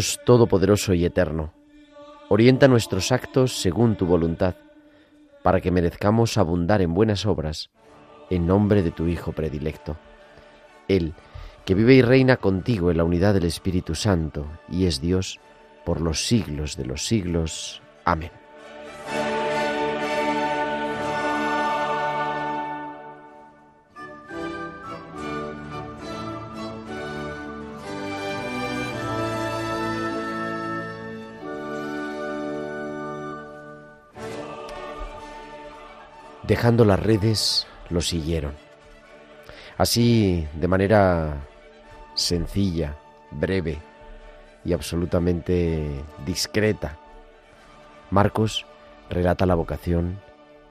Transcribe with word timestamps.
Dios 0.00 0.18
Todopoderoso 0.24 0.94
y 0.94 1.04
Eterno, 1.04 1.52
orienta 2.30 2.68
nuestros 2.68 3.12
actos 3.12 3.60
según 3.60 3.96
tu 3.96 4.06
voluntad, 4.06 4.54
para 5.42 5.60
que 5.60 5.70
merezcamos 5.70 6.38
abundar 6.38 6.80
en 6.80 6.94
buenas 6.94 7.26
obras, 7.26 7.68
en 8.30 8.46
nombre 8.46 8.82
de 8.82 8.92
tu 8.92 9.08
Hijo 9.08 9.32
predilecto. 9.32 9.98
Él, 10.88 11.12
que 11.66 11.74
vive 11.74 11.92
y 11.96 12.00
reina 12.00 12.38
contigo 12.38 12.90
en 12.90 12.96
la 12.96 13.04
unidad 13.04 13.34
del 13.34 13.44
Espíritu 13.44 13.94
Santo, 13.94 14.46
y 14.70 14.86
es 14.86 15.02
Dios 15.02 15.38
por 15.84 16.00
los 16.00 16.26
siglos 16.26 16.78
de 16.78 16.86
los 16.86 17.04
siglos. 17.04 17.82
Amén. 18.06 18.39
Dejando 36.50 36.84
las 36.84 36.98
redes, 36.98 37.68
lo 37.90 38.00
siguieron. 38.00 38.54
Así, 39.78 40.48
de 40.52 40.66
manera 40.66 41.46
sencilla, 42.16 42.96
breve 43.30 43.78
y 44.64 44.72
absolutamente 44.72 45.88
discreta, 46.26 46.98
Marcos 48.10 48.66
relata 49.10 49.46
la 49.46 49.54
vocación 49.54 50.18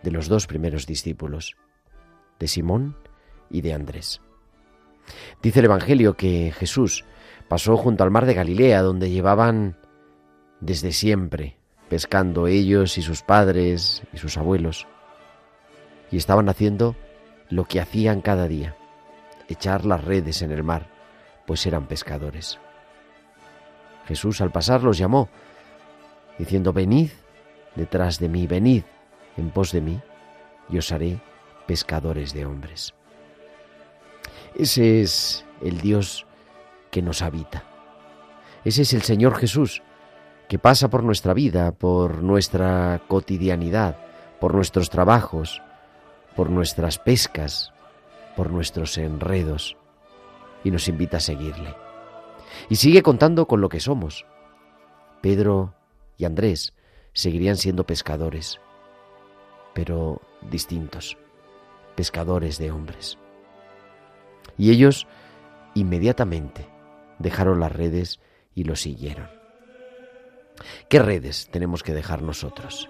de 0.03 0.11
los 0.11 0.27
dos 0.27 0.47
primeros 0.47 0.85
discípulos, 0.85 1.55
de 2.39 2.49
Simón 2.49 2.97
y 3.49 3.61
de 3.61 3.73
Andrés. 3.73 4.19
Dice 5.41 5.59
el 5.59 5.65
Evangelio 5.67 6.15
que 6.15 6.51
Jesús 6.51 7.05
pasó 7.47 7.77
junto 7.77 8.03
al 8.03 8.11
mar 8.11 8.25
de 8.25 8.33
Galilea, 8.33 8.81
donde 8.81 9.11
llevaban 9.11 9.77
desde 10.59 10.91
siempre 10.91 11.55
pescando 11.87 12.47
ellos 12.47 12.97
y 12.97 13.01
sus 13.01 13.21
padres 13.21 14.03
y 14.11 14.17
sus 14.17 14.37
abuelos 14.37 14.85
y 16.11 16.17
estaban 16.17 16.49
haciendo 16.49 16.95
lo 17.49 17.65
que 17.65 17.79
hacían 17.79 18.21
cada 18.21 18.47
día, 18.47 18.75
echar 19.47 19.85
las 19.85 20.03
redes 20.03 20.41
en 20.41 20.51
el 20.51 20.63
mar, 20.63 20.87
pues 21.45 21.65
eran 21.65 21.87
pescadores. 21.87 22.59
Jesús 24.07 24.41
al 24.41 24.51
pasar 24.51 24.83
los 24.83 24.97
llamó, 24.97 25.29
diciendo, 26.37 26.73
venid 26.73 27.09
detrás 27.75 28.19
de 28.19 28.29
mí, 28.29 28.47
venid 28.47 28.83
en 29.37 29.51
pos 29.51 29.71
de 29.71 29.81
mí, 29.81 29.99
y 30.69 30.77
os 30.77 30.91
haré 30.91 31.19
pescadores 31.65 32.33
de 32.33 32.45
hombres. 32.45 32.93
Ese 34.55 35.01
es 35.01 35.45
el 35.61 35.79
Dios 35.79 36.25
que 36.91 37.01
nos 37.01 37.21
habita. 37.21 37.63
Ese 38.65 38.81
es 38.81 38.93
el 38.93 39.03
Señor 39.03 39.35
Jesús, 39.35 39.81
que 40.47 40.59
pasa 40.59 40.89
por 40.89 41.03
nuestra 41.03 41.33
vida, 41.33 41.71
por 41.71 42.23
nuestra 42.23 43.01
cotidianidad, 43.07 43.97
por 44.39 44.55
nuestros 44.55 44.89
trabajos, 44.89 45.61
por 46.39 46.49
nuestras 46.49 46.99
pescas, 46.99 47.73
por 48.37 48.49
nuestros 48.49 48.97
enredos, 48.97 49.75
y 50.63 50.71
nos 50.71 50.87
invita 50.87 51.17
a 51.17 51.19
seguirle. 51.19 51.75
Y 52.69 52.77
sigue 52.77 53.03
contando 53.03 53.45
con 53.45 53.59
lo 53.59 53.67
que 53.67 53.81
somos. 53.81 54.25
Pedro 55.19 55.73
y 56.15 56.23
Andrés 56.23 56.73
seguirían 57.11 57.57
siendo 57.57 57.85
pescadores, 57.85 58.61
pero 59.73 60.21
distintos, 60.49 61.17
pescadores 61.95 62.57
de 62.57 62.71
hombres. 62.71 63.17
Y 64.57 64.71
ellos 64.71 65.07
inmediatamente 65.75 66.69
dejaron 67.17 67.59
las 67.59 67.73
redes 67.73 68.21
y 68.55 68.63
lo 68.63 68.77
siguieron. 68.77 69.29
¿Qué 70.87 70.99
redes 70.99 71.49
tenemos 71.51 71.83
que 71.83 71.93
dejar 71.93 72.21
nosotros? 72.21 72.89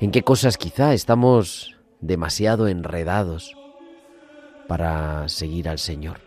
¿En 0.00 0.10
qué 0.10 0.22
cosas 0.22 0.58
quizá 0.58 0.94
estamos 0.94 1.73
demasiado 2.06 2.68
enredados 2.68 3.56
para 4.68 5.26
seguir 5.28 5.70
al 5.70 5.78
Señor. 5.78 6.20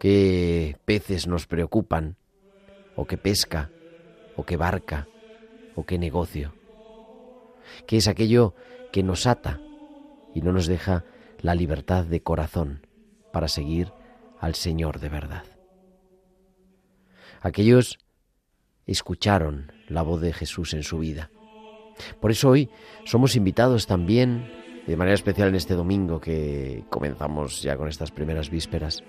¿Qué 0.00 0.76
peces 0.84 1.28
nos 1.28 1.46
preocupan? 1.46 2.16
¿O 2.96 3.06
qué 3.06 3.16
pesca? 3.16 3.70
¿O 4.34 4.44
qué 4.44 4.56
barca? 4.56 5.06
¿O 5.76 5.86
qué 5.86 5.98
negocio? 5.98 6.52
¿Qué 7.86 7.98
es 7.98 8.08
aquello 8.08 8.54
que 8.90 9.04
nos 9.04 9.26
ata 9.28 9.60
y 10.34 10.40
no 10.40 10.52
nos 10.52 10.66
deja 10.66 11.04
la 11.40 11.54
libertad 11.54 12.04
de 12.04 12.22
corazón 12.22 12.86
para 13.32 13.46
seguir 13.46 13.92
al 14.40 14.56
Señor 14.56 14.98
de 14.98 15.10
verdad? 15.10 15.44
Aquellos 17.40 17.98
escucharon 18.86 19.72
la 19.86 20.02
voz 20.02 20.20
de 20.20 20.32
Jesús 20.32 20.74
en 20.74 20.82
su 20.82 20.98
vida 20.98 21.30
por 22.20 22.30
eso 22.30 22.50
hoy 22.50 22.68
somos 23.04 23.36
invitados 23.36 23.86
también, 23.86 24.50
de 24.86 24.96
manera 24.96 25.14
especial 25.14 25.48
en 25.48 25.54
este 25.54 25.74
domingo 25.74 26.20
que 26.20 26.84
comenzamos 26.90 27.62
ya 27.62 27.76
con 27.76 27.88
estas 27.88 28.10
primeras 28.10 28.50
vísperas, 28.50 29.02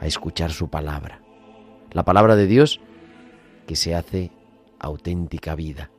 a 0.00 0.06
escuchar 0.06 0.50
su 0.50 0.68
palabra. 0.68 1.22
La 1.92 2.04
palabra 2.04 2.36
de 2.36 2.46
Dios 2.46 2.80
que 3.66 3.76
se 3.76 3.94
hace 3.94 4.30
auténtica 4.78 5.54
vida 5.54 5.90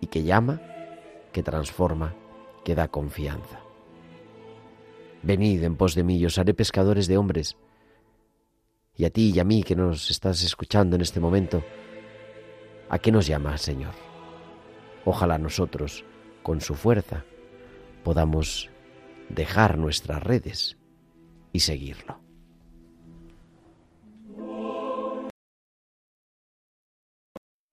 y 0.00 0.06
que 0.06 0.22
llama, 0.22 0.60
que 1.32 1.42
transforma, 1.42 2.14
que 2.64 2.74
da 2.74 2.88
confianza. 2.88 3.60
Venid 5.22 5.62
en 5.62 5.76
pos 5.76 5.94
de 5.94 6.02
mí 6.02 6.16
y 6.16 6.26
os 6.26 6.38
haré 6.38 6.54
pescadores 6.54 7.06
de 7.06 7.18
hombres. 7.18 7.56
Y 8.96 9.04
a 9.04 9.10
ti 9.10 9.32
y 9.34 9.38
a 9.38 9.44
mí 9.44 9.62
que 9.62 9.76
nos 9.76 10.10
estás 10.10 10.42
escuchando 10.42 10.96
en 10.96 11.02
este 11.02 11.20
momento, 11.20 11.62
¿a 12.88 12.98
qué 12.98 13.12
nos 13.12 13.26
llama, 13.26 13.56
Señor? 13.58 14.09
Ojalá 15.04 15.38
nosotros, 15.38 16.04
con 16.42 16.60
su 16.60 16.74
fuerza, 16.74 17.24
podamos 18.04 18.70
dejar 19.28 19.78
nuestras 19.78 20.22
redes 20.22 20.76
y 21.52 21.60
seguirlo. 21.60 22.20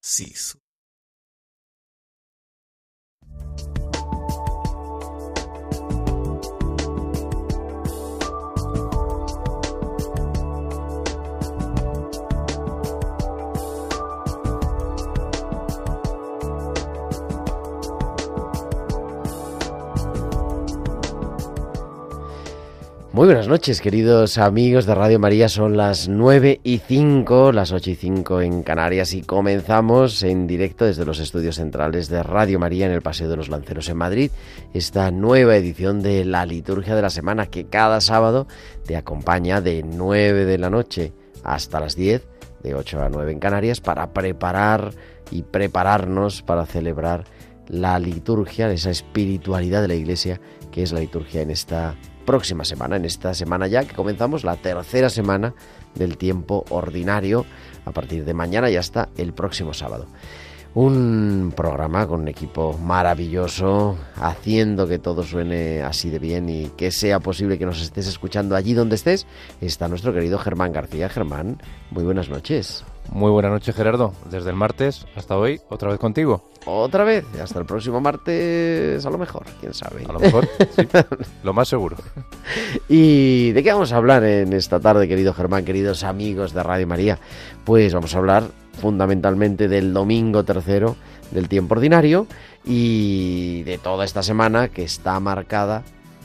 Sí, 0.01 0.33
Muy 23.17 23.25
buenas 23.25 23.47
noches, 23.47 23.81
queridos 23.81 24.37
amigos 24.37 24.85
de 24.85 24.93
Radio 24.93 25.17
María. 25.17 25.49
Son 25.49 25.75
las 25.75 26.07
9 26.07 26.61
y 26.63 26.77
5, 26.77 27.51
las 27.51 27.71
8 27.71 27.89
y 27.89 27.95
5 27.95 28.41
en 28.41 28.61
Canarias 28.61 29.15
y 29.15 29.23
comenzamos 29.23 30.21
en 30.21 30.45
directo 30.45 30.85
desde 30.85 31.03
los 31.03 31.17
estudios 31.17 31.55
centrales 31.55 32.09
de 32.09 32.21
Radio 32.21 32.59
María 32.59 32.85
en 32.85 32.91
el 32.91 33.01
Paseo 33.01 33.27
de 33.27 33.35
los 33.35 33.49
Lanceros 33.49 33.89
en 33.89 33.97
Madrid 33.97 34.29
esta 34.75 35.09
nueva 35.09 35.55
edición 35.55 36.03
de 36.03 36.25
la 36.25 36.45
Liturgia 36.45 36.93
de 36.93 37.01
la 37.01 37.09
Semana 37.09 37.47
que 37.47 37.65
cada 37.65 38.01
sábado 38.01 38.45
te 38.85 38.95
acompaña 38.95 39.61
de 39.61 39.81
9 39.81 40.45
de 40.45 40.57
la 40.59 40.69
noche 40.69 41.11
hasta 41.43 41.79
las 41.79 41.95
10, 41.95 42.23
de 42.61 42.75
8 42.75 43.01
a 43.01 43.09
9 43.09 43.31
en 43.31 43.39
Canarias, 43.39 43.81
para 43.81 44.13
preparar 44.13 44.91
y 45.31 45.41
prepararnos 45.41 46.43
para 46.43 46.67
celebrar 46.67 47.23
la 47.67 47.97
liturgia, 47.97 48.71
esa 48.71 48.91
espiritualidad 48.91 49.81
de 49.81 49.87
la 49.87 49.95
Iglesia 49.95 50.39
que 50.71 50.83
es 50.83 50.91
la 50.91 50.99
liturgia 50.99 51.41
en 51.41 51.49
esta 51.49 51.95
próxima 52.27 52.65
semana, 52.65 52.97
en 52.97 53.06
esta 53.06 53.33
semana 53.33 53.68
ya 53.68 53.85
que 53.85 53.95
comenzamos 53.95 54.44
la 54.44 54.57
tercera 54.57 55.09
semana 55.09 55.53
del 55.95 56.18
tiempo 56.18 56.65
ordinario 56.69 57.45
a 57.85 57.91
partir 57.91 58.25
de 58.25 58.33
mañana 58.33 58.69
y 58.69 58.75
hasta 58.75 59.07
el 59.15 59.31
próximo 59.31 59.74
sábado. 59.74 60.07
Un 60.79 61.53
programa 61.56 62.06
con 62.06 62.21
un 62.21 62.27
equipo 62.27 62.77
maravilloso, 62.77 63.97
haciendo 64.15 64.88
que 64.88 65.00
todo 65.00 65.24
suene 65.24 65.81
así 65.81 66.12
de 66.12 66.19
bien 66.19 66.50
y 66.50 66.68
que 66.77 66.91
sea 66.91 67.19
posible 67.19 67.57
que 67.57 67.65
nos 67.65 67.81
estés 67.81 68.06
escuchando 68.06 68.56
allí 68.56 68.75
donde 68.75 68.94
estés. 68.94 69.25
Está 69.59 69.88
nuestro 69.88 70.13
querido 70.13 70.38
Germán 70.38 70.71
García. 70.74 71.09
Germán, 71.09 71.59
muy 71.89 72.03
buenas 72.03 72.29
noches. 72.29 72.85
Muy 73.09 73.31
buenas 73.31 73.53
noches, 73.53 73.75
Gerardo. 73.75 74.13
Desde 74.29 74.51
el 74.51 74.56
martes 74.56 75.07
hasta 75.15 75.35
hoy, 75.35 75.59
otra 75.69 75.89
vez 75.89 75.97
contigo. 75.97 76.47
Otra 76.68 77.03
vez, 77.03 77.25
hasta 77.41 77.57
el 77.57 77.65
próximo 77.65 78.00
martes, 78.00 79.03
a 79.03 79.09
lo 79.09 79.18
mejor, 79.18 79.47
quién 79.59 79.73
sabe. 79.73 80.06
A 80.07 80.13
lo 80.13 80.19
mejor, 80.19 80.47
sí, 80.75 80.88
lo 81.44 81.53
más 81.53 81.69
seguro. 81.69 81.97
¿Y 82.88 83.51
de 83.53 83.63
qué 83.63 83.73
vamos 83.73 83.94
a 83.94 83.97
hablar 83.97 84.23
en 84.23 84.53
esta 84.53 84.80
tarde, 84.80 85.07
querido 85.07 85.33
Germán, 85.33 85.65
queridos 85.65 86.03
amigos 86.03 86.53
de 86.53 86.62
Radio 86.62 86.85
María? 86.85 87.18
Pues 87.65 87.95
vamos 87.95 88.13
a 88.13 88.19
hablar 88.19 88.44
fundamentalmente 88.77 89.68
del 89.68 89.94
domingo 89.94 90.44
tercero 90.44 90.95
del 91.31 91.50
tiempo 91.50 91.75
ordinario 91.75 92.27
y 92.65 93.63
de 93.63 93.77
toda 93.77 94.06
esta 94.06 94.24
semana 94.24 94.69
que 94.69 94.83
está 94.83 95.19
marcada, 95.19 95.83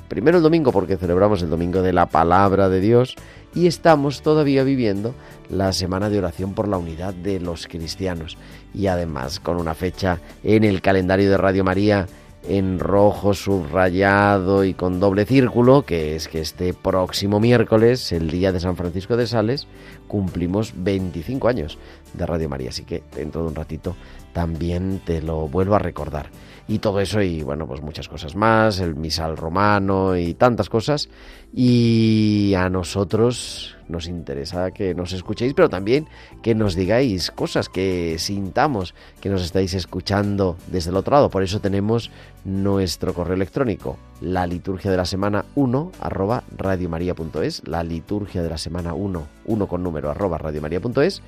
primero 0.09 0.39
el 0.39 0.43
domingo 0.43 0.73
porque 0.73 0.97
celebramos 0.97 1.43
el 1.43 1.51
domingo 1.51 1.83
de 1.83 1.93
la 1.93 2.07
palabra 2.07 2.69
de 2.69 2.81
Dios 2.81 3.17
y 3.55 3.67
estamos 3.67 4.23
todavía 4.23 4.65
viviendo 4.65 5.15
la 5.51 5.73
semana 5.73 6.09
de 6.09 6.19
oración 6.19 6.55
por 6.55 6.69
la 6.69 6.79
unidad 6.79 7.13
de 7.15 7.41
los 7.41 7.67
cristianos. 7.67 8.39
Y 8.75 8.87
además 8.87 9.41
con 9.41 9.59
una 9.59 9.75
fecha 9.75 10.21
en 10.43 10.65
el 10.65 10.81
calendario 10.81 11.31
de 11.31 11.37
Radio 11.37 11.65
María 11.65 12.07
en 12.49 12.81
rojo 12.81 13.35
subrayado 13.35 14.65
y 14.65 14.75
con 14.75 14.99
doble 14.99 15.27
círculo, 15.27 15.83
que 15.83 16.17
es 16.17 16.29
que 16.29 16.41
este 16.41 16.75
próximo 16.75 17.39
miércoles, 17.39 18.11
el 18.13 18.31
día 18.31 18.53
de 18.53 18.61
San 18.61 18.77
Francisco 18.77 19.17
de 19.17 19.27
Sales, 19.27 19.69
cumplimos 20.09 20.73
25 20.77 21.49
años 21.49 21.79
de 22.15 22.27
Radio 22.27 22.49
María, 22.49 22.71
así 22.71 22.85
que 22.85 23.03
dentro 23.15 23.43
de 23.43 23.49
un 23.49 23.55
ratito 23.55 23.97
también 24.33 25.01
te 25.05 25.23
lo 25.23 25.49
vuelvo 25.49 25.75
a 25.75 25.79
recordar. 25.79 26.31
Y 26.69 26.79
todo 26.79 27.01
eso 27.01 27.21
y 27.21 27.43
bueno, 27.43 27.67
pues 27.67 27.83
muchas 27.83 28.09
cosas 28.09 28.37
más, 28.37 28.79
el 28.79 28.95
misal 28.95 29.37
romano 29.37 30.17
y 30.17 30.35
tantas 30.35 30.69
cosas. 30.69 31.09
Y 31.53 32.55
a 32.57 32.71
nosotros 32.71 33.77
nos 33.89 34.07
interesa 34.07 34.71
que 34.71 34.95
nos 34.95 35.13
escuchéis, 35.13 35.55
pero 35.55 35.69
también 35.69 36.07
que 36.43 36.55
nos 36.55 36.75
digáis 36.75 37.31
cosas, 37.31 37.69
que 37.69 38.17
sintamos 38.19 38.95
que 39.21 39.29
nos 39.29 39.43
estáis 39.43 39.75
escuchando 39.75 40.57
desde 40.69 40.91
el 40.91 40.97
otro 40.97 41.15
lado. 41.15 41.31
Por 41.31 41.43
eso 41.43 41.61
tenemos 41.61 42.11
nuestro 42.45 43.13
correo 43.13 43.35
electrónico, 43.35 43.99
la 44.21 44.47
liturgia 44.47 44.91
de 44.91 44.97
la 44.97 45.05
semana 45.05 45.45
1 45.57 45.93
arroba 46.01 46.45
radiomaria.es, 46.57 47.67
la 47.67 47.83
liturgia 47.83 48.43
de 48.43 48.49
la 48.49 48.59
semana 48.59 48.95
1, 48.95 49.27
1 49.45 49.67
con 49.67 49.83
número 49.83 50.11
arroba 50.11 50.39
radiomaria.es 50.39 51.23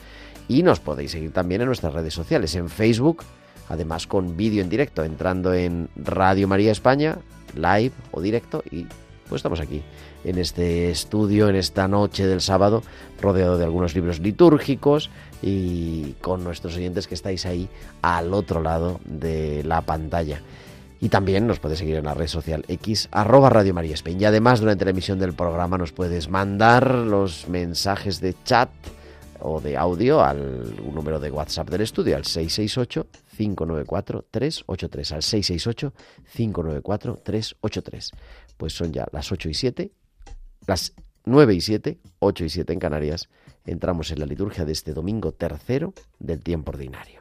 y 0.48 0.62
nos 0.62 0.80
podéis 0.80 1.12
seguir 1.12 1.32
también 1.32 1.60
en 1.60 1.66
nuestras 1.66 1.92
redes 1.92 2.14
sociales, 2.14 2.54
en 2.54 2.68
Facebook, 2.68 3.22
además 3.68 4.06
con 4.06 4.36
vídeo 4.36 4.62
en 4.62 4.68
directo, 4.68 5.04
entrando 5.04 5.54
en 5.54 5.88
Radio 5.96 6.48
María 6.48 6.72
España, 6.72 7.18
live 7.54 7.92
o 8.10 8.20
directo 8.20 8.62
y 8.70 8.86
pues 9.28 9.40
estamos 9.40 9.60
aquí 9.60 9.82
en 10.24 10.38
este 10.38 10.90
estudio, 10.90 11.48
en 11.48 11.56
esta 11.56 11.88
noche 11.88 12.26
del 12.26 12.40
sábado, 12.40 12.82
rodeado 13.20 13.58
de 13.58 13.64
algunos 13.64 13.94
libros 13.94 14.20
litúrgicos 14.20 15.10
y 15.42 16.12
con 16.20 16.44
nuestros 16.44 16.76
oyentes 16.76 17.06
que 17.06 17.14
estáis 17.14 17.46
ahí 17.46 17.68
al 18.02 18.32
otro 18.34 18.62
lado 18.62 19.00
de 19.04 19.62
la 19.64 19.82
pantalla. 19.82 20.40
Y 21.00 21.10
también 21.10 21.46
nos 21.46 21.58
puedes 21.58 21.78
seguir 21.78 21.96
en 21.96 22.06
la 22.06 22.14
red 22.14 22.28
social 22.28 22.64
X, 22.68 23.08
arroba 23.12 23.50
Radio 23.50 23.74
María 23.74 23.92
España. 23.92 24.18
Y 24.20 24.24
además, 24.24 24.60
durante 24.60 24.86
la 24.86 24.92
emisión 24.92 25.18
del 25.18 25.34
programa 25.34 25.76
nos 25.76 25.92
puedes 25.92 26.30
mandar 26.30 26.90
los 26.90 27.46
mensajes 27.48 28.20
de 28.20 28.34
chat 28.44 28.70
o 29.44 29.60
de 29.60 29.76
audio 29.76 30.22
al 30.22 30.74
número 30.92 31.20
de 31.20 31.30
WhatsApp 31.30 31.70
del 31.70 31.82
estudio, 31.82 32.16
al 32.16 32.24
668 32.24 33.06
594 33.36 34.26
383 34.30 35.12
al 35.12 35.22
668 35.22 35.92
594 36.32 37.20
383 37.22 38.10
pues 38.56 38.72
son 38.72 38.92
ya 38.92 39.06
las 39.12 39.30
8 39.30 39.48
y 39.48 39.54
7 39.54 39.92
las 40.66 40.94
9 41.26 41.54
y 41.54 41.60
7, 41.60 41.98
8 42.18 42.44
y 42.44 42.48
7 42.48 42.72
en 42.72 42.78
Canarias, 42.78 43.28
entramos 43.64 44.10
en 44.10 44.20
la 44.20 44.26
liturgia 44.26 44.64
de 44.64 44.72
este 44.72 44.92
domingo 44.92 45.32
tercero 45.32 45.94
del 46.18 46.42
tiempo 46.42 46.70
ordinario. 46.70 47.20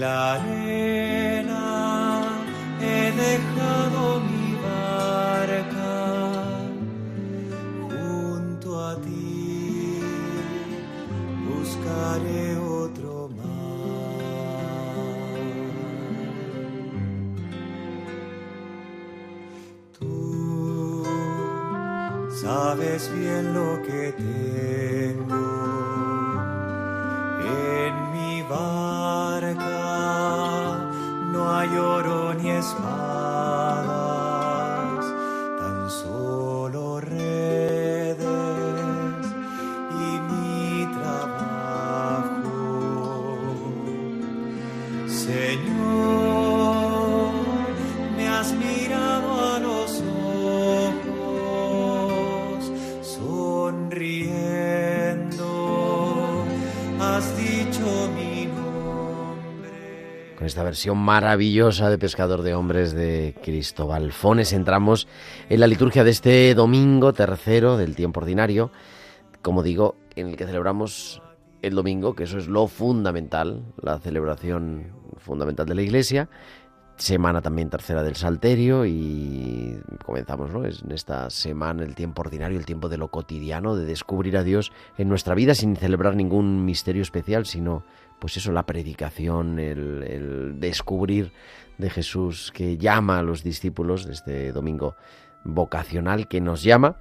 Sabes 0.00 0.59
versión 60.70 60.98
maravillosa 60.98 61.90
de 61.90 61.98
Pescador 61.98 62.42
de 62.42 62.54
Hombres 62.54 62.92
de 62.92 63.34
Cristóbal 63.42 64.12
Fones. 64.12 64.52
Entramos 64.52 65.08
en 65.48 65.58
la 65.58 65.66
liturgia 65.66 66.04
de 66.04 66.12
este 66.12 66.54
domingo 66.54 67.12
tercero 67.12 67.76
del 67.76 67.96
tiempo 67.96 68.20
ordinario, 68.20 68.70
como 69.42 69.64
digo, 69.64 69.96
en 70.14 70.28
el 70.28 70.36
que 70.36 70.46
celebramos 70.46 71.22
el 71.60 71.74
domingo, 71.74 72.14
que 72.14 72.22
eso 72.22 72.38
es 72.38 72.46
lo 72.46 72.68
fundamental, 72.68 73.64
la 73.82 73.98
celebración 73.98 74.92
fundamental 75.16 75.66
de 75.66 75.74
la 75.74 75.82
Iglesia, 75.82 76.28
semana 77.00 77.40
también 77.40 77.70
tercera 77.70 78.02
del 78.02 78.16
Salterio 78.16 78.84
y 78.84 79.80
comenzamos 80.04 80.50
¿no? 80.52 80.64
en 80.64 80.92
esta 80.92 81.30
semana 81.30 81.82
el 81.82 81.94
tiempo 81.94 82.22
ordinario, 82.22 82.58
el 82.58 82.66
tiempo 82.66 82.88
de 82.88 82.98
lo 82.98 83.08
cotidiano, 83.08 83.74
de 83.74 83.84
descubrir 83.84 84.36
a 84.36 84.42
Dios 84.42 84.72
en 84.98 85.08
nuestra 85.08 85.34
vida 85.34 85.54
sin 85.54 85.76
celebrar 85.76 86.14
ningún 86.14 86.64
misterio 86.64 87.02
especial, 87.02 87.46
sino 87.46 87.84
pues 88.18 88.36
eso, 88.36 88.52
la 88.52 88.66
predicación, 88.66 89.58
el, 89.58 90.60
descubrir 90.60 91.32
de 91.78 91.90
Jesús 91.90 92.52
que 92.54 92.76
llama 92.76 93.18
a 93.18 93.22
los 93.22 93.42
discípulos 93.42 94.04
de 94.04 94.12
este 94.12 94.52
domingo 94.52 94.94
vocacional 95.42 96.28
que 96.28 96.42
nos 96.42 96.62
llama, 96.62 96.98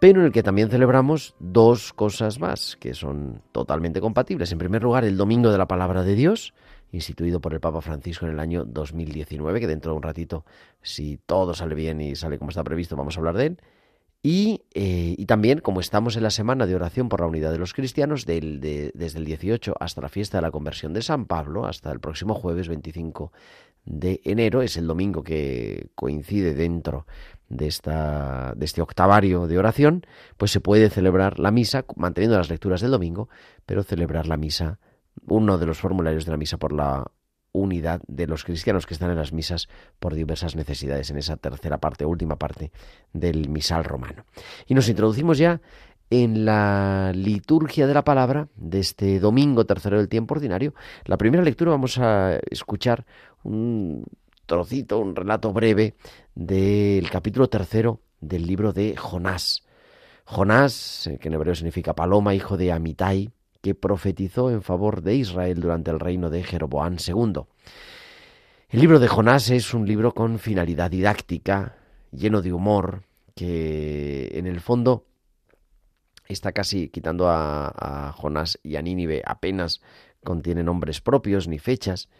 pero 0.00 0.20
en 0.20 0.26
el 0.26 0.32
que 0.32 0.42
también 0.42 0.68
celebramos 0.68 1.34
dos 1.38 1.94
cosas 1.94 2.38
más 2.38 2.76
que 2.76 2.92
son 2.92 3.40
totalmente 3.52 4.02
compatibles. 4.02 4.52
En 4.52 4.58
primer 4.58 4.82
lugar, 4.82 5.04
el 5.04 5.16
Domingo 5.16 5.50
de 5.50 5.56
la 5.56 5.66
Palabra 5.66 6.02
de 6.02 6.14
Dios, 6.14 6.52
instituido 6.94 7.40
por 7.40 7.52
el 7.52 7.60
Papa 7.60 7.80
Francisco 7.80 8.26
en 8.26 8.32
el 8.32 8.40
año 8.40 8.64
2019, 8.64 9.60
que 9.60 9.66
dentro 9.66 9.92
de 9.92 9.96
un 9.96 10.02
ratito, 10.02 10.44
si 10.82 11.18
todo 11.26 11.54
sale 11.54 11.74
bien 11.74 12.00
y 12.00 12.14
sale 12.14 12.38
como 12.38 12.50
está 12.50 12.64
previsto, 12.64 12.96
vamos 12.96 13.16
a 13.16 13.20
hablar 13.20 13.36
de 13.36 13.46
él. 13.46 13.58
Eh, 14.26 15.14
y, 15.18 15.26
también, 15.26 15.60
como 15.60 15.80
estamos 15.80 16.16
en 16.16 16.22
la 16.22 16.30
semana 16.30 16.64
de 16.64 16.74
oración 16.74 17.10
por 17.10 17.20
la 17.20 17.26
unidad 17.26 17.52
de 17.52 17.58
los 17.58 17.74
cristianos, 17.74 18.24
desde 18.24 18.92
el 18.94 19.24
18 19.24 19.74
hasta 19.78 20.00
la 20.00 20.08
fiesta 20.08 20.38
de 20.38 20.42
la 20.42 20.50
conversión 20.50 20.94
de 20.94 21.02
San 21.02 21.26
Pablo, 21.26 21.66
hasta 21.66 21.92
el 21.92 22.00
próximo 22.00 22.34
jueves 22.34 22.68
25 22.68 23.32
de 23.84 24.22
enero, 24.24 24.62
es 24.62 24.78
el 24.78 24.86
domingo 24.86 25.22
que 25.22 25.88
coincide 25.94 26.54
dentro 26.54 27.06
de, 27.50 27.66
esta, 27.66 28.54
de 28.56 28.64
este 28.64 28.80
octavario 28.80 29.46
de 29.46 29.58
oración, 29.58 30.06
pues 30.38 30.50
se 30.50 30.60
puede 30.60 30.88
celebrar 30.88 31.38
la 31.38 31.50
misa, 31.50 31.84
manteniendo 31.94 32.38
las 32.38 32.48
lecturas 32.48 32.80
del 32.80 32.92
domingo, 32.92 33.28
pero 33.66 33.82
celebrar 33.82 34.26
la 34.26 34.38
misa, 34.38 34.78
uno 35.26 35.58
de 35.58 35.66
los 35.66 35.78
formularios 35.78 36.24
de 36.24 36.30
la 36.30 36.36
misa 36.36 36.56
por 36.56 36.72
la 36.72 37.10
unidad 37.52 38.02
de 38.08 38.26
los 38.26 38.44
cristianos 38.44 38.84
que 38.84 38.94
están 38.94 39.10
en 39.10 39.16
las 39.16 39.32
misas 39.32 39.68
por 40.00 40.14
diversas 40.14 40.56
necesidades 40.56 41.10
en 41.10 41.18
esa 41.18 41.36
tercera 41.36 41.78
parte, 41.78 42.04
última 42.04 42.36
parte 42.36 42.72
del 43.12 43.48
misal 43.48 43.84
romano. 43.84 44.24
Y 44.66 44.74
nos 44.74 44.88
introducimos 44.88 45.38
ya 45.38 45.60
en 46.10 46.44
la 46.44 47.12
liturgia 47.14 47.86
de 47.86 47.94
la 47.94 48.04
palabra 48.04 48.48
de 48.56 48.80
este 48.80 49.20
domingo 49.20 49.64
tercero 49.66 49.98
del 49.98 50.08
tiempo 50.08 50.34
ordinario. 50.34 50.74
La 51.04 51.16
primera 51.16 51.42
lectura 51.42 51.70
vamos 51.70 51.98
a 51.98 52.38
escuchar 52.50 53.06
un 53.42 54.04
trocito, 54.46 54.98
un 54.98 55.16
relato 55.16 55.52
breve 55.52 55.94
del 56.34 57.08
capítulo 57.08 57.48
tercero 57.48 58.00
del 58.20 58.46
libro 58.46 58.72
de 58.72 58.96
Jonás. 58.96 59.64
Jonás, 60.24 61.06
eh, 61.06 61.18
que 61.18 61.28
en 61.28 61.34
hebreo 61.34 61.54
significa 61.54 61.94
paloma, 61.94 62.34
hijo 62.34 62.56
de 62.56 62.72
Amitai, 62.72 63.30
que 63.64 63.74
profetizó 63.74 64.50
en 64.50 64.60
favor 64.60 65.00
de 65.00 65.14
Israel 65.14 65.58
durante 65.58 65.90
el 65.90 65.98
reino 65.98 66.28
de 66.28 66.42
Jeroboán 66.42 66.98
II. 66.98 67.44
El 68.68 68.80
libro 68.80 68.98
de 68.98 69.08
Jonás 69.08 69.48
es 69.48 69.72
un 69.72 69.86
libro 69.86 70.12
con 70.12 70.38
finalidad 70.38 70.90
didáctica, 70.90 71.78
lleno 72.12 72.42
de 72.42 72.52
humor, 72.52 73.04
que 73.34 74.32
en 74.34 74.46
el 74.46 74.60
fondo 74.60 75.06
está 76.28 76.52
casi 76.52 76.90
quitando 76.90 77.30
a, 77.30 78.12
Jonás 78.14 78.58
y 78.62 78.76
a 78.76 78.82
Nínive, 78.82 79.22
apenas 79.24 79.80
contiene 80.22 80.62
nombres 80.62 81.00
propios 81.00 81.48
ni 81.48 81.58
fechas, 81.58 82.10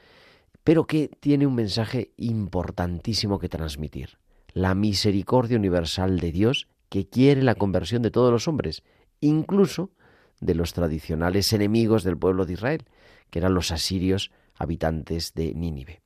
pero 0.65 0.87
que 0.87 1.11
tiene 1.21 1.47
un 1.47 1.57
mensaje 1.57 2.13
importantísimo 2.17 3.39
que 3.39 3.51
transmitir. 3.51 4.17
La 4.55 4.75
misericordia 4.75 5.59
universal 5.59 6.21
de 6.21 6.33
Dios 6.33 6.69
que 6.89 7.07
quiere 7.07 7.43
la 7.43 7.55
conversión 7.55 8.01
de 8.01 8.11
todos 8.11 8.33
los 8.33 8.49
hombres, 8.49 8.83
incluso 9.21 9.91
de 10.45 10.55
los 10.55 10.75
tradicionales 10.75 11.53
enemigos 11.53 12.05
del 12.05 12.19
pueblo 12.19 12.45
de 12.45 12.53
Israel, 12.53 12.85
que 13.31 13.39
eran 13.39 13.55
los 13.55 13.73
asirios 13.73 14.31
habitantes 14.55 15.33
de 15.35 15.55
Nínive. 15.55 16.03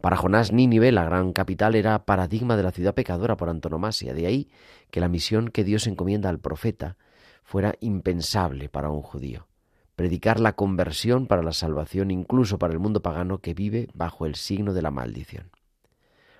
Para 0.00 0.16
Jonás, 0.16 0.52
Nínive, 0.52 0.90
la 0.90 1.04
gran 1.04 1.32
capital, 1.32 1.76
era 1.76 2.04
paradigma 2.04 2.56
de 2.56 2.64
la 2.64 2.72
ciudad 2.72 2.94
pecadora 2.94 3.36
por 3.36 3.48
antonomasia. 3.48 4.12
De 4.12 4.26
ahí 4.26 4.48
que 4.90 5.00
la 5.00 5.08
misión 5.08 5.48
que 5.48 5.64
Dios 5.64 5.86
encomienda 5.86 6.28
al 6.28 6.40
profeta 6.40 6.96
fuera 7.44 7.74
impensable 7.80 8.68
para 8.68 8.90
un 8.90 9.02
judío. 9.02 9.46
Predicar 9.94 10.40
la 10.40 10.54
conversión 10.54 11.26
para 11.26 11.42
la 11.42 11.52
salvación 11.52 12.10
incluso 12.10 12.58
para 12.58 12.72
el 12.72 12.80
mundo 12.80 13.02
pagano 13.02 13.38
que 13.38 13.54
vive 13.54 13.88
bajo 13.94 14.26
el 14.26 14.34
signo 14.34 14.74
de 14.74 14.82
la 14.82 14.90
maldición. 14.90 15.50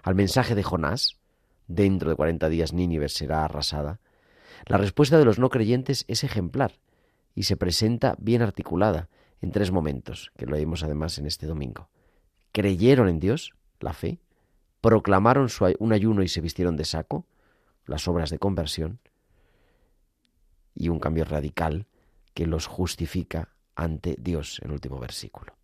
Al 0.02 0.14
mensaje 0.14 0.54
de 0.54 0.62
Jonás, 0.62 1.18
dentro 1.68 2.10
de 2.10 2.16
cuarenta 2.16 2.48
días 2.48 2.72
Nínive 2.72 3.08
será 3.08 3.44
arrasada, 3.44 4.00
la 4.66 4.78
respuesta 4.78 5.18
de 5.18 5.24
los 5.24 5.38
no 5.38 5.48
creyentes 5.48 6.04
es 6.08 6.22
ejemplar 6.22 6.72
y 7.36 7.44
se 7.44 7.56
presenta 7.56 8.16
bien 8.18 8.42
articulada 8.42 9.08
en 9.40 9.52
tres 9.52 9.70
momentos, 9.70 10.32
que 10.36 10.46
lo 10.46 10.56
vimos 10.56 10.82
además 10.82 11.18
en 11.18 11.26
este 11.26 11.46
domingo. 11.46 11.90
Creyeron 12.50 13.08
en 13.08 13.20
Dios, 13.20 13.54
la 13.78 13.92
fe, 13.92 14.18
proclamaron 14.80 15.48
un 15.78 15.92
ayuno 15.92 16.22
y 16.22 16.28
se 16.28 16.40
vistieron 16.40 16.76
de 16.76 16.86
saco, 16.86 17.26
las 17.84 18.08
obras 18.08 18.30
de 18.30 18.38
conversión, 18.38 18.98
y 20.74 20.88
un 20.88 20.98
cambio 20.98 21.24
radical 21.24 21.86
que 22.34 22.46
los 22.46 22.66
justifica 22.66 23.50
ante 23.76 24.16
Dios 24.18 24.58
en 24.62 24.68
el 24.68 24.72
último 24.72 24.98
versículo. 24.98 25.54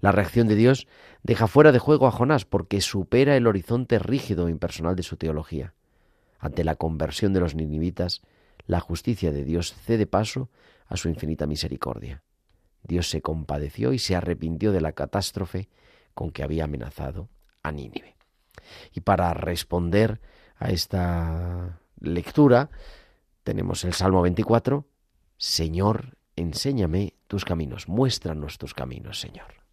La 0.00 0.12
reacción 0.12 0.46
de 0.46 0.54
Dios 0.54 0.86
deja 1.22 1.46
fuera 1.46 1.72
de 1.72 1.78
juego 1.78 2.06
a 2.06 2.10
Jonás 2.10 2.44
porque 2.44 2.80
supera 2.80 3.36
el 3.36 3.46
horizonte 3.46 3.98
rígido 3.98 4.48
e 4.48 4.50
impersonal 4.50 4.96
de 4.96 5.02
su 5.02 5.16
teología. 5.16 5.72
Ante 6.38 6.64
la 6.64 6.74
conversión 6.76 7.32
de 7.32 7.40
los 7.40 7.54
ninivitas, 7.54 8.22
la 8.66 8.80
justicia 8.80 9.32
de 9.32 9.44
Dios 9.44 9.74
cede 9.74 10.06
paso 10.06 10.50
a 10.86 10.96
su 10.96 11.08
infinita 11.08 11.46
misericordia. 11.46 12.22
Dios 12.82 13.08
se 13.08 13.22
compadeció 13.22 13.92
y 13.92 13.98
se 13.98 14.14
arrepintió 14.14 14.72
de 14.72 14.80
la 14.80 14.92
catástrofe 14.92 15.68
con 16.14 16.30
que 16.30 16.42
había 16.42 16.64
amenazado 16.64 17.28
a 17.62 17.72
Nínive. 17.72 18.16
Y 18.92 19.00
para 19.00 19.32
responder 19.34 20.20
a 20.56 20.70
esta 20.70 21.80
lectura 21.98 22.70
tenemos 23.42 23.84
el 23.84 23.94
Salmo 23.94 24.22
24, 24.22 24.86
Señor, 25.36 26.16
enséñame 26.36 27.14
tus 27.26 27.44
caminos, 27.44 27.88
muéstranos 27.88 28.58
tus 28.58 28.74
caminos, 28.74 29.20
Señor. 29.20 29.63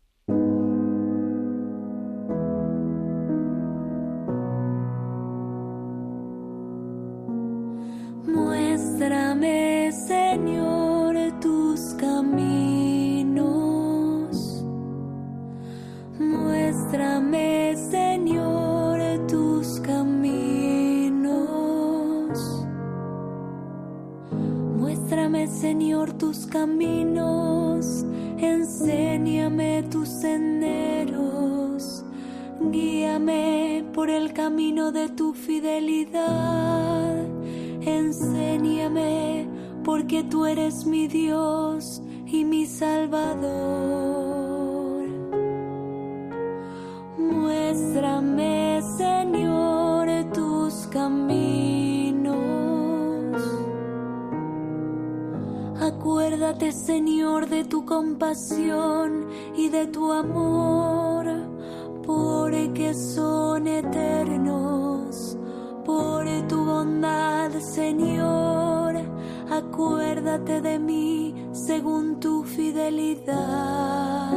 Señor. 67.62 68.96
Acuérdate 69.50 70.62
de 70.62 70.80
mí 70.80 71.36
según 71.52 72.20
tu 72.20 72.44
fidelidad. 72.44 74.34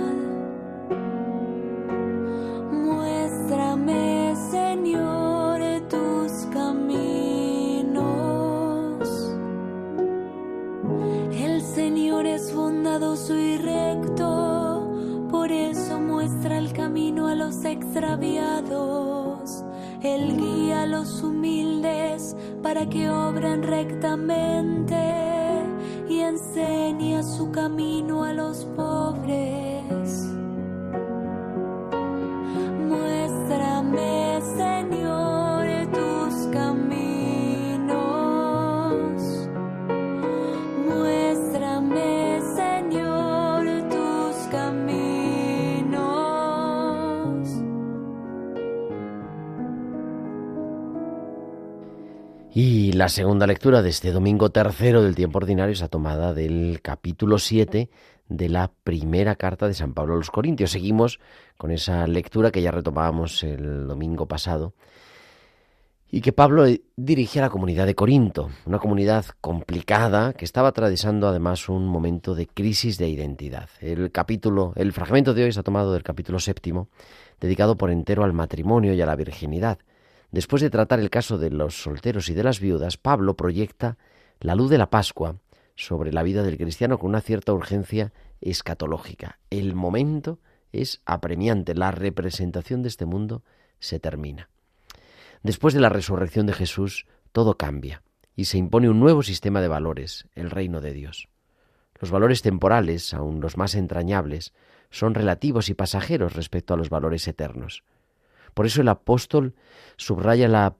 Muéstrame, 2.72 4.34
Señor, 4.50 5.60
tus 5.88 6.32
caminos. 6.52 8.04
El 11.32 11.62
Señor 11.62 12.26
es 12.26 12.54
bondadoso 12.54 13.38
y 13.38 13.56
recto, 13.56 14.92
por 15.30 15.52
eso 15.52 16.00
muestra 16.00 16.58
el 16.58 16.72
camino 16.72 17.28
a 17.28 17.34
los 17.34 17.64
extraviados, 17.64 19.64
Él 20.02 20.36
guía 20.36 20.82
a 20.82 20.86
los 20.86 21.22
humildes 21.22 22.13
para 22.74 22.88
que 22.88 23.08
obren 23.08 23.62
rectamente 23.62 24.96
y 26.08 26.18
enseña 26.18 27.22
su 27.22 27.52
camino 27.52 28.24
a 28.24 28.32
los 28.32 28.64
pobres. 28.76 29.53
La 52.94 53.08
segunda 53.08 53.48
lectura 53.48 53.82
de 53.82 53.90
este 53.90 54.12
domingo 54.12 54.50
tercero 54.50 55.02
del 55.02 55.16
tiempo 55.16 55.38
ordinario 55.38 55.72
es 55.72 55.90
tomada 55.90 56.32
del 56.32 56.80
capítulo 56.80 57.40
7 57.40 57.90
de 58.28 58.48
la 58.48 58.70
primera 58.84 59.34
carta 59.34 59.66
de 59.66 59.74
San 59.74 59.94
Pablo 59.94 60.14
a 60.14 60.18
los 60.18 60.30
Corintios. 60.30 60.70
Seguimos 60.70 61.18
con 61.56 61.72
esa 61.72 62.06
lectura 62.06 62.52
que 62.52 62.62
ya 62.62 62.70
retomábamos 62.70 63.42
el 63.42 63.88
domingo 63.88 64.26
pasado 64.26 64.74
y 66.08 66.20
que 66.20 66.32
Pablo 66.32 66.66
dirige 66.94 67.40
a 67.40 67.42
la 67.42 67.50
comunidad 67.50 67.86
de 67.86 67.96
Corinto, 67.96 68.50
una 68.64 68.78
comunidad 68.78 69.24
complicada 69.40 70.32
que 70.32 70.44
estaba 70.44 70.68
atravesando 70.68 71.26
además 71.26 71.68
un 71.68 71.88
momento 71.88 72.36
de 72.36 72.46
crisis 72.46 72.96
de 72.96 73.08
identidad. 73.08 73.68
El 73.80 74.12
capítulo, 74.12 74.72
el 74.76 74.92
fragmento 74.92 75.34
de 75.34 75.42
hoy 75.42 75.48
está 75.48 75.64
tomado 75.64 75.92
del 75.92 76.04
capítulo 76.04 76.38
séptimo, 76.38 76.88
dedicado 77.40 77.76
por 77.76 77.90
entero 77.90 78.22
al 78.22 78.32
matrimonio 78.32 78.94
y 78.94 79.02
a 79.02 79.06
la 79.06 79.16
virginidad. 79.16 79.78
Después 80.34 80.62
de 80.62 80.68
tratar 80.68 80.98
el 80.98 81.10
caso 81.10 81.38
de 81.38 81.48
los 81.48 81.80
solteros 81.80 82.28
y 82.28 82.34
de 82.34 82.42
las 82.42 82.58
viudas, 82.58 82.96
Pablo 82.96 83.36
proyecta 83.36 83.98
la 84.40 84.56
luz 84.56 84.68
de 84.68 84.78
la 84.78 84.90
Pascua 84.90 85.36
sobre 85.76 86.12
la 86.12 86.24
vida 86.24 86.42
del 86.42 86.58
cristiano 86.58 86.98
con 86.98 87.10
una 87.10 87.20
cierta 87.20 87.52
urgencia 87.52 88.12
escatológica. 88.40 89.38
El 89.50 89.76
momento 89.76 90.40
es 90.72 91.02
apremiante, 91.06 91.76
la 91.76 91.92
representación 91.92 92.82
de 92.82 92.88
este 92.88 93.06
mundo 93.06 93.44
se 93.78 94.00
termina. 94.00 94.50
Después 95.44 95.72
de 95.72 95.78
la 95.78 95.88
resurrección 95.88 96.46
de 96.46 96.54
Jesús, 96.54 97.06
todo 97.30 97.56
cambia 97.56 98.02
y 98.34 98.46
se 98.46 98.58
impone 98.58 98.90
un 98.90 98.98
nuevo 98.98 99.22
sistema 99.22 99.60
de 99.60 99.68
valores, 99.68 100.26
el 100.34 100.50
reino 100.50 100.80
de 100.80 100.94
Dios. 100.94 101.28
Los 102.00 102.10
valores 102.10 102.42
temporales, 102.42 103.14
aun 103.14 103.40
los 103.40 103.56
más 103.56 103.76
entrañables, 103.76 104.52
son 104.90 105.14
relativos 105.14 105.68
y 105.68 105.74
pasajeros 105.74 106.34
respecto 106.34 106.74
a 106.74 106.76
los 106.76 106.90
valores 106.90 107.28
eternos. 107.28 107.84
Por 108.54 108.66
eso 108.66 108.80
el 108.80 108.88
apóstol 108.88 109.54
subraya 109.96 110.48
la, 110.48 110.74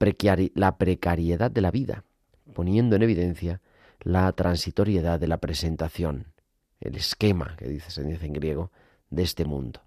la 0.53 0.77
precariedad 0.77 1.51
de 1.51 1.61
la 1.61 1.71
vida, 1.71 2.03
poniendo 2.53 2.95
en 2.95 3.03
evidencia 3.03 3.61
la 3.99 4.31
transitoriedad 4.31 5.19
de 5.19 5.27
la 5.27 5.37
presentación, 5.37 6.33
el 6.79 6.95
esquema, 6.95 7.55
que 7.57 7.67
dice, 7.67 7.91
se 7.91 8.03
dice 8.03 8.25
en 8.25 8.33
griego, 8.33 8.71
de 9.09 9.23
este 9.23 9.45
mundo. 9.45 9.81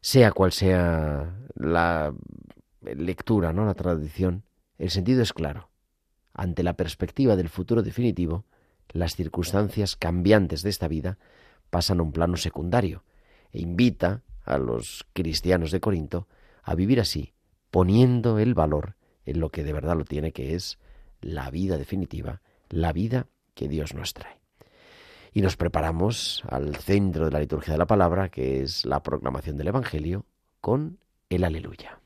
Sea 0.00 0.32
cual 0.32 0.52
sea 0.52 1.36
la 1.54 2.14
lectura, 2.80 3.52
¿no? 3.52 3.66
la 3.66 3.74
tradición, 3.74 4.44
el 4.78 4.90
sentido 4.90 5.22
es 5.22 5.32
claro. 5.32 5.68
Ante 6.32 6.62
la 6.62 6.74
perspectiva 6.74 7.36
del 7.36 7.48
futuro 7.48 7.82
definitivo, 7.82 8.44
las 8.90 9.16
circunstancias 9.16 9.96
cambiantes 9.96 10.62
de 10.62 10.70
esta 10.70 10.88
vida 10.88 11.18
pasan 11.68 12.00
a 12.00 12.02
un 12.04 12.12
plano 12.12 12.36
secundario 12.36 13.04
e 13.52 13.60
invita 13.60 14.22
a 14.48 14.58
los 14.58 15.06
cristianos 15.12 15.70
de 15.70 15.80
Corinto 15.80 16.26
a 16.62 16.74
vivir 16.74 17.00
así, 17.00 17.32
poniendo 17.70 18.38
el 18.38 18.54
valor 18.54 18.96
en 19.24 19.40
lo 19.40 19.50
que 19.50 19.62
de 19.62 19.72
verdad 19.72 19.96
lo 19.96 20.04
tiene, 20.04 20.32
que 20.32 20.54
es 20.54 20.78
la 21.20 21.50
vida 21.50 21.76
definitiva, 21.76 22.40
la 22.68 22.92
vida 22.92 23.26
que 23.54 23.68
Dios 23.68 23.94
nos 23.94 24.14
trae. 24.14 24.38
Y 25.32 25.42
nos 25.42 25.56
preparamos 25.56 26.42
al 26.48 26.76
centro 26.76 27.26
de 27.26 27.30
la 27.30 27.40
liturgia 27.40 27.72
de 27.72 27.78
la 27.78 27.86
palabra, 27.86 28.30
que 28.30 28.62
es 28.62 28.86
la 28.86 29.02
proclamación 29.02 29.56
del 29.56 29.68
Evangelio, 29.68 30.24
con 30.60 30.98
el 31.28 31.44
aleluya. 31.44 32.00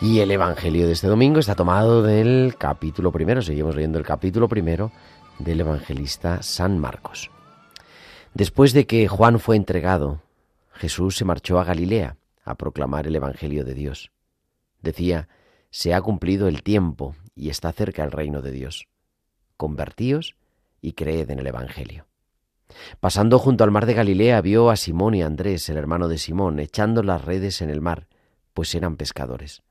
Y 0.00 0.20
el 0.20 0.30
Evangelio 0.30 0.86
de 0.86 0.92
este 0.92 1.08
domingo 1.08 1.40
está 1.40 1.56
tomado 1.56 2.04
del 2.04 2.54
capítulo 2.56 3.10
primero, 3.10 3.42
seguimos 3.42 3.74
leyendo 3.74 3.98
el 3.98 4.04
capítulo 4.04 4.48
primero 4.48 4.92
del 5.40 5.60
evangelista 5.60 6.40
San 6.40 6.78
Marcos. 6.78 7.32
Después 8.32 8.72
de 8.72 8.86
que 8.86 9.08
Juan 9.08 9.40
fue 9.40 9.56
entregado, 9.56 10.22
Jesús 10.72 11.16
se 11.16 11.24
marchó 11.24 11.58
a 11.58 11.64
Galilea 11.64 12.16
a 12.44 12.54
proclamar 12.54 13.08
el 13.08 13.16
Evangelio 13.16 13.64
de 13.64 13.74
Dios. 13.74 14.12
Decía, 14.82 15.28
se 15.70 15.92
ha 15.94 16.00
cumplido 16.00 16.46
el 16.46 16.62
tiempo 16.62 17.16
y 17.34 17.50
está 17.50 17.72
cerca 17.72 18.04
el 18.04 18.12
reino 18.12 18.40
de 18.40 18.52
Dios. 18.52 18.86
Convertíos 19.56 20.36
y 20.80 20.92
creed 20.92 21.28
en 21.30 21.40
el 21.40 21.48
Evangelio. 21.48 22.06
Pasando 23.00 23.40
junto 23.40 23.64
al 23.64 23.72
mar 23.72 23.84
de 23.84 23.94
Galilea 23.94 24.40
vio 24.42 24.70
a 24.70 24.76
Simón 24.76 25.16
y 25.16 25.22
Andrés, 25.22 25.68
el 25.68 25.76
hermano 25.76 26.06
de 26.06 26.18
Simón, 26.18 26.60
echando 26.60 27.02
las 27.02 27.24
redes 27.24 27.62
en 27.62 27.70
el 27.70 27.80
mar, 27.80 28.06
pues 28.54 28.72
eran 28.76 28.96
pescadores. 28.96 29.62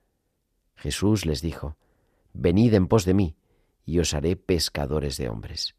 Jesús 0.77 1.25
les 1.25 1.41
dijo, 1.41 1.75
Venid 2.33 2.73
en 2.73 2.87
pos 2.87 3.03
de 3.05 3.13
mí, 3.13 3.35
y 3.85 3.99
os 3.99 4.13
haré 4.13 4.35
pescadores 4.35 5.17
de 5.17 5.29
hombres. 5.29 5.75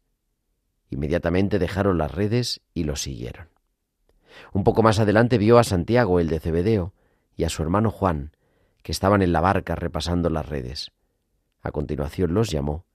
Inmediatamente 0.89 1.59
dejaron 1.59 1.97
las 1.97 2.11
redes 2.11 2.61
y 2.73 2.83
los 2.83 3.01
siguieron. 3.01 3.49
Un 4.53 4.63
poco 4.63 4.83
más 4.83 4.99
adelante 4.99 5.37
vio 5.37 5.57
a 5.57 5.63
Santiago, 5.63 6.19
el 6.19 6.27
de 6.27 6.39
Cebedeo, 6.39 6.93
y 7.35 7.43
a 7.43 7.49
su 7.49 7.63
hermano 7.63 7.91
Juan, 7.91 8.35
que 8.83 8.91
estaban 8.91 9.21
en 9.21 9.31
la 9.31 9.41
barca 9.41 9.75
repasando 9.75 10.29
las 10.29 10.47
redes. 10.47 10.91
A 11.61 11.71
continuación 11.71 12.33
los 12.33 12.49
llamó, 12.49 12.85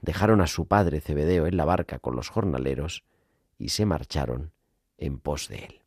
dejaron 0.00 0.40
a 0.40 0.46
su 0.46 0.66
padre 0.66 1.00
Cebedeo 1.00 1.46
en 1.46 1.56
la 1.56 1.64
barca 1.64 1.98
con 1.98 2.16
los 2.16 2.28
jornaleros 2.28 3.04
y 3.58 3.70
se 3.70 3.86
marcharon 3.86 4.52
en 4.98 5.18
pos 5.18 5.48
de 5.48 5.64
él. 5.64 5.82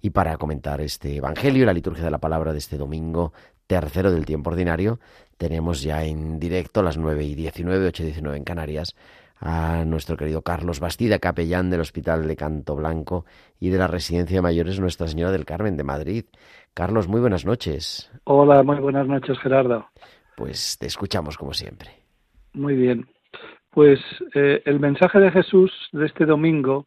Y 0.00 0.10
para 0.10 0.36
comentar 0.38 0.80
este 0.80 1.16
Evangelio 1.16 1.62
y 1.62 1.66
la 1.66 1.72
liturgia 1.72 2.04
de 2.04 2.10
la 2.10 2.18
palabra 2.18 2.52
de 2.52 2.58
este 2.58 2.78
domingo 2.78 3.32
tercero 3.70 4.10
del 4.10 4.26
tiempo 4.26 4.50
ordinario, 4.50 4.98
tenemos 5.38 5.80
ya 5.84 6.04
en 6.04 6.40
directo 6.40 6.80
a 6.80 6.82
las 6.82 6.98
9 6.98 7.22
y 7.22 7.36
19, 7.36 7.86
8 7.86 8.02
y 8.02 8.06
19 8.06 8.36
en 8.36 8.42
Canarias, 8.42 8.96
a 9.38 9.84
nuestro 9.84 10.16
querido 10.16 10.42
Carlos 10.42 10.80
Bastida, 10.80 11.20
capellán 11.20 11.70
del 11.70 11.78
Hospital 11.78 12.26
de 12.26 12.34
Canto 12.34 12.74
Blanco 12.74 13.26
y 13.60 13.68
de 13.68 13.78
la 13.78 13.86
Residencia 13.86 14.38
de 14.38 14.42
Mayores 14.42 14.80
Nuestra 14.80 15.06
Señora 15.06 15.30
del 15.30 15.44
Carmen 15.44 15.76
de 15.76 15.84
Madrid. 15.84 16.24
Carlos, 16.74 17.06
muy 17.06 17.20
buenas 17.20 17.46
noches. 17.46 18.10
Hola, 18.24 18.64
muy 18.64 18.80
buenas 18.80 19.06
noches, 19.06 19.38
Gerardo. 19.38 19.86
Pues 20.36 20.76
te 20.76 20.86
escuchamos 20.88 21.38
como 21.38 21.52
siempre. 21.52 21.90
Muy 22.52 22.74
bien. 22.74 23.06
Pues 23.70 24.00
eh, 24.34 24.62
el 24.64 24.80
mensaje 24.80 25.20
de 25.20 25.30
Jesús 25.30 25.70
de 25.92 26.06
este 26.06 26.26
domingo 26.26 26.86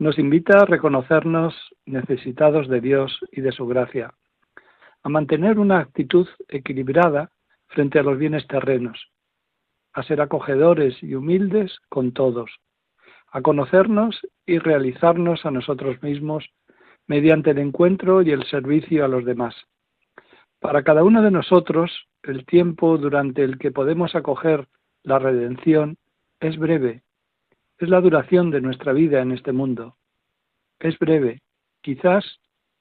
nos 0.00 0.18
invita 0.18 0.62
a 0.62 0.66
reconocernos 0.66 1.54
necesitados 1.86 2.66
de 2.68 2.80
Dios 2.80 3.20
y 3.30 3.40
de 3.40 3.52
su 3.52 3.68
gracia 3.68 4.12
a 5.02 5.08
mantener 5.08 5.58
una 5.58 5.80
actitud 5.80 6.28
equilibrada 6.48 7.30
frente 7.68 7.98
a 7.98 8.02
los 8.02 8.18
bienes 8.18 8.46
terrenos, 8.46 9.10
a 9.92 10.02
ser 10.02 10.20
acogedores 10.20 11.02
y 11.02 11.14
humildes 11.14 11.78
con 11.88 12.12
todos, 12.12 12.50
a 13.30 13.42
conocernos 13.42 14.20
y 14.46 14.58
realizarnos 14.58 15.44
a 15.44 15.50
nosotros 15.50 16.02
mismos 16.02 16.48
mediante 17.06 17.50
el 17.50 17.58
encuentro 17.58 18.22
y 18.22 18.30
el 18.30 18.44
servicio 18.44 19.04
a 19.04 19.08
los 19.08 19.24
demás. 19.24 19.54
Para 20.60 20.82
cada 20.82 21.04
uno 21.04 21.22
de 21.22 21.30
nosotros, 21.30 22.08
el 22.22 22.44
tiempo 22.44 22.98
durante 22.98 23.44
el 23.44 23.58
que 23.58 23.70
podemos 23.70 24.14
acoger 24.14 24.66
la 25.04 25.18
redención 25.18 25.96
es 26.40 26.58
breve, 26.58 27.02
es 27.78 27.88
la 27.88 28.00
duración 28.00 28.50
de 28.50 28.60
nuestra 28.60 28.92
vida 28.92 29.20
en 29.20 29.32
este 29.32 29.52
mundo. 29.52 29.96
Es 30.80 30.98
breve, 30.98 31.42
quizás 31.80 32.24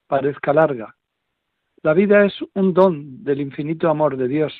parezca 0.07 0.53
larga. 0.53 0.96
La 1.83 1.93
vida 1.93 2.25
es 2.25 2.33
un 2.55 2.73
don 2.73 3.23
del 3.23 3.41
infinito 3.41 3.89
amor 3.89 4.17
de 4.17 4.27
Dios, 4.27 4.53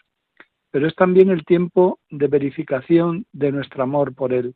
pero 0.71 0.87
es 0.87 0.95
también 0.95 1.29
el 1.29 1.45
tiempo 1.45 1.99
de 2.09 2.27
verificación 2.27 3.25
de 3.31 3.51
nuestro 3.51 3.83
amor 3.83 4.13
por 4.13 4.33
Él. 4.33 4.55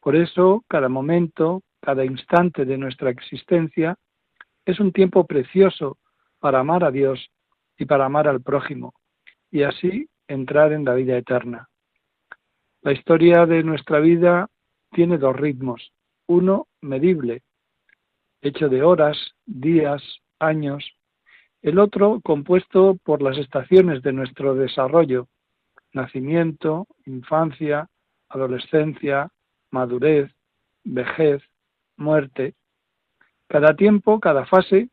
Por 0.00 0.16
eso, 0.16 0.64
cada 0.68 0.88
momento, 0.88 1.62
cada 1.80 2.04
instante 2.04 2.64
de 2.64 2.78
nuestra 2.78 3.10
existencia 3.10 3.96
es 4.64 4.80
un 4.80 4.92
tiempo 4.92 5.26
precioso 5.26 5.98
para 6.38 6.60
amar 6.60 6.84
a 6.84 6.90
Dios 6.90 7.30
y 7.78 7.86
para 7.86 8.06
amar 8.06 8.28
al 8.28 8.42
prójimo, 8.42 8.94
y 9.50 9.62
así 9.62 10.08
entrar 10.28 10.72
en 10.72 10.84
la 10.84 10.94
vida 10.94 11.16
eterna. 11.16 11.68
La 12.82 12.92
historia 12.92 13.46
de 13.46 13.62
nuestra 13.62 14.00
vida 14.00 14.48
tiene 14.92 15.18
dos 15.18 15.36
ritmos. 15.36 15.92
Uno 16.26 16.68
medible, 16.80 17.42
hecho 18.40 18.68
de 18.68 18.82
horas, 18.82 19.18
días, 19.44 20.02
años. 20.38 20.84
El 21.62 21.78
otro 21.78 22.20
compuesto 22.22 22.96
por 23.04 23.20
las 23.20 23.36
estaciones 23.36 24.02
de 24.02 24.12
nuestro 24.12 24.54
desarrollo, 24.54 25.28
nacimiento, 25.92 26.86
infancia, 27.04 27.88
adolescencia, 28.30 29.28
madurez, 29.70 30.30
vejez, 30.84 31.42
muerte. 31.96 32.54
Cada 33.46 33.74
tiempo, 33.74 34.20
cada 34.20 34.46
fase, 34.46 34.88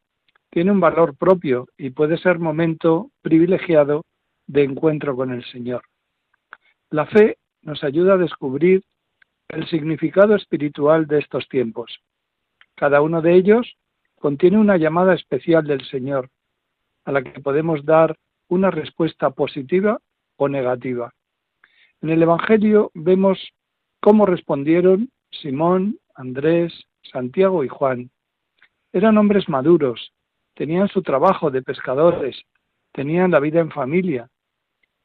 tiene 0.49 0.71
un 0.71 0.79
valor 0.79 1.15
propio 1.15 1.67
y 1.77 1.91
puede 1.91 2.17
ser 2.17 2.39
momento 2.39 3.11
privilegiado 3.21 4.03
de 4.47 4.63
encuentro 4.63 5.15
con 5.15 5.31
el 5.31 5.45
Señor. 5.45 5.83
La 6.89 7.05
fe 7.05 7.37
nos 7.61 7.83
ayuda 7.83 8.15
a 8.15 8.17
descubrir 8.17 8.83
el 9.49 9.67
significado 9.67 10.35
espiritual 10.35 11.07
de 11.07 11.19
estos 11.19 11.47
tiempos. 11.47 11.99
Cada 12.75 13.01
uno 13.01 13.21
de 13.21 13.35
ellos 13.35 13.77
contiene 14.15 14.57
una 14.57 14.77
llamada 14.77 15.13
especial 15.13 15.65
del 15.65 15.85
Señor, 15.85 16.29
a 17.07 17.11
la 17.13 17.23
que 17.23 17.39
podemos 17.39 17.85
dar 17.85 18.17
una 18.49 18.69
respuesta 18.69 19.29
positiva 19.29 19.99
o 20.35 20.49
negativa. 20.49 21.13
En 22.01 22.09
el 22.09 22.21
Evangelio 22.21 22.91
vemos 22.93 23.39
cómo 24.01 24.25
respondieron 24.25 25.09
Simón, 25.31 25.99
Andrés, 26.15 26.73
Santiago 27.09 27.63
y 27.63 27.69
Juan. 27.69 28.11
Eran 28.91 29.17
hombres 29.17 29.47
maduros, 29.47 30.11
tenían 30.53 30.89
su 30.89 31.01
trabajo 31.01 31.49
de 31.49 31.61
pescadores, 31.61 32.43
tenían 32.91 33.31
la 33.31 33.39
vida 33.39 33.61
en 33.61 33.71
familia 33.71 34.27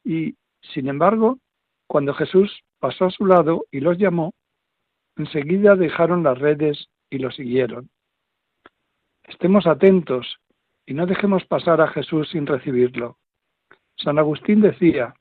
y, 0.04 0.34
sin 0.74 0.88
embargo, 0.88 1.38
cuando 1.86 2.14
Jesús 2.14 2.64
pasó 2.80 3.04
a 3.04 3.10
su 3.10 3.26
lado 3.26 3.66
y 3.70 3.78
los 3.78 3.96
llamó, 3.96 4.34
enseguida 5.16 5.76
dejaron 5.76 6.24
las 6.24 6.36
redes 6.40 6.88
y 7.10 7.18
lo 7.18 7.30
siguieron. 7.30 7.90
Estemos 9.22 9.68
atentos 9.68 10.40
y 10.86 10.94
no 10.94 11.06
dejemos 11.06 11.44
pasar 11.46 11.80
a 11.80 11.88
Jesús 11.88 12.28
sin 12.30 12.46
recibirlo. 12.46 13.18
San 13.96 14.18
Agustín 14.18 14.60
decía, 14.60 15.14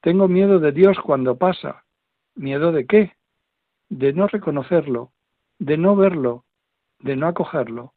tengo 0.00 0.28
miedo 0.28 0.58
de 0.60 0.72
Dios 0.72 0.98
cuando 1.02 1.36
pasa. 1.36 1.84
¿Miedo 2.34 2.72
de 2.72 2.86
qué? 2.86 3.12
De 3.88 4.12
no 4.12 4.26
reconocerlo, 4.26 5.12
de 5.58 5.76
no 5.76 5.96
verlo, 5.96 6.44
de 7.00 7.16
no 7.16 7.26
acogerlo. 7.26 7.94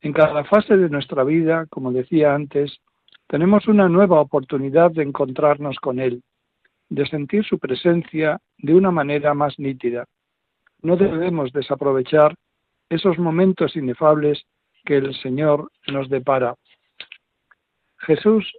En 0.00 0.12
cada 0.12 0.44
fase 0.44 0.76
de 0.76 0.88
nuestra 0.88 1.24
vida, 1.24 1.66
como 1.70 1.92
decía 1.92 2.34
antes, 2.34 2.80
tenemos 3.28 3.66
una 3.68 3.88
nueva 3.88 4.20
oportunidad 4.20 4.90
de 4.90 5.02
encontrarnos 5.02 5.78
con 5.78 5.98
Él, 6.00 6.22
de 6.88 7.06
sentir 7.06 7.44
su 7.44 7.58
presencia 7.58 8.40
de 8.58 8.74
una 8.74 8.90
manera 8.90 9.34
más 9.34 9.58
nítida. 9.58 10.06
No 10.82 10.96
debemos 10.96 11.52
desaprovechar 11.52 12.34
esos 12.90 13.18
momentos 13.18 13.76
inefables 13.76 14.44
que 14.84 14.96
el 14.96 15.14
Señor 15.16 15.70
nos 15.88 16.08
depara. 16.08 16.56
Jesús 17.98 18.52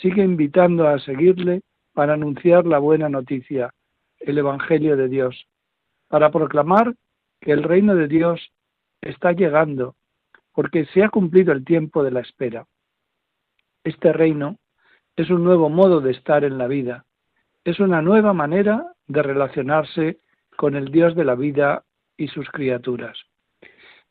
sigue 0.00 0.22
invitando 0.22 0.88
a 0.88 0.98
seguirle 0.98 1.62
para 1.92 2.14
anunciar 2.14 2.66
la 2.66 2.78
buena 2.78 3.08
noticia, 3.08 3.72
el 4.20 4.38
Evangelio 4.38 4.96
de 4.96 5.08
Dios, 5.08 5.46
para 6.08 6.30
proclamar 6.30 6.94
que 7.40 7.52
el 7.52 7.62
reino 7.62 7.94
de 7.94 8.08
Dios 8.08 8.52
está 9.00 9.32
llegando, 9.32 9.96
porque 10.52 10.86
se 10.86 11.02
ha 11.02 11.08
cumplido 11.08 11.52
el 11.52 11.64
tiempo 11.64 12.02
de 12.02 12.10
la 12.10 12.20
espera. 12.20 12.66
Este 13.82 14.12
reino 14.12 14.58
es 15.16 15.30
un 15.30 15.44
nuevo 15.44 15.68
modo 15.68 16.00
de 16.00 16.12
estar 16.12 16.44
en 16.44 16.58
la 16.58 16.68
vida, 16.68 17.04
es 17.64 17.80
una 17.80 18.02
nueva 18.02 18.32
manera 18.32 18.92
de 19.06 19.22
relacionarse 19.22 20.18
con 20.56 20.76
el 20.76 20.90
Dios 20.90 21.14
de 21.14 21.24
la 21.24 21.34
vida 21.34 21.84
y 22.16 22.28
sus 22.28 22.48
criaturas. 22.50 23.18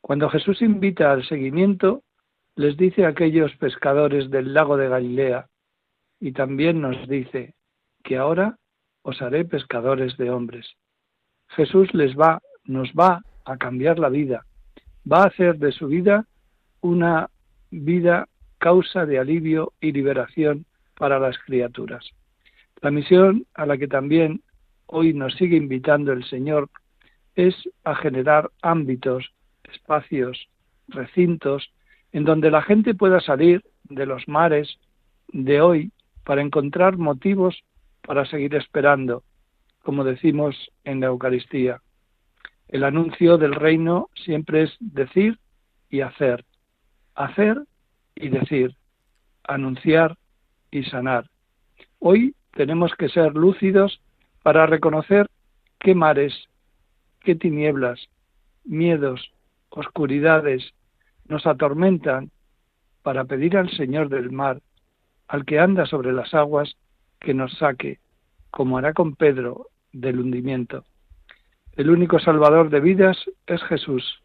Cuando 0.04 0.28
Jesús 0.28 0.60
invita 0.60 1.12
al 1.12 1.26
seguimiento, 1.26 2.02
les 2.56 2.76
dice 2.76 3.06
a 3.06 3.08
aquellos 3.08 3.56
pescadores 3.56 4.28
del 4.28 4.52
lago 4.52 4.76
de 4.76 4.86
Galilea, 4.86 5.46
y 6.20 6.32
también 6.32 6.82
nos 6.82 7.08
dice 7.08 7.54
que 8.02 8.18
ahora 8.18 8.58
os 9.00 9.22
haré 9.22 9.46
pescadores 9.46 10.14
de 10.18 10.28
hombres. 10.28 10.66
Jesús 11.56 11.88
les 11.94 12.14
va, 12.14 12.42
nos 12.64 12.92
va 12.92 13.22
a 13.46 13.56
cambiar 13.56 13.98
la 13.98 14.10
vida, 14.10 14.44
va 15.10 15.22
a 15.22 15.28
hacer 15.28 15.56
de 15.56 15.72
su 15.72 15.86
vida 15.86 16.26
una 16.82 17.30
vida 17.70 18.28
causa 18.58 19.06
de 19.06 19.18
alivio 19.18 19.72
y 19.80 19.92
liberación 19.92 20.66
para 20.98 21.18
las 21.18 21.38
criaturas. 21.38 22.06
La 22.82 22.90
misión 22.90 23.46
a 23.54 23.64
la 23.64 23.78
que 23.78 23.88
también 23.88 24.42
hoy 24.84 25.14
nos 25.14 25.34
sigue 25.36 25.56
invitando 25.56 26.12
el 26.12 26.24
Señor 26.24 26.68
es 27.36 27.54
a 27.84 27.94
generar 27.94 28.50
ámbitos, 28.60 29.32
espacios, 29.74 30.48
recintos, 30.88 31.70
en 32.12 32.24
donde 32.24 32.50
la 32.50 32.62
gente 32.62 32.94
pueda 32.94 33.20
salir 33.20 33.62
de 33.84 34.06
los 34.06 34.26
mares 34.28 34.78
de 35.28 35.60
hoy 35.60 35.92
para 36.24 36.42
encontrar 36.42 36.96
motivos 36.96 37.62
para 38.02 38.24
seguir 38.26 38.54
esperando, 38.54 39.22
como 39.82 40.04
decimos 40.04 40.70
en 40.84 41.00
la 41.00 41.06
Eucaristía. 41.06 41.80
El 42.68 42.84
anuncio 42.84 43.38
del 43.38 43.54
reino 43.54 44.08
siempre 44.14 44.62
es 44.62 44.76
decir 44.80 45.38
y 45.90 46.00
hacer, 46.00 46.44
hacer 47.14 47.62
y 48.14 48.28
decir, 48.28 48.74
anunciar 49.44 50.16
y 50.70 50.84
sanar. 50.84 51.28
Hoy 51.98 52.34
tenemos 52.52 52.94
que 52.94 53.08
ser 53.08 53.34
lúcidos 53.34 54.00
para 54.42 54.66
reconocer 54.66 55.28
qué 55.78 55.94
mares, 55.94 56.34
qué 57.20 57.34
tinieblas, 57.34 58.08
miedos, 58.64 59.32
oscuridades 59.74 60.72
nos 61.28 61.46
atormentan 61.46 62.30
para 63.02 63.24
pedir 63.24 63.56
al 63.56 63.70
Señor 63.70 64.08
del 64.08 64.30
mar 64.30 64.60
al 65.28 65.44
que 65.44 65.58
anda 65.58 65.86
sobre 65.86 66.12
las 66.12 66.34
aguas, 66.34 66.76
que 67.20 67.34
nos 67.34 67.52
saque, 67.58 67.98
como 68.50 68.78
hará 68.78 68.92
con 68.92 69.14
Pedro, 69.14 69.68
del 69.92 70.20
hundimiento. 70.20 70.84
El 71.76 71.90
único 71.90 72.18
salvador 72.18 72.70
de 72.70 72.80
vidas 72.80 73.16
es 73.46 73.62
Jesús, 73.64 74.20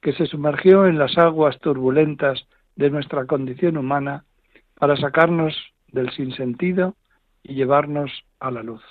que 0.00 0.12
se 0.12 0.26
sumergió 0.26 0.86
en 0.86 0.98
las 0.98 1.16
aguas 1.18 1.58
turbulentas 1.60 2.46
de 2.76 2.90
nuestra 2.90 3.26
condición 3.26 3.76
humana 3.76 4.24
para 4.78 4.96
sacarnos 4.96 5.54
del 5.88 6.10
sinsentido 6.10 6.94
y 7.42 7.54
llevarnos 7.54 8.10
a 8.38 8.50
la 8.50 8.62
luz. 8.62 8.82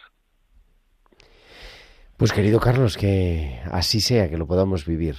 Pues 2.18 2.32
querido 2.32 2.60
Carlos, 2.60 2.98
que 2.98 3.60
así 3.72 4.00
sea, 4.00 4.30
que 4.30 4.38
lo 4.38 4.48
podamos 4.48 4.86
vivir. 4.86 5.16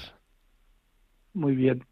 Muy 1.34 1.54
bien. 1.54 1.84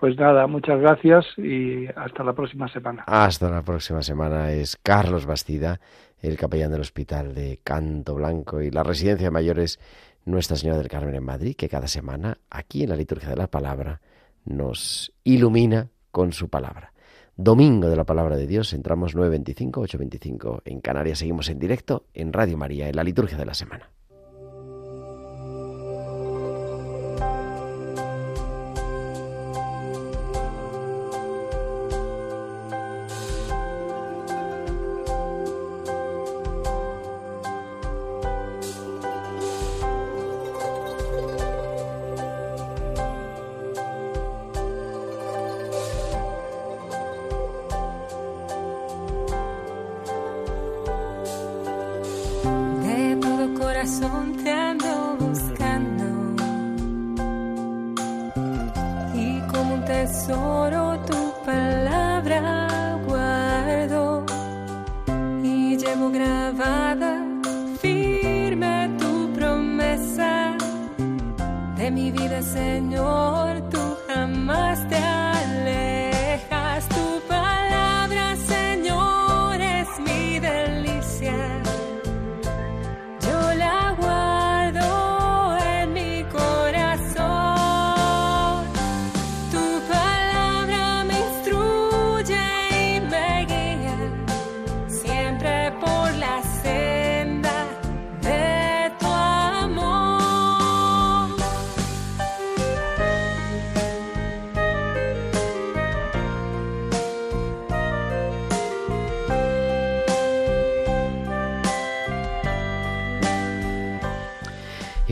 Pues 0.00 0.16
nada, 0.16 0.46
muchas 0.46 0.80
gracias 0.80 1.26
y 1.36 1.86
hasta 1.96 2.22
la 2.22 2.32
próxima 2.32 2.68
semana. 2.68 3.02
Hasta 3.06 3.50
la 3.50 3.62
próxima 3.62 4.02
semana. 4.02 4.52
Es 4.52 4.76
Carlos 4.76 5.26
Bastida, 5.26 5.80
el 6.20 6.36
capellán 6.36 6.70
del 6.70 6.80
Hospital 6.80 7.34
de 7.34 7.60
Canto 7.64 8.14
Blanco 8.14 8.62
y 8.62 8.70
la 8.70 8.84
residencia 8.84 9.26
de 9.26 9.32
mayores 9.32 9.80
Nuestra 10.24 10.56
Señora 10.56 10.78
del 10.78 10.88
Carmen 10.88 11.14
en 11.14 11.24
Madrid, 11.24 11.56
que 11.56 11.68
cada 11.68 11.88
semana 11.88 12.38
aquí 12.50 12.84
en 12.84 12.90
la 12.90 12.96
liturgia 12.96 13.30
de 13.30 13.36
la 13.36 13.48
palabra 13.48 14.00
nos 14.44 15.12
ilumina 15.24 15.88
con 16.12 16.32
su 16.32 16.48
palabra. 16.48 16.92
Domingo 17.36 17.88
de 17.88 17.96
la 17.96 18.04
palabra 18.04 18.36
de 18.36 18.46
Dios, 18.46 18.72
entramos 18.72 19.16
9.25, 19.16 19.70
8.25 19.70 20.62
en 20.64 20.80
Canarias. 20.80 21.18
Seguimos 21.18 21.48
en 21.48 21.58
directo 21.58 22.06
en 22.14 22.32
Radio 22.32 22.56
María, 22.56 22.88
en 22.88 22.96
la 22.96 23.04
liturgia 23.04 23.38
de 23.38 23.46
la 23.46 23.54
semana. 23.54 23.90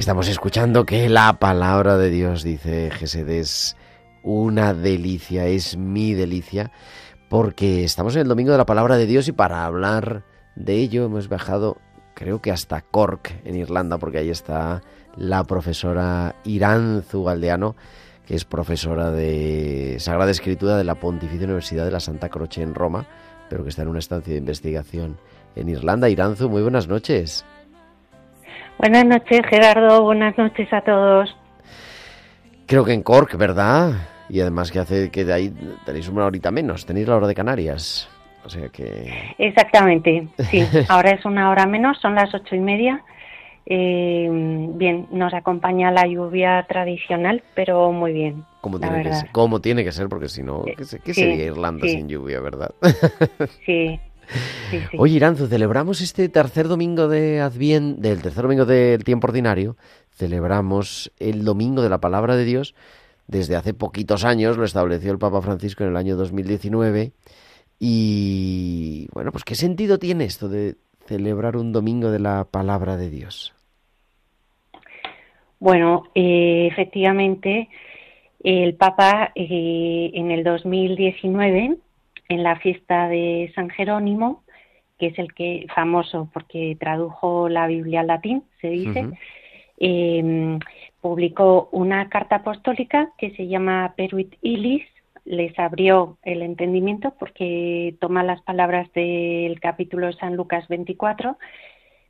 Estamos 0.07 0.29
escuchando 0.29 0.87
que 0.87 1.09
la 1.09 1.40
palabra 1.40 1.99
de 1.99 2.11
Dios, 2.11 2.45
dice 2.45 2.92
Gesed, 2.92 3.29
es 3.29 3.77
una 4.23 4.73
delicia, 4.73 5.47
es 5.47 5.77
mi 5.77 6.14
delicia, 6.14 6.71
porque 7.29 7.83
estamos 7.83 8.14
en 8.14 8.23
el 8.23 8.29
domingo 8.29 8.53
de 8.53 8.59
la 8.59 8.66
palabra 8.66 8.97
de 8.97 9.07
Dios 9.07 9.27
y 9.27 9.33
para 9.33 9.64
hablar 9.64 10.23
de 10.55 10.75
ello 10.75 11.07
hemos 11.07 11.29
viajado, 11.29 11.79
creo 12.14 12.40
que 12.40 12.53
hasta 12.53 12.83
Cork, 12.83 13.35
en 13.45 13.57
Irlanda, 13.57 13.99
porque 13.99 14.19
ahí 14.19 14.31
está 14.31 14.81
la 15.16 15.42
profesora 15.42 16.37
Irán 16.45 17.03
Zugaldeano, 17.03 17.75
que 18.25 18.37
es 18.37 18.45
profesora 18.45 19.11
de 19.11 19.97
Sagrada 19.99 20.31
Escritura 20.31 20.77
de 20.77 20.85
la 20.85 21.01
Pontificia 21.01 21.47
Universidad 21.47 21.85
de 21.85 21.90
la 21.90 21.99
Santa 21.99 22.29
Croce 22.29 22.62
en 22.62 22.77
Roma, 22.77 23.09
pero 23.51 23.64
que 23.64 23.71
está 23.71 23.83
en 23.83 23.88
una 23.88 23.99
estancia 23.99 24.33
de 24.33 24.38
investigación 24.38 25.19
en 25.57 25.69
Irlanda. 25.69 26.09
Iranzu, 26.09 26.49
muy 26.49 26.62
buenas 26.62 26.87
noches. 26.87 27.45
Buenas 28.79 29.05
noches, 29.07 29.41
Gerardo. 29.49 30.03
Buenas 30.03 30.37
noches 30.37 30.71
a 30.73 30.81
todos. 30.83 31.35
Creo 32.67 32.85
que 32.85 32.93
en 32.93 33.03
Cork, 33.03 33.37
¿verdad? 33.37 33.93
Y 34.29 34.41
además 34.41 34.71
que 34.71 34.81
hace 34.81 35.11
que 35.11 35.25
de 35.25 35.33
ahí 35.33 35.55
tenéis 35.85 36.09
una 36.09 36.27
horita 36.27 36.51
menos, 36.51 36.85
tenéis 36.85 37.09
la 37.09 37.17
hora 37.17 37.27
de 37.29 37.35
Canarias. 37.35 38.09
O 38.45 38.49
sea 38.49 38.69
que... 38.69 39.35
Exactamente, 39.39 40.29
sí. 40.51 40.62
Ahora 40.89 41.11
es 41.12 41.25
una 41.25 41.51
hora 41.51 41.67
menos, 41.67 41.99
son 42.01 42.15
las 42.15 42.33
ocho 42.35 42.55
y 42.55 42.61
media. 42.61 43.03
Eh, 43.69 44.29
bien, 44.31 45.09
nos 45.11 45.35
acompaña 45.35 45.91
la 45.91 46.07
lluvia 46.07 46.65
tradicional, 46.69 47.43
pero 47.55 47.91
muy 47.91 48.12
bien. 48.12 48.45
¿Cómo 48.61 48.79
la 48.79 48.89
tiene, 48.89 49.03
que 49.03 49.12
ser? 49.12 49.29
¿Cómo 49.33 49.61
tiene 49.61 49.85
que 49.85 49.91
ser? 49.93 50.09
Porque 50.09 50.29
si 50.29 50.43
no, 50.45 50.65
¿qué, 50.77 50.85
se- 50.85 51.01
qué 51.01 51.12
Sí, 51.15 51.23
sería 51.23 51.45
Irlanda 51.47 51.87
sí. 51.87 51.95
sin 51.95 52.09
lluvia, 52.09 52.41
verdad? 52.41 52.71
Sí, 53.65 53.99
sí, 54.71 54.81
sí. 54.91 54.97
Oye, 54.99 55.17
Iranzu, 55.17 55.47
celebramos 55.47 56.01
este 56.01 56.29
tercer 56.29 56.69
domingo 56.69 57.09
de 57.09 57.41
Adviento, 57.41 58.01
del 58.01 58.23
tercer 58.23 58.43
domingo 58.43 58.65
del 58.65 59.05
tiempo 59.05 59.27
ordinario, 59.29 59.77
celebramos 60.11 61.12
el 61.19 61.45
domingo 61.45 61.83
de 61.83 61.89
la 61.89 62.01
palabra 62.01 62.37
de 62.37 62.45
Dios. 62.45 62.75
Desde 63.27 63.57
hace 63.57 63.75
poquitos 63.75 64.25
años 64.25 64.57
lo 64.57 64.65
estableció 64.65 65.11
el 65.11 65.19
Papa 65.19 65.43
Francisco 65.43 65.83
en 65.83 65.91
el 65.91 65.97
año 65.97 66.17
2019. 66.17 67.12
Y 67.79 69.09
bueno, 69.12 69.33
pues 69.33 69.45
¿qué 69.45 69.55
sentido 69.55 69.99
tiene 69.99 70.25
esto 70.25 70.49
de 70.49 70.77
celebrar 71.07 71.57
un 71.57 71.73
domingo 71.73 72.11
de 72.11 72.21
la 72.21 72.45
palabra 72.45 72.97
de 72.97 73.11
Dios? 73.11 73.53
Bueno, 75.59 76.05
eh, 76.15 76.69
efectivamente, 76.71 77.69
el 78.43 78.75
Papa 78.75 79.33
eh, 79.35 80.11
en 80.15 80.31
el 80.31 80.45
2019, 80.45 81.79
en 82.29 82.43
la 82.43 82.57
fiesta 82.57 83.09
de 83.09 83.53
San 83.55 83.71
Jerónimo, 83.71 84.43
que 84.99 85.09
es 85.09 85.19
el 85.19 85.35
que 85.35 85.67
famoso 85.75 86.29
porque 86.33 86.77
tradujo 86.79 87.49
la 87.49 87.67
Biblia 87.67 88.01
al 88.01 88.09
latín, 88.09 88.45
se 88.61 88.69
dice, 88.69 89.11
eh, 89.79 90.59
publicó 91.01 91.69
una 91.73 92.09
carta 92.09 92.37
apostólica 92.37 93.12
que 93.19 93.31
se 93.33 93.47
llama 93.47 93.95
Peruit 93.97 94.35
Ilis, 94.43 94.87
les 95.25 95.59
abrió 95.59 96.19
el 96.23 96.43
entendimiento 96.43 97.15
porque 97.19 97.97
toma 98.01 98.23
las 98.23 98.41
palabras 98.43 98.91
del 98.93 99.59
capítulo 99.61 100.07
de 100.07 100.12
San 100.15 100.37
Lucas 100.37 100.67
24. 100.69 101.37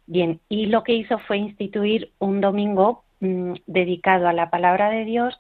Bien, 0.07 0.41
y 0.49 0.67
lo 0.67 0.85
que 0.85 0.93
hizo 0.93 1.19
fue 1.21 1.39
instituir 1.39 2.13
un 2.19 2.41
domingo 2.41 3.05
mm, 3.21 3.55
dedicado 3.67 4.29
a 4.29 4.33
la 4.33 4.51
palabra 4.51 4.91
de 4.91 5.05
Dios 5.05 5.39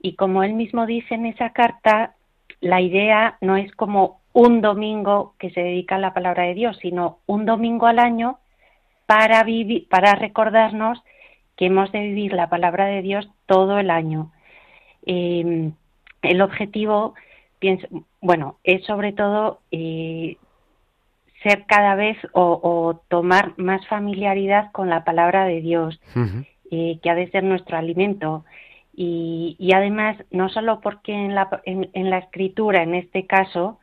y 0.00 0.14
como 0.14 0.42
él 0.42 0.54
mismo 0.54 0.86
dice 0.86 1.14
en 1.14 1.26
esa 1.26 1.50
carta, 1.50 2.14
la 2.60 2.80
idea 2.80 3.38
no 3.40 3.56
es 3.56 3.72
como 3.74 4.20
un 4.32 4.60
domingo 4.60 5.34
que 5.38 5.50
se 5.50 5.60
dedica 5.60 5.96
a 5.96 6.00
la 6.00 6.14
palabra 6.14 6.44
de 6.44 6.54
Dios, 6.54 6.78
sino 6.80 7.18
un 7.26 7.46
domingo 7.46 7.86
al 7.86 7.98
año 7.98 8.38
para 9.06 9.42
vivir, 9.42 9.88
para 9.88 10.14
recordarnos 10.14 11.02
que 11.56 11.66
hemos 11.66 11.90
de 11.92 12.00
vivir 12.00 12.32
la 12.32 12.48
palabra 12.48 12.86
de 12.86 13.02
Dios 13.02 13.28
todo 13.46 13.78
el 13.78 13.90
año. 13.90 14.30
Eh, 15.04 15.70
el 16.22 16.42
objetivo, 16.42 17.14
pienso, 17.58 17.86
bueno, 18.20 18.58
es 18.62 18.84
sobre 18.84 19.12
todo 19.12 19.60
eh, 19.72 20.36
ser 21.42 21.64
cada 21.66 21.94
vez 21.94 22.16
o, 22.32 22.60
o 22.62 23.00
tomar 23.08 23.54
más 23.56 23.86
familiaridad 23.88 24.70
con 24.72 24.88
la 24.88 25.04
palabra 25.04 25.44
de 25.44 25.60
Dios, 25.60 26.00
eh, 26.70 26.98
que 27.02 27.10
ha 27.10 27.14
de 27.14 27.30
ser 27.30 27.42
nuestro 27.42 27.76
alimento. 27.76 28.44
Y, 28.92 29.56
y 29.58 29.72
además, 29.72 30.16
no 30.30 30.48
solo 30.48 30.80
porque 30.80 31.12
en 31.12 31.34
la, 31.34 31.60
en, 31.64 32.10
la 32.10 32.18
escritura, 32.18 32.82
en 32.82 32.94
este 32.94 33.26
caso, 33.26 33.78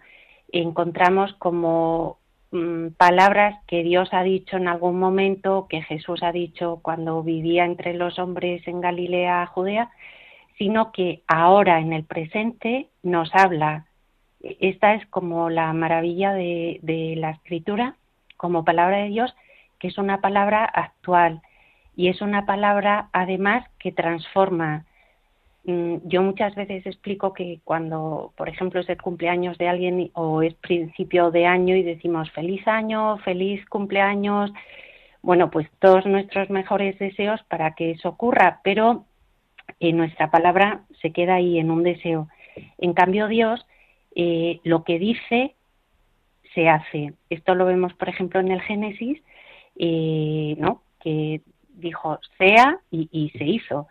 encontramos 0.51 1.33
como 1.35 2.19
mm, 2.51 2.89
palabras 2.97 3.55
que 3.67 3.83
Dios 3.83 4.09
ha 4.11 4.23
dicho 4.23 4.57
en 4.57 4.67
algún 4.67 4.99
momento, 4.99 5.67
que 5.69 5.81
Jesús 5.81 6.23
ha 6.23 6.31
dicho 6.31 6.79
cuando 6.81 7.23
vivía 7.23 7.65
entre 7.65 7.93
los 7.93 8.19
hombres 8.19 8.67
en 8.67 8.81
Galilea, 8.81 9.45
Judea, 9.47 9.89
sino 10.57 10.91
que 10.91 11.21
ahora 11.27 11.79
en 11.79 11.93
el 11.93 12.03
presente 12.03 12.87
nos 13.03 13.33
habla. 13.33 13.85
Esta 14.41 14.93
es 14.93 15.05
como 15.07 15.49
la 15.49 15.71
maravilla 15.73 16.33
de, 16.33 16.79
de 16.83 17.15
la 17.17 17.31
escritura 17.31 17.95
como 18.37 18.63
palabra 18.63 18.97
de 18.97 19.09
Dios, 19.09 19.35
que 19.79 19.87
es 19.87 19.97
una 19.97 20.21
palabra 20.21 20.65
actual 20.65 21.41
y 21.95 22.09
es 22.09 22.21
una 22.21 22.45
palabra 22.45 23.09
además 23.11 23.65
que 23.79 23.91
transforma. 23.91 24.85
Mm, 25.67 25.97
Yo 26.05 26.23
muchas 26.23 26.55
veces 26.55 26.85
explico 26.85 27.33
que 27.33 27.59
cuando, 27.65 28.33
por 28.37 28.47
ejemplo, 28.47 28.79
es 28.79 28.89
el 28.89 29.01
cumpleaños 29.01 29.57
de 29.57 29.67
alguien 29.67 30.11
o 30.13 30.41
es 30.41 30.53
principio 30.55 31.29
de 31.29 31.45
año 31.45 31.75
y 31.75 31.83
decimos 31.83 32.31
feliz 32.31 32.65
año, 32.67 33.17
feliz 33.19 33.65
cumpleaños, 33.65 34.51
bueno, 35.21 35.51
pues 35.51 35.67
todos 35.79 36.05
nuestros 36.05 36.49
mejores 36.49 36.97
deseos 36.99 37.43
para 37.49 37.75
que 37.75 37.91
eso 37.91 38.07
ocurra, 38.09 38.61
pero 38.63 39.05
eh, 39.81 39.91
nuestra 39.91 40.31
palabra 40.31 40.85
se 41.01 41.11
queda 41.11 41.35
ahí 41.35 41.59
en 41.59 41.69
un 41.69 41.83
deseo. 41.83 42.29
En 42.77 42.93
cambio, 42.93 43.27
Dios 43.27 43.65
eh, 44.15 44.61
lo 44.63 44.85
que 44.85 44.99
dice 44.99 45.53
se 46.55 46.69
hace. 46.69 47.13
Esto 47.29 47.55
lo 47.55 47.65
vemos, 47.65 47.93
por 47.93 48.07
ejemplo, 48.07 48.39
en 48.39 48.51
el 48.51 48.61
Génesis, 48.61 49.21
eh, 49.75 50.55
¿no? 50.59 50.81
Que 51.01 51.41
dijo 51.73 52.19
sea 52.37 52.79
y, 52.89 53.31
se 53.37 53.43
hizo. 53.43 53.87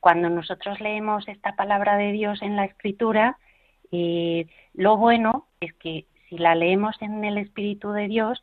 Cuando 0.00 0.30
nosotros 0.30 0.80
leemos 0.80 1.28
esta 1.28 1.54
palabra 1.54 1.96
de 1.96 2.12
Dios 2.12 2.40
en 2.42 2.56
la 2.56 2.64
Escritura, 2.64 3.36
eh, 3.92 4.46
lo 4.74 4.96
bueno 4.96 5.46
es 5.60 5.74
que 5.74 6.06
si 6.28 6.38
la 6.38 6.54
leemos 6.54 6.96
en 7.02 7.24
el 7.24 7.38
Espíritu 7.38 7.92
de 7.92 8.08
Dios, 8.08 8.42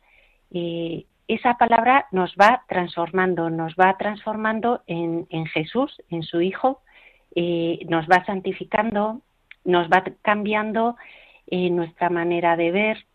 eh, 0.52 1.04
esa 1.26 1.54
palabra 1.54 2.06
nos 2.12 2.34
va 2.40 2.62
transformando, 2.68 3.50
nos 3.50 3.74
va 3.74 3.96
transformando 3.98 4.82
en, 4.86 5.26
Jesús, 5.46 6.00
en 6.10 6.22
su 6.22 6.40
Hijo, 6.40 6.80
eh, 7.34 7.80
nos 7.88 8.06
va 8.06 8.24
santificando, 8.24 9.20
nos 9.64 9.88
va 9.88 10.04
cambiando 10.22 10.96
nuestra 11.50 12.10
manera 12.10 12.56
de 12.56 12.70
ver, 12.70 13.06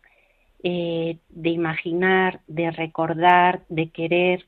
de 0.60 1.50
imaginar, 1.50 2.40
de 2.48 2.72
recordar, 2.72 3.62
de 3.68 3.90
querer. 3.90 4.46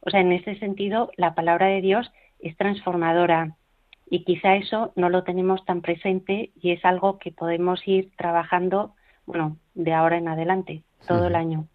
O 0.00 0.10
sea, 0.10 0.20
en 0.20 0.32
ese 0.32 0.56
sentido, 0.56 1.12
la 1.16 1.34
palabra 1.34 1.66
de 1.66 1.80
Dios 1.80 2.10
es 2.40 2.56
transformadora 2.56 3.56
y 4.10 4.24
quizá 4.24 4.56
eso 4.56 4.92
no 4.96 5.08
lo 5.10 5.24
tenemos 5.24 5.64
tan 5.64 5.82
presente 5.82 6.50
y 6.60 6.72
es 6.72 6.84
algo 6.84 7.18
que 7.18 7.30
podemos 7.30 7.86
ir 7.86 8.10
trabajando, 8.16 8.94
bueno, 9.26 9.56
de 9.74 9.92
ahora 9.92 10.16
en 10.16 10.28
adelante, 10.28 10.82
todo 11.06 11.26
el 11.26 11.34
año. 11.34 11.66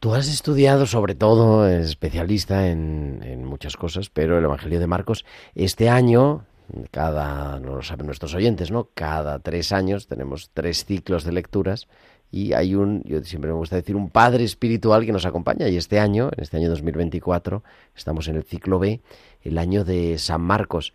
Tú 0.00 0.14
has 0.14 0.28
estudiado 0.28 0.86
sobre 0.86 1.14
todo, 1.14 1.68
especialista 1.68 2.68
en, 2.68 3.20
en, 3.24 3.44
muchas 3.44 3.76
cosas, 3.76 4.10
pero 4.10 4.38
el 4.38 4.44
Evangelio 4.44 4.78
de 4.78 4.86
Marcos, 4.86 5.24
este 5.56 5.90
año, 5.90 6.44
cada, 6.92 7.58
no 7.58 7.76
lo 7.76 7.82
saben 7.82 8.06
nuestros 8.06 8.34
oyentes, 8.34 8.70
¿no? 8.70 8.90
Cada 8.94 9.40
tres 9.40 9.72
años 9.72 10.06
tenemos 10.06 10.50
tres 10.54 10.84
ciclos 10.84 11.24
de 11.24 11.32
lecturas 11.32 11.88
y 12.30 12.52
hay 12.52 12.74
un, 12.74 13.02
yo 13.04 13.22
siempre 13.24 13.50
me 13.50 13.56
gusta 13.56 13.76
decir, 13.76 13.96
un 13.96 14.10
padre 14.10 14.44
espiritual 14.44 15.06
que 15.06 15.12
nos 15.12 15.26
acompaña. 15.26 15.68
Y 15.68 15.76
este 15.76 15.98
año, 15.98 16.30
en 16.36 16.42
este 16.42 16.56
año 16.56 16.68
2024, 16.70 17.62
estamos 17.96 18.28
en 18.28 18.36
el 18.36 18.44
ciclo 18.44 18.78
B, 18.78 19.00
el 19.42 19.58
año 19.58 19.84
de 19.84 20.18
San 20.18 20.42
Marcos. 20.42 20.94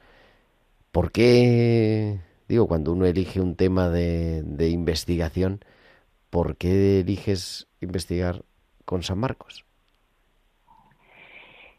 ¿Por 0.92 1.12
qué, 1.12 2.20
digo, 2.48 2.68
cuando 2.68 2.92
uno 2.92 3.06
elige 3.06 3.42
un 3.42 3.56
tema 3.56 3.90
de, 3.90 4.44
de 4.44 4.70
investigación, 4.70 5.66
¿por 6.30 6.56
qué 6.56 7.00
eliges 7.00 7.68
investigar 7.82 8.44
con 8.86 9.04
San 9.04 9.20
Marcos. 9.20 9.66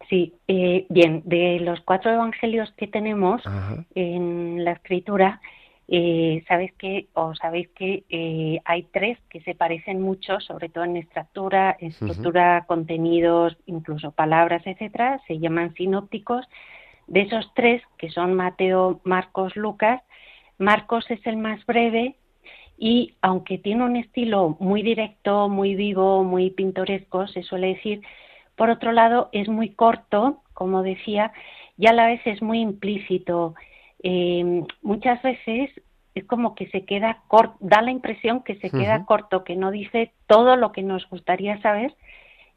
Sí, 0.08 0.34
eh, 0.48 0.86
bien, 0.90 1.22
de 1.24 1.60
los 1.60 1.80
cuatro 1.80 2.12
evangelios 2.12 2.70
que 2.76 2.86
tenemos 2.86 3.44
Ajá. 3.46 3.84
en 3.94 4.62
la 4.64 4.72
escritura, 4.72 5.40
eh, 5.88 6.42
sabéis 6.48 6.72
que, 6.74 7.08
o 7.14 7.34
sabéis 7.34 7.68
que 7.70 8.04
eh, 8.08 8.60
hay 8.64 8.84
tres 8.84 9.18
que 9.28 9.40
se 9.42 9.54
parecen 9.54 10.00
mucho, 10.00 10.40
sobre 10.40 10.68
todo 10.68 10.84
en 10.84 10.96
estructura, 10.96 11.76
estructura, 11.78 12.58
uh 12.58 12.62
-huh. 12.62 12.66
contenidos, 12.66 13.56
incluso 13.66 14.10
palabras, 14.12 14.62
etcétera, 14.66 15.20
se 15.26 15.38
llaman 15.38 15.74
sinópticos. 15.74 16.46
De 17.06 17.20
esos 17.20 17.52
tres, 17.54 17.82
que 17.98 18.08
son 18.08 18.32
Mateo, 18.32 19.00
Marcos, 19.04 19.56
Lucas, 19.56 20.00
Marcos 20.58 21.04
es 21.10 21.26
el 21.26 21.36
más 21.36 21.64
breve 21.66 22.16
y 22.78 23.14
aunque 23.20 23.58
tiene 23.58 23.84
un 23.84 23.96
estilo 23.96 24.56
muy 24.58 24.82
directo, 24.82 25.48
muy 25.48 25.74
vivo, 25.74 26.24
muy 26.24 26.50
pintoresco, 26.50 27.26
se 27.26 27.42
suele 27.42 27.68
decir, 27.68 28.00
por 28.56 28.70
otro 28.70 28.92
lado 28.92 29.28
es 29.32 29.48
muy 29.48 29.70
corto, 29.70 30.42
como 30.54 30.82
decía, 30.82 31.32
y 31.76 31.86
a 31.86 31.92
la 31.92 32.06
vez 32.06 32.20
es 32.26 32.40
muy 32.40 32.60
implícito. 32.60 33.54
Eh, 34.04 34.62
muchas 34.82 35.20
veces 35.22 35.70
es 36.14 36.24
como 36.26 36.54
que 36.54 36.68
se 36.68 36.84
queda 36.84 37.22
corto, 37.26 37.56
da 37.58 37.82
la 37.82 37.90
impresión 37.90 38.44
que 38.44 38.54
se 38.60 38.70
queda 38.70 38.98
uh 38.98 39.00
-huh. 39.00 39.06
corto, 39.06 39.42
que 39.42 39.56
no 39.56 39.72
dice 39.72 40.12
todo 40.28 40.56
lo 40.56 40.70
que 40.70 40.82
nos 40.82 41.08
gustaría 41.10 41.60
saber, 41.60 41.92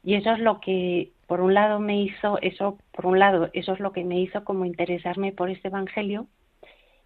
y 0.04 0.14
eso 0.14 0.30
es 0.30 0.38
lo 0.38 0.60
que 0.60 1.10
por 1.26 1.40
un 1.40 1.54
lado 1.54 1.80
me 1.80 2.00
hizo, 2.00 2.38
eso 2.40 2.78
por 2.92 3.06
un 3.06 3.18
lado, 3.18 3.50
eso 3.52 3.72
es 3.72 3.80
lo 3.80 3.92
que 3.92 4.04
me 4.04 4.20
hizo 4.20 4.44
como 4.44 4.64
interesarme 4.64 5.32
por 5.32 5.50
este 5.50 5.68
evangelio 5.68 6.28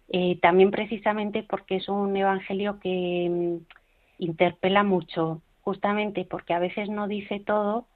eh, 0.09 0.37
también 0.41 0.71
precisamente 0.71 1.43
porque 1.43 1.77
es 1.77 1.89
un 1.89 2.15
evangelio 2.15 2.79
que 2.79 3.27
mm, 3.29 4.23
interpela 4.23 4.83
mucho, 4.83 5.41
justamente 5.61 6.25
porque 6.25 6.53
a 6.53 6.59
veces 6.59 6.89
no 6.89 7.07
dice 7.07 7.39
todo, 7.39 7.87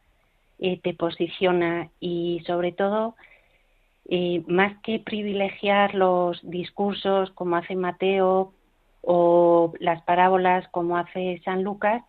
eh, 0.59 0.79
te 0.81 0.93
posiciona 0.93 1.89
y 1.99 2.41
sobre 2.47 2.71
todo, 2.71 3.15
más 4.47 4.77
que 4.83 4.99
privilegiar 4.99 5.93
los 5.93 6.39
discursos 6.43 7.31
como 7.31 7.57
hace 7.57 7.75
Mateo 7.75 8.53
o 9.01 9.73
las 9.79 10.01
parábolas 10.03 10.67
como 10.69 10.97
hace 10.97 11.41
San 11.43 11.63
Lucas, 11.63 12.03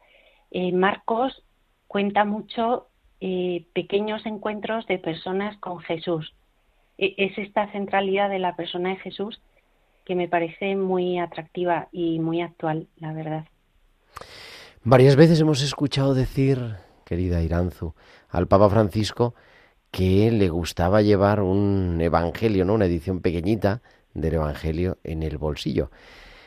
eh, 0.50 0.72
Marcos 0.72 1.44
cuenta 1.86 2.24
mucho 2.24 2.88
eh, 3.20 3.66
pequeños 3.72 4.24
encuentros 4.26 4.86
de 4.86 4.98
personas 4.98 5.56
con 5.58 5.80
Jesús. 5.80 6.34
E 6.98 7.14
es 7.16 7.36
esta 7.38 7.70
centralidad 7.72 8.30
de 8.30 8.38
la 8.38 8.56
persona 8.56 8.90
de 8.90 8.96
Jesús 8.96 9.40
que 10.04 10.14
me 10.14 10.28
parece 10.28 10.74
muy 10.74 11.18
atractiva 11.18 11.88
y 11.92 12.18
muy 12.18 12.40
actual, 12.40 12.88
la 12.96 13.12
verdad. 13.12 13.44
Varias 14.82 15.16
veces 15.16 15.40
hemos 15.40 15.62
escuchado 15.62 16.14
decir, 16.14 16.58
querida 17.04 17.42
Iranzu, 17.42 17.94
al 18.30 18.48
Papa 18.48 18.70
Francisco 18.70 19.34
que 19.90 20.30
le 20.30 20.48
gustaba 20.48 21.02
llevar 21.02 21.40
un 21.40 22.00
evangelio, 22.00 22.64
¿no? 22.64 22.74
Una 22.74 22.86
edición 22.86 23.20
pequeñita 23.20 23.82
del 24.14 24.34
evangelio 24.34 24.98
en 25.04 25.22
el 25.22 25.38
bolsillo. 25.38 25.90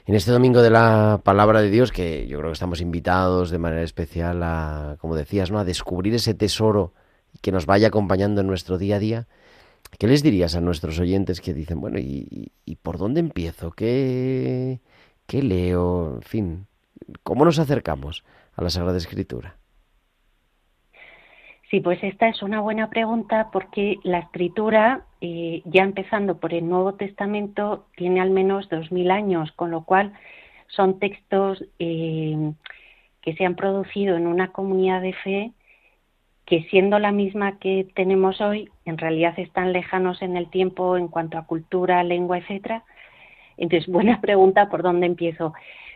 En 0.05 0.15
este 0.15 0.31
domingo 0.31 0.61
de 0.61 0.71
la 0.71 1.21
palabra 1.23 1.61
de 1.61 1.69
Dios, 1.69 1.91
que 1.91 2.27
yo 2.27 2.39
creo 2.39 2.49
que 2.49 2.55
estamos 2.55 2.81
invitados 2.81 3.51
de 3.51 3.59
manera 3.59 3.83
especial 3.83 4.41
a, 4.43 4.97
como 4.99 5.15
decías, 5.15 5.51
¿no? 5.51 5.59
a 5.59 5.63
descubrir 5.63 6.13
ese 6.15 6.33
tesoro 6.33 6.93
que 7.41 7.51
nos 7.51 7.65
vaya 7.65 7.87
acompañando 7.87 8.41
en 8.41 8.47
nuestro 8.47 8.77
día 8.77 8.97
a 8.97 8.99
día, 8.99 9.27
¿Qué 9.97 10.07
les 10.07 10.23
dirías 10.23 10.55
a 10.55 10.61
nuestros 10.61 10.99
oyentes 10.99 11.41
que 11.41 11.53
dicen, 11.53 11.81
bueno, 11.81 11.99
¿y, 11.99 12.51
y 12.65 12.75
por 12.77 12.97
dónde 12.97 13.19
empiezo? 13.19 13.71
¿Qué, 13.71 14.79
¿Qué 15.27 15.43
leo? 15.43 16.15
En 16.15 16.21
fin, 16.21 16.67
¿cómo 17.23 17.45
nos 17.45 17.59
acercamos 17.59 18.23
a 18.55 18.63
la 18.63 18.69
Sagrada 18.69 18.97
Escritura? 18.97 19.60
Sí, 21.71 21.79
pues 21.79 22.03
esta 22.03 22.27
es 22.27 22.43
una 22.43 22.59
buena 22.59 22.89
pregunta 22.89 23.47
porque 23.49 23.97
la 24.03 24.19
escritura, 24.19 25.05
eh, 25.21 25.61
ya 25.63 25.83
empezando 25.83 26.37
por 26.37 26.53
el 26.53 26.67
Nuevo 26.67 26.95
Testamento, 26.95 27.85
tiene 27.95 28.19
al 28.19 28.29
menos 28.29 28.67
dos 28.67 28.91
mil 28.91 29.09
años, 29.09 29.53
con 29.53 29.71
lo 29.71 29.85
cual 29.85 30.11
son 30.67 30.99
textos 30.99 31.63
eh, 31.79 32.51
que 33.21 33.33
se 33.35 33.45
han 33.45 33.55
producido 33.55 34.17
en 34.17 34.27
una 34.27 34.51
comunidad 34.51 35.01
de 35.01 35.13
fe 35.13 35.51
que 36.45 36.63
siendo 36.63 36.99
la 36.99 37.13
misma 37.13 37.57
que 37.57 37.87
tenemos 37.95 38.41
hoy, 38.41 38.69
en 38.83 38.97
realidad 38.97 39.39
están 39.39 39.71
lejanos 39.71 40.21
en 40.21 40.35
el 40.35 40.49
tiempo 40.49 40.97
en 40.97 41.07
cuanto 41.07 41.37
a 41.37 41.45
cultura, 41.45 42.03
lengua, 42.03 42.39
etcétera. 42.39 42.83
Entonces, 43.55 43.87
buena 43.91 44.19
pregunta, 44.19 44.67
¿por 44.69 44.83
dónde 44.83 45.05
empiezo? 45.05 45.53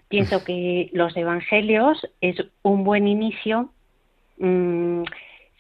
Pienso 0.08 0.46
que 0.46 0.90
los 0.94 1.18
evangelios 1.18 2.08
es 2.22 2.38
un 2.62 2.86
buen 2.86 3.10
inicio, 3.10 3.72
mmm, 4.38 5.04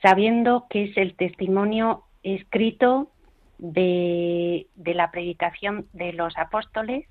sabiendo 0.01 0.67
que 0.69 0.85
es 0.85 0.97
el 0.97 1.15
testimonio 1.15 2.03
escrito 2.23 3.09
de, 3.57 4.67
la 4.75 5.11
predicación 5.11 5.87
de 5.93 6.13
los 6.13 6.37
apóstoles, 6.37 7.05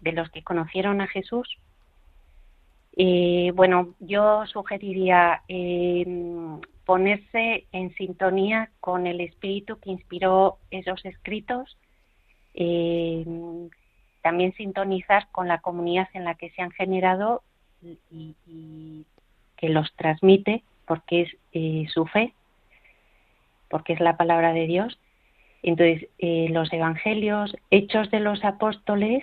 de 0.00 0.12
los 0.12 0.30
que 0.30 0.42
conocieron 0.42 1.00
a 1.00 1.06
Jesús, 1.06 1.58
eh, 2.96 3.52
bueno, 3.54 3.94
yo 4.00 4.44
sugeriría 4.46 5.42
eh, 5.48 6.04
ponerse 6.84 7.66
en 7.72 7.94
sintonía 7.94 8.70
con 8.80 9.06
el 9.06 9.20
espíritu 9.20 9.78
que 9.78 9.90
inspiró 9.90 10.58
esos 10.70 11.04
escritos, 11.04 11.78
eh, 12.54 13.24
también 14.22 14.52
sintonizar 14.54 15.28
con 15.30 15.48
la 15.48 15.60
comunidad 15.60 16.08
en 16.14 16.24
la 16.24 16.34
que 16.34 16.50
se 16.50 16.62
han 16.62 16.72
generado 16.72 17.42
y 18.10 19.06
que 19.56 19.68
los 19.68 19.94
transmite, 19.96 20.62
porque 20.90 21.20
es 21.20 21.36
eh, 21.52 21.86
su 21.94 22.04
fe, 22.04 22.34
porque 23.68 23.92
es 23.92 24.00
la 24.00 24.16
palabra 24.16 24.52
de 24.52 24.66
Dios. 24.66 24.98
Entonces, 25.62 26.08
eh, 26.18 26.48
los 26.50 26.72
evangelios, 26.72 27.56
hechos 27.70 28.10
de 28.10 28.18
los 28.18 28.44
apóstoles, 28.44 29.22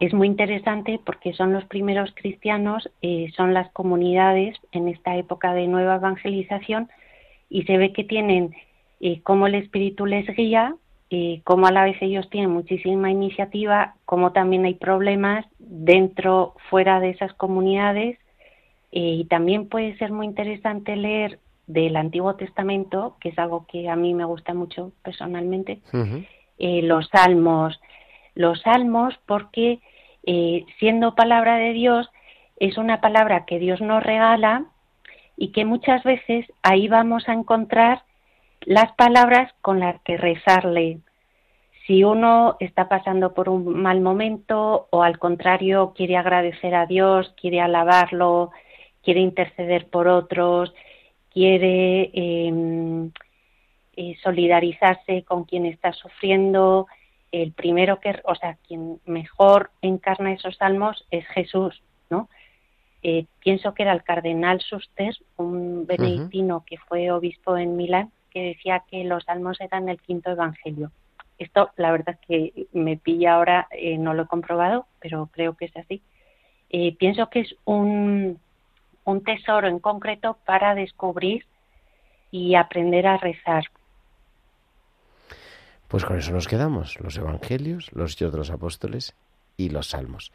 es 0.00 0.12
muy 0.12 0.26
interesante 0.26 0.98
porque 1.06 1.34
son 1.34 1.52
los 1.52 1.64
primeros 1.66 2.12
cristianos, 2.16 2.90
eh, 3.00 3.30
son 3.36 3.54
las 3.54 3.70
comunidades 3.70 4.56
en 4.72 4.88
esta 4.88 5.14
época 5.16 5.54
de 5.54 5.68
nueva 5.68 5.94
evangelización 5.94 6.88
y 7.48 7.62
se 7.62 7.78
ve 7.78 7.92
que 7.92 8.02
tienen 8.02 8.52
eh, 8.98 9.20
cómo 9.22 9.46
el 9.46 9.54
Espíritu 9.54 10.04
les 10.04 10.26
guía, 10.34 10.74
eh, 11.10 11.42
cómo 11.44 11.68
a 11.68 11.70
la 11.70 11.84
vez 11.84 11.96
ellos 12.00 12.28
tienen 12.28 12.50
muchísima 12.50 13.08
iniciativa, 13.08 13.94
cómo 14.04 14.32
también 14.32 14.64
hay 14.64 14.74
problemas 14.74 15.46
dentro, 15.60 16.56
fuera 16.70 16.98
de 16.98 17.10
esas 17.10 17.32
comunidades 17.34 18.18
y 18.90 19.24
también 19.26 19.68
puede 19.68 19.96
ser 19.98 20.12
muy 20.12 20.26
interesante 20.26 20.96
leer 20.96 21.38
del 21.66 21.96
Antiguo 21.96 22.36
Testamento, 22.36 23.16
que 23.20 23.30
es 23.30 23.38
algo 23.38 23.66
que 23.66 23.88
a 23.88 23.96
mí 23.96 24.14
me 24.14 24.24
gusta 24.24 24.54
mucho 24.54 24.92
personalmente, 25.02 25.80
uh 25.92 25.96
-huh. 25.96 26.26
eh, 26.58 26.82
los 26.82 27.08
salmos, 27.08 27.80
los 28.34 28.60
salmos 28.62 29.18
porque 29.26 29.80
eh, 30.24 30.64
siendo 30.78 31.14
palabra 31.14 31.56
de 31.56 31.72
Dios 31.72 32.08
es 32.58 32.78
una 32.78 33.00
palabra 33.00 33.44
que 33.44 33.58
Dios 33.58 33.80
nos 33.80 34.02
regala 34.02 34.64
y 35.36 35.52
que 35.52 35.64
muchas 35.64 36.02
veces 36.04 36.46
ahí 36.62 36.88
vamos 36.88 37.28
a 37.28 37.32
encontrar 37.32 38.02
las 38.60 38.92
palabras 38.92 39.52
con 39.60 39.80
las 39.80 40.00
que 40.02 40.16
rezarle. 40.16 40.98
Si 41.86 42.02
uno 42.02 42.56
está 42.58 42.88
pasando 42.88 43.34
por 43.34 43.48
un 43.48 43.80
mal 43.80 44.00
momento 44.00 44.88
o 44.90 45.02
al 45.02 45.18
contrario 45.18 45.92
quiere 45.94 46.16
agradecer 46.16 46.74
a 46.74 46.86
Dios, 46.86 47.32
quiere 47.40 47.60
alabarlo, 47.60 48.50
quiere 49.06 49.20
interceder 49.20 49.86
por 49.86 50.08
otros, 50.08 50.74
quiere 51.32 52.10
eh, 52.12 53.10
eh, 53.96 54.16
solidarizarse 54.20 55.22
con 55.22 55.44
quien 55.44 55.64
está 55.64 55.92
sufriendo, 55.92 56.88
el 57.30 57.52
primero 57.52 58.00
que, 58.00 58.20
o 58.24 58.34
sea, 58.34 58.58
quien 58.66 58.98
mejor 59.06 59.70
encarna 59.80 60.32
esos 60.32 60.56
salmos 60.56 61.06
es 61.12 61.24
Jesús, 61.28 61.80
¿no? 62.10 62.28
Eh, 63.04 63.26
pienso 63.38 63.74
que 63.74 63.84
era 63.84 63.92
el 63.92 64.02
cardenal 64.02 64.60
Suster, 64.60 65.14
un 65.36 65.86
benedictino 65.86 66.56
uh 66.56 66.60
-huh. 66.60 66.64
que 66.64 66.78
fue 66.78 67.12
obispo 67.12 67.56
en 67.56 67.76
Milán, 67.76 68.10
que 68.32 68.42
decía 68.42 68.82
que 68.90 69.04
los 69.04 69.22
salmos 69.22 69.60
eran 69.60 69.88
el 69.88 70.00
quinto 70.00 70.32
evangelio. 70.32 70.90
Esto, 71.38 71.70
la 71.76 71.92
verdad 71.92 72.18
es 72.20 72.26
que 72.26 72.66
me 72.72 72.96
pilla 72.96 73.34
ahora, 73.34 73.68
eh, 73.70 73.98
no 73.98 74.14
lo 74.14 74.24
he 74.24 74.26
comprobado, 74.26 74.86
pero 74.98 75.28
creo 75.30 75.54
que 75.56 75.66
es 75.66 75.76
así. 75.76 76.02
Eh, 76.70 76.96
pienso 76.96 77.30
que 77.30 77.40
es 77.40 77.54
un, 77.64 78.40
un 79.06 79.22
tesoro 79.22 79.68
en 79.68 79.78
concreto 79.78 80.36
para 80.44 80.74
descubrir 80.74 81.46
y 82.30 82.56
aprender 82.56 83.06
a 83.06 83.16
rezar. 83.16 83.64
Pues 85.88 86.04
con 86.04 86.18
eso 86.18 86.32
nos 86.32 86.48
quedamos, 86.48 87.00
los 87.00 87.16
evangelios, 87.16 87.90
los 87.92 88.12
hechos 88.12 88.32
de 88.32 88.38
los 88.38 88.50
apóstoles 88.50 89.14
y 89.56 89.70
los 89.70 89.88
salmos. 89.88 90.32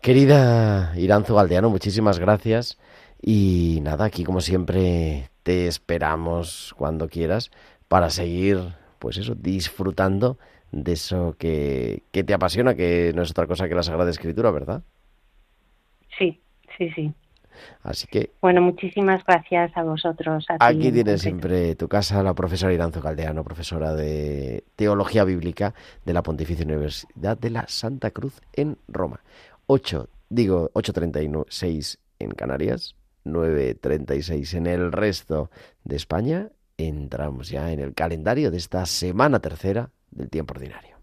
Querida 0.00 0.92
Iranzo 0.96 1.34
Galdeano, 1.34 1.68
muchísimas 1.68 2.18
gracias. 2.20 2.78
Y 3.20 3.80
nada, 3.82 4.04
aquí 4.04 4.22
como 4.22 4.40
siempre 4.40 5.30
te 5.42 5.66
esperamos 5.66 6.74
cuando 6.78 7.08
quieras 7.08 7.50
para 7.88 8.10
seguir, 8.10 8.58
pues 9.00 9.16
eso, 9.16 9.34
disfrutando 9.34 10.38
de 10.70 10.92
eso 10.92 11.34
que, 11.38 12.04
que 12.12 12.22
te 12.22 12.34
apasiona, 12.34 12.76
que 12.76 13.12
no 13.16 13.22
es 13.22 13.30
otra 13.32 13.48
cosa 13.48 13.68
que 13.68 13.74
la 13.74 13.82
Sagrada 13.82 14.10
Escritura, 14.10 14.52
¿verdad? 14.52 14.82
Sí, 16.16 16.40
sí, 16.78 16.90
sí. 16.90 17.12
Así 17.82 18.06
que 18.06 18.30
Bueno, 18.40 18.60
muchísimas 18.60 19.24
gracias 19.24 19.76
a 19.76 19.82
vosotros. 19.82 20.46
a 20.48 20.66
aquí 20.66 20.88
en 20.88 20.94
tienes 20.94 21.22
siempre 21.22 21.74
tu 21.76 21.88
casa, 21.88 22.22
la 22.22 22.34
profesora 22.34 22.72
Iranzo 22.72 23.00
Caldeano, 23.00 23.44
profesora 23.44 23.94
de 23.94 24.64
Teología 24.76 25.24
Bíblica 25.24 25.74
de 26.04 26.12
la 26.12 26.22
Pontificia 26.22 26.64
Universidad 26.64 27.38
de 27.38 27.50
la 27.50 27.66
Santa 27.68 28.10
Cruz 28.10 28.40
en 28.52 28.78
Roma. 28.88 29.20
8, 29.66 30.08
digo 30.28 30.70
8.36 30.74 31.98
en 32.18 32.30
Canarias, 32.30 32.94
9.36 33.24 34.54
en 34.54 34.66
el 34.66 34.92
resto 34.92 35.50
de 35.84 35.96
España. 35.96 36.48
Entramos 36.78 37.48
ya 37.48 37.72
en 37.72 37.80
el 37.80 37.94
calendario 37.94 38.50
de 38.50 38.58
esta 38.58 38.86
semana 38.86 39.40
tercera 39.40 39.90
del 40.10 40.28
tiempo 40.28 40.54
ordinario. 40.54 40.96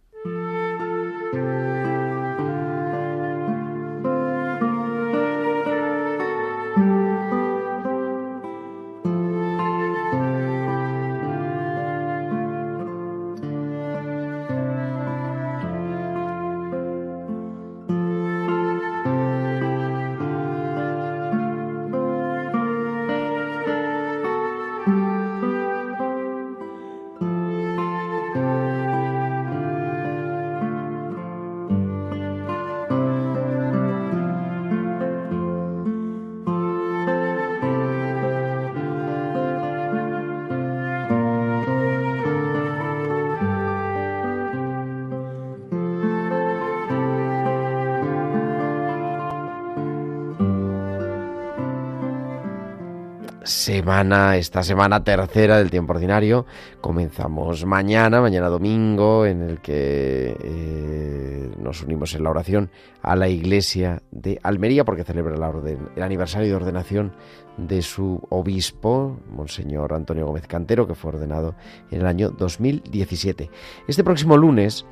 Semana, 53.84 54.38
esta 54.38 54.64
semana 54.64 55.04
tercera 55.04 55.58
del 55.58 55.70
tiempo 55.70 55.92
ordinario. 55.92 56.46
Comenzamos 56.80 57.66
mañana, 57.66 58.22
mañana 58.22 58.48
domingo, 58.48 59.26
en 59.26 59.42
el 59.42 59.60
que 59.60 60.38
eh, 60.42 61.52
nos 61.60 61.84
unimos 61.84 62.16
en 62.16 62.24
la 62.24 62.30
oración 62.30 62.70
a 63.02 63.18
la 63.18 63.28
iglesia 63.28 64.02
de 64.10 64.40
Almería, 64.42 64.86
porque 64.86 65.04
celebra 65.04 65.36
la 65.36 65.50
orden, 65.50 65.90
el 65.98 66.02
aniversario 66.02 66.48
de 66.48 66.56
ordenación 66.56 67.12
de 67.58 67.82
su 67.82 68.26
obispo, 68.30 69.20
Monseñor 69.30 69.92
Antonio 69.92 70.28
Gómez 70.28 70.48
Cantero, 70.48 70.88
que 70.88 70.96
fue 70.96 71.12
ordenado 71.12 71.54
en 71.92 72.00
el 72.00 72.08
año 72.08 72.30
2017. 72.30 73.50
Este 73.90 74.04
próximo 74.06 74.38
lunes. 74.38 74.86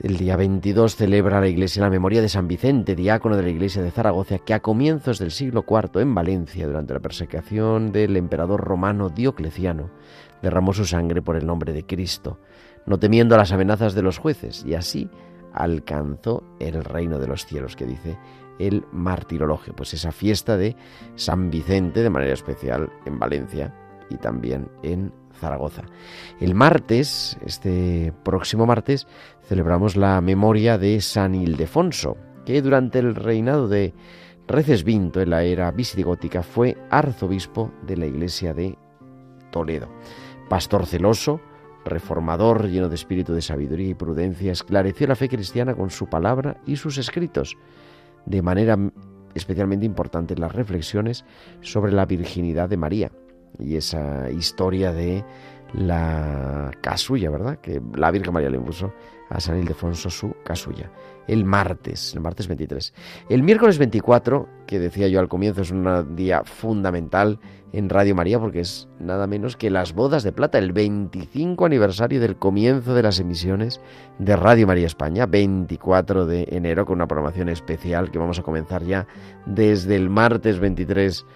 El 0.00 0.16
día 0.16 0.36
22 0.36 0.96
celebra 0.96 1.40
la 1.40 1.46
Iglesia 1.46 1.82
la 1.82 1.90
memoria 1.90 2.20
de 2.20 2.28
San 2.28 2.48
Vicente, 2.48 2.96
diácono 2.96 3.36
de 3.36 3.44
la 3.44 3.50
Iglesia 3.50 3.80
de 3.80 3.92
Zaragoza, 3.92 4.38
que 4.38 4.52
a 4.52 4.60
comienzos 4.60 5.20
del 5.20 5.30
siglo 5.30 5.64
IV 5.68 6.00
en 6.00 6.14
Valencia, 6.14 6.66
durante 6.66 6.94
la 6.94 7.00
persecución 7.00 7.92
del 7.92 8.16
emperador 8.16 8.60
romano 8.60 9.08
Diocleciano, 9.08 9.90
derramó 10.42 10.72
su 10.72 10.84
sangre 10.84 11.22
por 11.22 11.36
el 11.36 11.46
nombre 11.46 11.72
de 11.72 11.86
Cristo, 11.86 12.40
no 12.86 12.98
temiendo 12.98 13.36
las 13.36 13.52
amenazas 13.52 13.94
de 13.94 14.02
los 14.02 14.18
jueces, 14.18 14.64
y 14.66 14.74
así 14.74 15.08
alcanzó 15.52 16.42
el 16.58 16.82
reino 16.82 17.20
de 17.20 17.28
los 17.28 17.46
cielos, 17.46 17.76
que 17.76 17.86
dice 17.86 18.18
el 18.58 18.84
martirologio, 18.90 19.76
pues 19.76 19.94
esa 19.94 20.10
fiesta 20.10 20.56
de 20.56 20.74
San 21.14 21.50
Vicente, 21.50 22.02
de 22.02 22.10
manera 22.10 22.34
especial 22.34 22.90
en 23.06 23.20
Valencia 23.20 23.72
y 24.10 24.16
también 24.16 24.68
en 24.82 25.12
Zaragoza. 25.40 25.82
El 26.40 26.54
martes, 26.54 27.38
este 27.44 28.12
próximo 28.22 28.66
martes, 28.66 29.06
celebramos 29.48 29.96
la 29.96 30.20
memoria 30.20 30.78
de 30.78 31.00
San 31.00 31.34
Ildefonso, 31.34 32.16
que 32.44 32.62
durante 32.62 32.98
el 32.98 33.14
reinado 33.14 33.68
de 33.68 33.94
Recesvinto 34.46 35.22
en 35.22 35.30
la 35.30 35.42
era 35.42 35.70
visigótica 35.70 36.42
fue 36.42 36.76
arzobispo 36.90 37.72
de 37.86 37.96
la 37.96 38.06
iglesia 38.06 38.52
de 38.52 38.76
Toledo. 39.50 39.88
Pastor 40.50 40.84
celoso, 40.84 41.40
reformador 41.84 42.68
lleno 42.68 42.90
de 42.90 42.94
espíritu 42.94 43.32
de 43.32 43.40
sabiduría 43.40 43.88
y 43.88 43.94
prudencia, 43.94 44.52
esclareció 44.52 45.06
la 45.06 45.16
fe 45.16 45.30
cristiana 45.30 45.74
con 45.74 45.88
su 45.88 46.08
palabra 46.08 46.60
y 46.66 46.76
sus 46.76 46.98
escritos, 46.98 47.56
de 48.26 48.42
manera 48.42 48.78
especialmente 49.34 49.86
importante 49.86 50.36
las 50.36 50.54
reflexiones 50.54 51.24
sobre 51.62 51.92
la 51.92 52.04
virginidad 52.04 52.68
de 52.68 52.76
María 52.76 53.10
y 53.58 53.76
esa 53.76 54.30
historia 54.30 54.92
de 54.92 55.24
la 55.72 56.70
casulla, 56.80 57.30
¿verdad? 57.30 57.58
Que 57.58 57.80
la 57.94 58.10
Virgen 58.10 58.32
María 58.32 58.50
le 58.50 58.58
impuso 58.58 58.92
a 59.28 59.40
San 59.40 59.58
Ildefonso 59.58 60.10
su 60.10 60.34
casulla. 60.44 60.90
El 61.26 61.44
martes, 61.44 62.14
el 62.14 62.20
martes 62.20 62.46
23. 62.46 62.92
El 63.28 63.42
miércoles 63.42 63.78
24, 63.78 64.48
que 64.66 64.78
decía 64.78 65.08
yo 65.08 65.20
al 65.20 65.28
comienzo, 65.28 65.62
es 65.62 65.70
un 65.70 66.14
día 66.14 66.44
fundamental 66.44 67.40
en 67.72 67.88
Radio 67.88 68.14
María 68.14 68.38
porque 68.38 68.60
es 68.60 68.88
nada 69.00 69.26
menos 69.26 69.56
que 69.56 69.70
las 69.70 69.94
bodas 69.94 70.22
de 70.22 70.32
plata, 70.32 70.58
el 70.58 70.72
25 70.72 71.64
aniversario 71.64 72.20
del 72.20 72.36
comienzo 72.36 72.94
de 72.94 73.02
las 73.02 73.18
emisiones 73.18 73.80
de 74.18 74.36
Radio 74.36 74.66
María 74.66 74.86
España, 74.86 75.26
24 75.26 76.26
de 76.26 76.46
enero, 76.52 76.86
con 76.86 76.96
una 76.96 77.08
programación 77.08 77.48
especial 77.48 78.10
que 78.10 78.18
vamos 78.18 78.38
a 78.38 78.42
comenzar 78.42 78.84
ya 78.84 79.08
desde 79.46 79.96
el 79.96 80.08
martes 80.08 80.60
23 80.60 81.26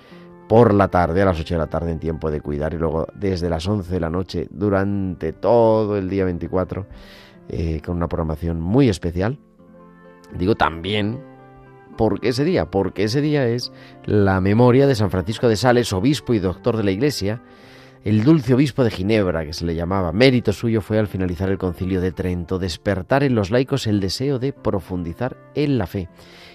por 0.48 0.72
la 0.72 0.88
tarde, 0.88 1.22
a 1.22 1.26
las 1.26 1.38
8 1.38 1.54
de 1.54 1.58
la 1.58 1.66
tarde 1.66 1.92
en 1.92 1.98
tiempo 1.98 2.30
de 2.30 2.40
cuidar 2.40 2.72
y 2.72 2.78
luego 2.78 3.06
desde 3.14 3.50
las 3.50 3.66
11 3.68 3.92
de 3.92 4.00
la 4.00 4.10
noche 4.10 4.48
durante 4.50 5.32
todo 5.32 5.96
el 5.96 6.08
día 6.08 6.24
24 6.24 6.86
eh, 7.50 7.80
con 7.84 7.96
una 7.96 8.08
programación 8.08 8.60
muy 8.60 8.88
especial. 8.88 9.38
Digo 10.36 10.54
también, 10.54 11.20
¿por 11.96 12.20
qué 12.20 12.28
ese 12.28 12.44
día? 12.44 12.70
Porque 12.70 13.04
ese 13.04 13.20
día 13.20 13.46
es 13.46 13.72
la 14.04 14.40
memoria 14.40 14.86
de 14.86 14.94
San 14.94 15.10
Francisco 15.10 15.48
de 15.48 15.56
Sales, 15.56 15.92
obispo 15.92 16.32
y 16.32 16.38
doctor 16.38 16.76
de 16.76 16.84
la 16.84 16.90
Iglesia, 16.90 17.42
el 18.04 18.24
dulce 18.24 18.54
obispo 18.54 18.84
de 18.84 18.90
Ginebra, 18.90 19.44
que 19.44 19.52
se 19.52 19.66
le 19.66 19.74
llamaba. 19.74 20.12
Mérito 20.12 20.52
suyo 20.52 20.80
fue 20.80 20.98
al 20.98 21.08
finalizar 21.08 21.50
el 21.50 21.58
concilio 21.58 22.00
de 22.00 22.12
Trento 22.12 22.58
despertar 22.58 23.22
en 23.22 23.34
los 23.34 23.50
laicos 23.50 23.86
el 23.86 24.00
deseo 24.00 24.38
de 24.38 24.52
profundizar 24.52 25.36
en 25.54 25.76
la 25.76 25.86
fe. 25.86 26.08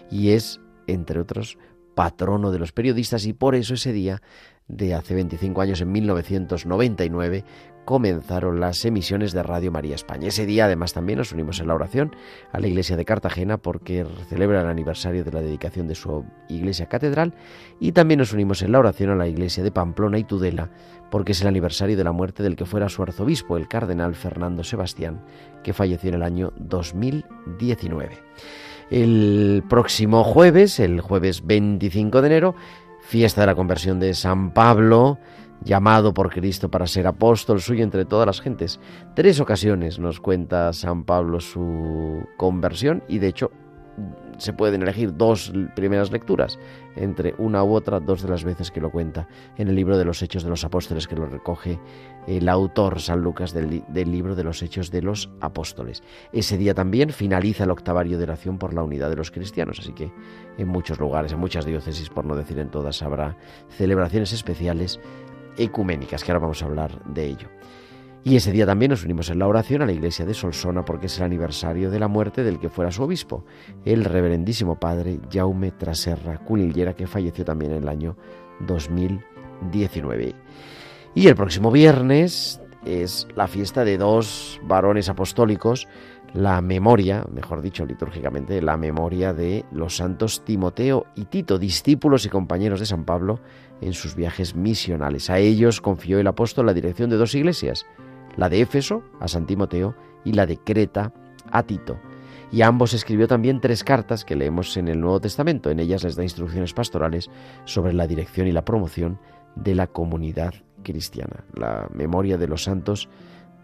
Y 0.10 0.32
es, 0.32 0.62
entre 0.88 1.20
otros, 1.20 1.58
patrono 1.96 2.52
de 2.52 2.60
los 2.60 2.72
periodistas 2.72 3.26
y 3.26 3.34
por 3.34 3.56
eso 3.56 3.74
ese 3.74 3.92
día 3.94 4.22
de 4.68 4.94
hace 4.94 5.14
25 5.14 5.62
años, 5.62 5.82
en 5.82 5.92
1999, 5.92 7.44
comenzaron 7.86 8.60
las 8.60 8.86
emisiones 8.86 9.34
de 9.34 9.44
Radio 9.44 9.72
María 9.72 9.96
España. 9.96 10.30
Ese 10.30 10.46
día 10.46 10.66
además 10.66 10.94
también 10.94 11.20
nos 11.20 11.34
unimos 11.34 11.60
en 11.60 11.68
la 11.68 11.76
oración 11.76 12.16
a 12.52 12.60
la 12.60 12.68
iglesia 12.68 12.96
de 12.96 13.04
Cartagena 13.04 13.58
porque 13.58 14.06
celebra 14.30 14.62
el 14.62 14.68
aniversario 14.68 15.24
de 15.24 15.32
la 15.32 15.42
dedicación 15.42 15.88
de 15.88 15.96
su 15.96 16.24
iglesia 16.48 16.88
catedral 16.88 17.34
y 17.80 17.92
también 17.92 18.20
nos 18.20 18.32
unimos 18.32 18.62
en 18.62 18.72
la 18.72 18.80
oración 18.80 19.10
a 19.10 19.16
la 19.16 19.28
iglesia 19.28 19.64
de 19.64 19.72
Pamplona 19.72 20.18
y 20.18 20.24
Tudela 20.24 20.70
porque 21.12 21.34
es 21.34 21.42
el 21.42 21.48
aniversario 21.48 21.98
de 21.98 22.04
la 22.04 22.12
muerte 22.12 22.42
del 22.42 22.56
que 22.56 22.66
fuera 22.66 22.90
su 22.90 23.04
arzobispo, 23.04 23.58
el 23.58 23.68
cardenal 23.68 24.16
Fernando 24.16 24.64
Sebastián, 24.64 25.24
que 25.62 25.74
falleció 25.74 26.10
en 26.10 26.16
el 26.16 26.24
año 26.24 26.54
2019. 26.58 28.18
El 28.90 29.64
próximo 29.70 30.24
jueves, 30.24 30.80
el 30.80 31.02
jueves 31.02 31.46
25 31.46 32.22
de 32.22 32.28
enero, 32.28 32.56
fiesta 33.02 33.42
de 33.42 33.48
la 33.48 33.56
conversión 33.56 34.00
de 34.00 34.14
San 34.14 34.54
Pablo, 34.54 35.20
llamado 35.64 36.14
por 36.14 36.30
Cristo 36.30 36.70
para 36.70 36.88
ser 36.88 37.08
apóstol 37.08 37.62
suyo 37.62 37.84
entre 37.84 38.06
todas 38.06 38.28
las 38.28 38.42
gentes. 38.42 38.80
Tres 39.16 39.40
ocasiones 39.40 40.00
nos 40.00 40.20
cuenta 40.20 40.74
San 40.74 41.06
Pablo 41.06 41.40
su 41.40 42.28
conversión 42.38 43.04
y 43.08 43.20
de 43.20 43.28
hecho 43.28 43.52
se 44.38 44.54
pueden 44.54 44.82
elegir 44.82 45.16
dos 45.16 45.52
primeras 45.76 46.12
lecturas, 46.12 46.60
entre 46.96 47.34
una 47.38 47.64
u 47.64 47.74
otra, 47.74 48.00
dos 48.00 48.22
de 48.22 48.30
las 48.30 48.44
veces 48.44 48.72
que 48.72 48.82
lo 48.82 48.92
cuenta 48.92 49.28
en 49.58 49.68
el 49.68 49.76
libro 49.76 49.98
de 49.98 50.06
los 50.06 50.22
Hechos 50.22 50.44
de 50.44 50.50
los 50.50 50.64
Apóstoles, 50.64 51.08
que 51.08 51.16
lo 51.16 51.26
recoge 51.26 51.80
el 52.28 52.48
autor 52.50 53.00
San 53.00 53.22
Lucas 53.22 53.54
del, 53.54 53.84
del 53.88 54.12
libro 54.12 54.36
de 54.36 54.44
los 54.44 54.62
Hechos 54.62 54.92
de 54.92 55.02
los 55.02 55.30
Apóstoles. 55.42 56.04
Ese 56.32 56.58
día 56.58 56.74
también 56.74 57.10
finaliza 57.10 57.64
el 57.64 57.72
octavario 57.72 58.18
de 58.18 58.24
oración 58.24 58.58
por 58.58 58.74
la 58.74 58.84
unidad 58.84 59.10
de 59.10 59.16
los 59.16 59.32
cristianos, 59.32 59.80
así 59.80 59.94
que 59.94 60.12
en 60.58 60.68
muchos 60.68 61.00
lugares, 61.00 61.34
en 61.34 61.40
muchas 61.40 61.66
diócesis, 61.66 62.10
por 62.10 62.26
no 62.26 62.36
decir 62.36 62.60
en 62.60 62.70
todas, 62.70 63.02
habrá 63.02 63.38
celebraciones 63.70 64.34
especiales 64.34 65.00
ecuménicas, 65.58 66.24
que 66.24 66.32
ahora 66.32 66.42
vamos 66.42 66.62
a 66.62 66.66
hablar 66.66 67.04
de 67.06 67.26
ello. 67.26 67.48
Y 68.26 68.38
ese 68.38 68.54
día 68.54 68.66
también 68.66 68.92
nos 68.92 69.04
unimos 69.04 69.30
en 69.30 69.40
la 69.40 69.48
oración 69.48 69.82
a 69.82 69.86
la 69.86 69.92
iglesia 69.92 70.26
de 70.26 70.34
Solsona 70.34 70.86
porque 70.86 71.08
es 71.08 71.18
el 71.18 71.26
aniversario 71.26 71.92
de 71.92 72.00
la 72.00 72.08
muerte 72.08 72.44
del 72.44 72.58
que 72.58 72.70
fuera 72.70 72.90
su 72.90 73.04
obispo, 73.04 73.44
el 73.84 74.06
reverendísimo 74.06 74.80
padre 74.80 75.20
Jaume 75.30 75.72
Traserra 75.72 76.38
Cunillera, 76.38 76.96
que 76.96 77.06
falleció 77.06 77.44
también 77.44 77.74
en 77.74 77.84
el 77.84 77.90
año 77.90 78.16
2019. 78.62 80.36
Y 81.16 81.28
el 81.28 81.36
próximo 81.36 81.70
viernes 81.70 82.62
es 82.86 83.28
la 83.36 83.48
fiesta 83.48 83.84
de 83.84 83.98
dos 83.98 84.62
varones 84.64 85.10
apostólicos, 85.10 85.90
la 86.34 86.62
memoria, 86.62 87.26
mejor 87.30 87.62
dicho 87.62 87.86
litúrgicamente, 87.86 88.62
la 88.62 88.78
memoria 88.78 89.34
de 89.34 89.66
los 89.72 89.98
santos 89.98 90.44
Timoteo 90.46 91.06
y 91.16 91.26
Tito, 91.26 91.60
discípulos 91.60 92.26
y 92.26 92.30
compañeros 92.30 92.80
de 92.80 92.86
San 92.86 93.04
Pablo 93.04 93.42
en 93.82 93.94
sus 93.94 94.16
viajes 94.16 94.56
misionales. 94.56 95.30
A 95.30 95.40
ellos 95.40 95.82
confió 95.82 96.20
el 96.20 96.28
apóstol 96.28 96.66
la 96.66 96.74
dirección 96.74 97.10
de 97.10 97.18
dos 97.18 97.36
iglesias, 97.36 97.86
la 98.36 98.50
de 98.50 98.62
Éfeso 98.62 99.04
a 99.20 99.28
San 99.28 99.46
Timoteo 99.46 99.96
y 100.24 100.34
la 100.34 100.46
de 100.46 100.58
Creta 100.58 101.14
a 101.52 101.64
Tito. 101.64 101.98
Y 102.52 102.62
ambos 102.62 102.94
escribió 102.94 103.28
también 103.28 103.62
tres 103.62 103.84
cartas 103.84 104.24
que 104.24 104.36
leemos 104.36 104.78
en 104.78 104.88
el 104.88 105.00
Nuevo 105.00 105.20
Testamento. 105.20 105.72
En 105.72 105.80
ellas 105.80 106.04
les 106.04 106.16
da 106.16 106.24
instrucciones 106.24 106.74
pastorales 106.74 107.32
sobre 107.66 107.94
la 107.94 108.06
dirección 108.06 108.48
y 108.48 108.52
la 108.52 108.64
promoción 108.64 109.20
de 109.56 109.74
la 109.74 109.88
comunidad 109.88 110.54
cristiana, 110.84 111.46
la 111.56 111.90
memoria 111.94 112.38
de 112.38 112.48
los 112.48 112.64
santos 112.64 113.10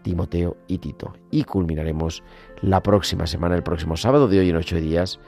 Timoteo 0.02 0.56
y 0.66 0.78
Tito. 0.78 1.12
Y 1.30 1.44
culminaremos 1.44 2.22
la 2.62 2.82
próxima 2.82 3.26
semana, 3.26 3.54
el 3.54 3.62
próximo 3.62 3.96
sábado 3.96 4.28
de 4.28 4.40
hoy 4.40 4.50
en 4.50 4.56
ocho 4.56 4.76
días, 4.76 5.20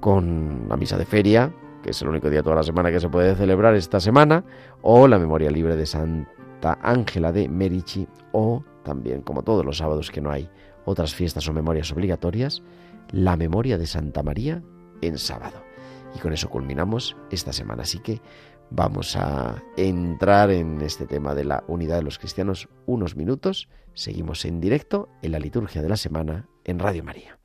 con 0.00 0.66
la 0.68 0.76
misa 0.76 0.98
de 0.98 1.04
feria, 1.04 1.52
que 1.82 1.90
es 1.90 2.02
el 2.02 2.08
único 2.08 2.30
día 2.30 2.42
toda 2.42 2.56
la 2.56 2.62
semana 2.62 2.90
que 2.90 3.00
se 3.00 3.08
puede 3.08 3.36
celebrar 3.36 3.74
esta 3.74 4.00
semana, 4.00 4.44
o 4.82 5.06
la 5.06 5.18
memoria 5.18 5.50
libre 5.50 5.76
de 5.76 5.86
Santa 5.86 6.37
Ángela 6.82 7.32
de 7.32 7.48
Merici, 7.48 8.08
o 8.32 8.64
también, 8.84 9.22
como 9.22 9.42
todos 9.42 9.64
los 9.64 9.78
sábados 9.78 10.10
que 10.10 10.20
no 10.20 10.30
hay 10.30 10.48
otras 10.84 11.14
fiestas 11.14 11.46
o 11.48 11.52
memorias 11.52 11.92
obligatorias, 11.92 12.62
la 13.10 13.36
memoria 13.36 13.78
de 13.78 13.86
Santa 13.86 14.22
María 14.22 14.62
en 15.02 15.18
sábado. 15.18 15.62
Y 16.14 16.18
con 16.18 16.32
eso 16.32 16.48
culminamos 16.48 17.16
esta 17.30 17.52
semana. 17.52 17.82
Así 17.82 17.98
que 17.98 18.20
vamos 18.70 19.16
a 19.16 19.62
entrar 19.76 20.50
en 20.50 20.80
este 20.80 21.06
tema 21.06 21.34
de 21.34 21.44
la 21.44 21.64
unidad 21.68 21.96
de 21.96 22.02
los 22.02 22.18
cristianos 22.18 22.68
unos 22.86 23.16
minutos. 23.16 23.68
Seguimos 23.94 24.44
en 24.44 24.60
directo 24.60 25.08
en 25.22 25.32
la 25.32 25.38
liturgia 25.38 25.82
de 25.82 25.88
la 25.88 25.96
semana 25.96 26.48
en 26.64 26.78
Radio 26.78 27.04
María. 27.04 27.37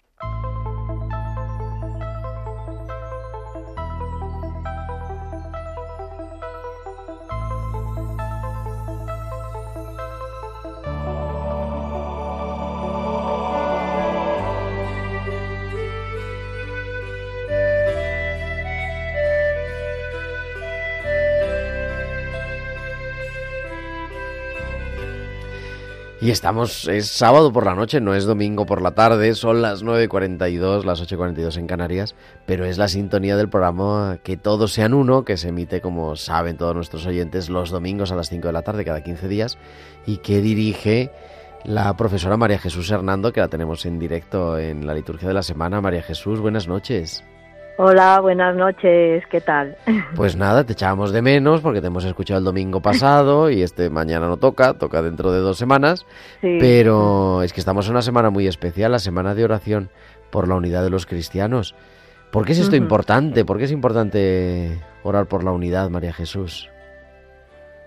Y 26.23 26.31
estamos, 26.31 26.87
es 26.87 27.07
sábado 27.07 27.51
por 27.51 27.65
la 27.65 27.75
noche, 27.75 27.99
no 27.99 28.15
es 28.15 28.23
domingo 28.23 28.65
por 28.65 28.81
la 28.81 28.91
tarde, 28.91 29.35
son 29.35 29.61
las 29.61 29.83
9.42, 29.83 30.85
las 30.85 31.03
8.42 31.03 31.57
en 31.57 31.67
Canarias, 31.67 32.15
pero 32.45 32.63
es 32.63 32.77
la 32.77 32.87
sintonía 32.87 33.35
del 33.35 33.49
programa 33.49 34.19
Que 34.23 34.37
Todos 34.37 34.71
Sean 34.71 34.93
Uno, 34.93 35.25
que 35.25 35.35
se 35.35 35.49
emite, 35.49 35.81
como 35.81 36.15
saben 36.15 36.55
todos 36.55 36.75
nuestros 36.75 37.05
oyentes, 37.05 37.49
los 37.49 37.71
domingos 37.71 38.13
a 38.13 38.15
las 38.15 38.29
5 38.29 38.47
de 38.47 38.53
la 38.53 38.61
tarde, 38.61 38.85
cada 38.85 39.03
15 39.03 39.27
días, 39.27 39.57
y 40.05 40.19
que 40.19 40.39
dirige 40.39 41.11
la 41.65 41.93
profesora 41.97 42.37
María 42.37 42.57
Jesús 42.57 42.89
Hernando, 42.89 43.33
que 43.33 43.41
la 43.41 43.49
tenemos 43.49 43.85
en 43.85 43.99
directo 43.99 44.57
en 44.57 44.87
la 44.87 44.93
liturgia 44.93 45.27
de 45.27 45.33
la 45.33 45.43
semana. 45.43 45.81
María 45.81 46.03
Jesús, 46.03 46.39
buenas 46.39 46.69
noches. 46.69 47.25
Hola, 47.77 48.19
buenas 48.19 48.55
noches, 48.55 49.23
¿qué 49.31 49.41
tal? 49.41 49.75
Pues 50.15 50.35
nada, 50.35 50.63
te 50.63 50.73
echábamos 50.73 51.11
de 51.11 51.21
menos 51.23 51.61
porque 51.61 51.81
te 51.81 51.87
hemos 51.87 52.05
escuchado 52.05 52.37
el 52.37 52.43
domingo 52.45 52.81
pasado 52.81 53.49
y 53.49 53.63
este 53.63 53.89
mañana 53.89 54.27
no 54.27 54.37
toca, 54.37 54.75
toca 54.75 55.01
dentro 55.01 55.31
de 55.31 55.39
dos 55.39 55.57
semanas, 55.57 56.05
Sí. 56.41 56.57
pero 56.59 57.41
es 57.41 57.51
que 57.51 57.59
estamos 57.59 57.87
en 57.87 57.93
una 57.93 58.01
semana 58.03 58.29
muy 58.29 58.45
especial, 58.47 58.91
la 58.91 58.99
semana 58.99 59.33
de 59.33 59.43
oración 59.43 59.89
por 60.29 60.47
la 60.47 60.55
unidad 60.55 60.83
de 60.83 60.91
los 60.91 61.05
cristianos. 61.07 61.73
¿Por 62.31 62.45
qué 62.45 62.51
es 62.53 62.59
esto 62.59 62.75
importante? 62.75 63.45
¿Por 63.45 63.57
qué 63.57 63.65
es 63.65 63.71
importante 63.71 64.79
orar 65.03 65.27
por 65.27 65.43
la 65.43 65.51
unidad, 65.51 65.89
María 65.89 66.13
Jesús? 66.13 66.69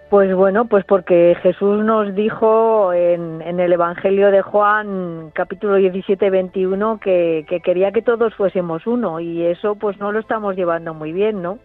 Pues 0.09 0.33
bueno, 0.37 0.67
pues 0.67 0.85
porque 0.85 1.37
Jesús 1.43 1.85
nos 1.85 2.15
dijo 2.15 2.93
en, 2.93 3.43
en 3.43 3.59
el 3.59 3.73
Evangelio 3.73 4.31
de 4.31 4.41
Juan, 4.41 5.33
capítulo 5.35 5.75
17, 5.75 6.31
21, 6.31 7.01
que, 7.01 7.45
que 7.49 7.59
quería 7.59 7.91
que 7.91 8.03
todos 8.03 8.33
fuésemos 8.37 8.87
uno 8.87 9.19
y 9.19 9.45
eso 9.45 9.75
pues 9.75 9.99
no 9.99 10.13
lo 10.13 10.21
estamos 10.21 10.55
llevando 10.55 10.95
muy 10.95 11.11
bien, 11.11 11.43
¿no? 11.43 11.59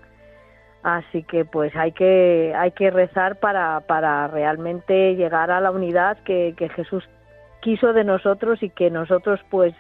Así 0.82 1.22
que 1.22 1.46
pues 1.46 1.76
hay 1.76 1.92
que, 1.92 2.52
hay 2.58 2.72
que 2.72 2.89
rezar 2.89 3.39
para, 3.39 3.82
para 3.82 4.28
realmente 4.28 5.16
llegar 5.16 5.52
a 5.52 5.62
la 5.62 5.70
unidad 5.70 6.18
que, 6.24 6.56
que 6.58 6.68
Jesús 6.70 7.08
quiso 7.62 7.94
de 7.94 8.04
nosotros 8.04 8.64
y 8.64 8.72
que 8.72 8.89
nosotros 8.89 9.39
pues 9.52 9.76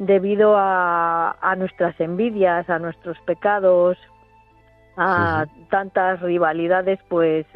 debido 0.00 0.56
a, 0.56 1.36
a 1.40 1.54
nuestras 1.54 2.00
envidias, 2.00 2.68
a 2.68 2.80
nuestros 2.80 3.16
pecados, 3.20 3.96
a 4.96 5.46
tantas 5.70 6.20
rivalidades, 6.20 6.98
pues 7.08 7.46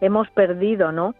hemos 0.00 0.28
perdido, 0.30 0.92
¿no? 0.92 1.14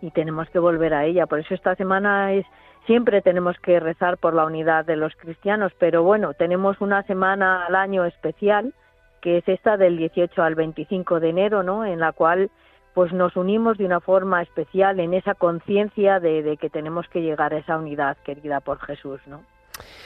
Y 0.00 0.10
tenemos 0.10 0.48
que 0.50 0.58
volver 0.58 0.94
a 0.94 1.04
ella. 1.04 1.26
Por 1.26 1.40
eso 1.40 1.54
esta 1.54 1.74
semana 1.76 2.32
es 2.32 2.46
siempre 2.86 3.22
tenemos 3.22 3.58
que 3.58 3.80
rezar 3.80 4.18
por 4.18 4.34
la 4.34 4.44
unidad 4.44 4.84
de 4.84 4.96
los 4.96 5.14
cristianos, 5.16 5.72
pero 5.78 6.02
bueno, 6.02 6.34
tenemos 6.34 6.80
una 6.80 7.02
semana 7.04 7.64
al 7.66 7.74
año 7.74 8.04
especial, 8.04 8.74
que 9.20 9.38
es 9.38 9.48
esta 9.48 9.76
del 9.76 9.96
18 9.96 10.42
al 10.42 10.54
25 10.54 11.20
de 11.20 11.30
enero, 11.30 11.62
¿no? 11.62 11.84
En 11.84 12.00
la 12.00 12.12
cual 12.12 12.50
pues 12.92 13.12
nos 13.12 13.34
unimos 13.34 13.76
de 13.76 13.86
una 13.86 14.00
forma 14.00 14.40
especial 14.42 15.00
en 15.00 15.14
esa 15.14 15.34
conciencia 15.34 16.20
de, 16.20 16.44
de 16.44 16.56
que 16.56 16.70
tenemos 16.70 17.08
que 17.08 17.22
llegar 17.22 17.52
a 17.52 17.58
esa 17.58 17.76
unidad 17.76 18.16
querida 18.18 18.60
por 18.60 18.78
Jesús, 18.78 19.20
¿no? 19.26 19.42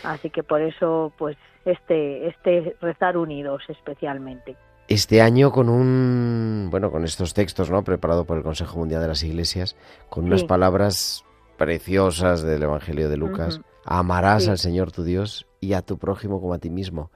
Así 0.05 0.31
que 0.31 0.43
por 0.43 0.63
eso, 0.63 1.13
pues, 1.19 1.37
este, 1.65 2.29
este 2.29 2.77
rezar 2.81 3.17
unidos 3.17 3.63
especialmente. 3.69 4.57
Este 4.89 5.21
año 5.21 5.53
con 5.53 5.69
un, 5.69 6.69
bueno, 6.71 6.91
con 6.91 7.05
estos 7.05 7.35
textos, 7.35 7.71
¿no? 7.71 7.85
Preparado 7.85 8.25
por 8.25 8.39
el 8.39 8.43
Consejo 8.43 8.79
Mundial 8.79 9.03
de 9.03 9.09
las 9.09 9.23
Iglesias, 9.23 9.77
con 10.09 10.25
unas 10.25 10.45
palabras 10.45 11.25
preciosas 11.59 12.43
del 12.43 12.63
Evangelio 12.63 13.11
de 13.11 13.19
Lucas. 13.19 13.61
Amarás 13.85 14.45
Sí. 14.45 14.51
al 14.51 14.59
Señor 14.59 14.91
tu 14.91 15.03
Dios 15.05 15.47
y 15.61 15.75
a 15.75 15.83
tu 15.83 15.99
prójimo 15.99 16.41
como 16.41 16.55
a 16.55 16.59
ti 16.59 16.71
mismo. 16.71 17.11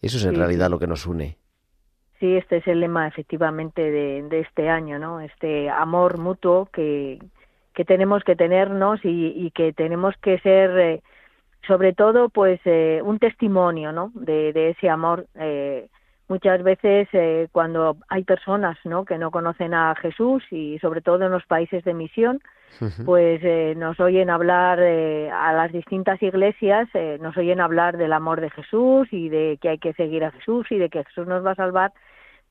Eso 0.00 0.16
es 0.18 0.24
en 0.26 0.36
realidad 0.36 0.70
lo 0.70 0.78
que 0.78 0.86
nos 0.86 1.06
une. 1.06 1.36
Sí, 2.20 2.36
este 2.36 2.58
es 2.58 2.66
el 2.68 2.80
lema 2.80 3.08
efectivamente 3.08 3.82
de, 3.82 4.22
de 4.22 4.40
este 4.40 4.68
año, 4.68 4.98
¿no? 5.00 5.20
Este 5.20 5.70
amor 5.70 6.18
mutuo 6.18 6.66
que, 6.72 7.18
que 7.74 7.84
tenemos 7.84 8.22
que 8.24 8.36
tenernos 8.36 9.04
y, 9.04 9.32
y 9.36 9.50
que 9.50 9.72
tenemos 9.72 10.14
que 10.22 10.38
ser, 10.40 10.78
eh, 10.78 11.02
sobre 11.66 11.94
todo, 11.94 12.28
pues 12.28 12.60
eh, 12.64 13.00
un 13.04 13.18
testimonio, 13.18 13.90
¿no? 13.90 14.12
De, 14.14 14.52
de 14.52 14.70
ese 14.70 14.88
amor. 14.88 15.26
Eh, 15.34 15.88
muchas 16.28 16.62
veces 16.62 17.08
eh, 17.12 17.48
cuando 17.52 17.96
hay 18.08 18.24
personas, 18.24 18.76
¿no? 18.84 19.04
Que 19.04 19.18
no 19.18 19.30
conocen 19.30 19.74
a 19.74 19.94
Jesús 19.96 20.44
y 20.50 20.78
sobre 20.78 21.00
todo 21.00 21.24
en 21.24 21.32
los 21.32 21.44
países 21.46 21.84
de 21.84 21.94
misión, 21.94 22.40
pues 23.04 23.40
eh, 23.42 23.74
nos 23.76 23.98
oyen 23.98 24.30
hablar 24.30 24.78
eh, 24.80 25.30
a 25.30 25.52
las 25.52 25.72
distintas 25.72 26.22
iglesias, 26.22 26.88
eh, 26.94 27.18
nos 27.20 27.36
oyen 27.36 27.60
hablar 27.60 27.96
del 27.96 28.12
amor 28.12 28.40
de 28.40 28.50
Jesús 28.50 29.08
y 29.10 29.28
de 29.28 29.58
que 29.60 29.70
hay 29.70 29.78
que 29.78 29.94
seguir 29.94 30.24
a 30.24 30.30
Jesús 30.30 30.66
y 30.70 30.78
de 30.78 30.88
que 30.88 31.02
Jesús 31.04 31.26
nos 31.26 31.44
va 31.44 31.52
a 31.52 31.56
salvar, 31.56 31.92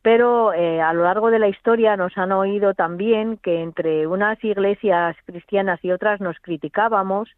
pero 0.01 0.53
eh, 0.53 0.81
a 0.81 0.93
lo 0.93 1.03
largo 1.03 1.31
de 1.31 1.39
la 1.39 1.49
historia 1.49 1.97
nos 1.97 2.17
han 2.17 2.31
oído 2.31 2.73
también 2.73 3.37
que 3.37 3.61
entre 3.61 4.07
unas 4.07 4.41
iglesias 4.43 5.17
cristianas 5.25 5.83
y 5.83 5.91
otras 5.91 6.21
nos 6.21 6.37
criticábamos 6.39 7.29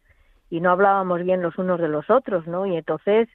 y 0.50 0.60
no 0.60 0.70
hablábamos 0.70 1.22
bien 1.24 1.42
los 1.42 1.58
unos 1.58 1.80
de 1.80 1.88
los 1.88 2.08
otros, 2.10 2.46
¿no? 2.46 2.66
Y 2.66 2.76
entonces, 2.76 3.28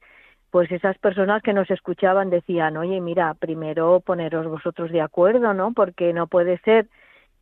pues 0.56 0.72
esas 0.72 0.98
personas 1.00 1.44
que 1.44 1.52
nos 1.52 1.70
escuchaban 1.70 2.30
decían, 2.30 2.78
oye, 2.78 3.02
mira, 3.02 3.34
primero 3.34 4.00
poneros 4.00 4.48
vosotros 4.48 4.90
de 4.90 5.02
acuerdo, 5.02 5.54
¿no? 5.54 5.74
Porque 5.74 6.14
no 6.14 6.28
puede 6.28 6.60
ser 6.60 6.88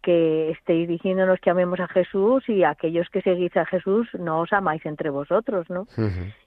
que 0.02 0.50
estéis 0.50 0.88
diciéndonos 0.88 1.40
que 1.40 1.52
amemos 1.52 1.80
a 1.80 1.88
Jesús 1.88 2.44
y 2.50 2.64
aquellos 2.64 3.08
que 3.12 3.22
seguís 3.22 3.56
a 3.56 3.68
Jesús 3.68 4.08
no 4.18 4.40
os 4.40 4.52
amáis 4.52 4.84
entre 4.88 5.12
vosotros, 5.12 5.70
¿no? 5.70 5.86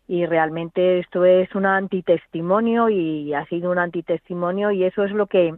Y 0.08 0.26
realmente 0.26 0.98
esto 0.98 1.24
es 1.24 1.54
un 1.54 1.66
antitestimonio 1.66 2.88
y 2.88 3.32
ha 3.32 3.46
sido 3.46 3.70
un 3.70 3.78
antitestimonio 3.78 4.72
y 4.72 4.82
eso 4.82 5.04
es 5.04 5.12
lo 5.12 5.28
que 5.28 5.54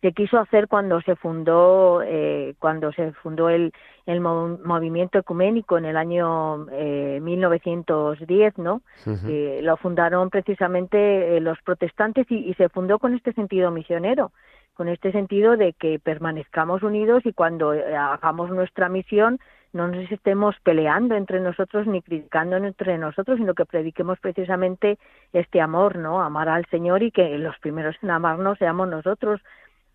se 0.00 0.12
quiso 0.12 0.38
hacer 0.38 0.66
cuando 0.68 1.00
se 1.02 1.16
fundó 1.16 2.02
eh, 2.02 2.54
cuando 2.58 2.92
se 2.92 3.12
fundó 3.12 3.48
el, 3.48 3.72
el 4.06 4.20
movimiento 4.20 5.18
ecuménico 5.18 5.78
en 5.78 5.84
el 5.84 5.96
año 5.96 6.66
eh, 6.72 7.18
1910 7.22 8.58
no 8.58 8.82
eh, 9.26 9.60
lo 9.62 9.76
fundaron 9.76 10.30
precisamente 10.30 11.36
eh, 11.36 11.40
los 11.40 11.60
protestantes 11.62 12.26
y, 12.30 12.36
y, 12.50 12.54
se 12.54 12.68
fundó 12.68 12.98
con 12.98 13.14
este 13.14 13.32
sentido 13.32 13.70
misionero 13.70 14.32
con 14.80 14.88
este 14.88 15.12
sentido 15.12 15.58
de 15.58 15.74
que 15.74 15.98
permanezcamos 15.98 16.82
unidos 16.82 17.26
y 17.26 17.34
cuando 17.34 17.74
eh, 17.74 17.94
hagamos 17.94 18.50
nuestra 18.50 18.88
misión 18.88 19.38
no 19.74 19.88
nos 19.88 20.10
estemos 20.10 20.56
peleando 20.62 21.14
entre 21.14 21.38
nosotros 21.38 21.86
ni 21.86 22.00
criticando 22.00 22.56
entre 22.56 22.96
nosotros, 22.96 23.36
sino 23.36 23.52
que 23.52 23.66
prediquemos 23.66 24.18
precisamente 24.20 24.98
este 25.34 25.60
amor, 25.60 25.96
¿no? 25.96 26.22
Amar 26.22 26.48
al 26.48 26.64
Señor 26.70 27.02
y 27.02 27.10
que 27.12 27.38
los 27.38 27.58
primeros 27.58 27.94
en 28.02 28.10
amarnos 28.10 28.56
seamos 28.56 28.88
nosotros, 28.88 29.42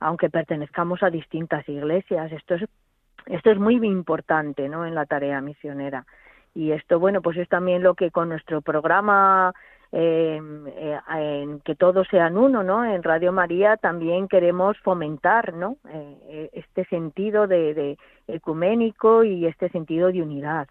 aunque 0.05 0.29
pertenezcamos 0.29 1.01
a 1.01 1.09
distintas 1.09 1.67
iglesias. 1.67 2.31
Esto 2.31 2.55
es, 2.55 3.59
muy 3.59 3.75
importante 3.75 4.65
en 4.65 4.95
la 4.95 5.05
tarea 5.07 5.41
misionera. 5.41 6.05
Y 6.53 6.71
esto, 6.71 6.99
bueno, 6.99 7.23
pues 7.23 7.37
es 7.37 7.49
también 7.49 7.81
lo 7.81 7.95
que 7.95 8.11
con 8.11 8.29
nuestro 8.29 8.61
programa 8.61 9.51
eh, 9.91 10.39
eh, 10.67 10.99
en 11.41 11.59
que 11.61 11.75
todos 11.75 12.07
sean 12.09 12.37
uno, 12.37 12.61
¿no? 12.61 12.85
En 12.85 13.01
Radio 13.01 13.31
María 13.31 13.77
también 13.77 14.27
queremos 14.27 14.77
fomentar. 14.83 15.55
Eh, 15.89 16.49
este 16.53 16.85
sentido 16.85 17.47
de, 17.47 17.73
de, 17.73 17.97
ecuménico 18.27 19.23
y 19.23 19.47
este 19.47 19.69
sentido 19.69 20.11
de 20.11 20.21
unidad. 20.21 20.67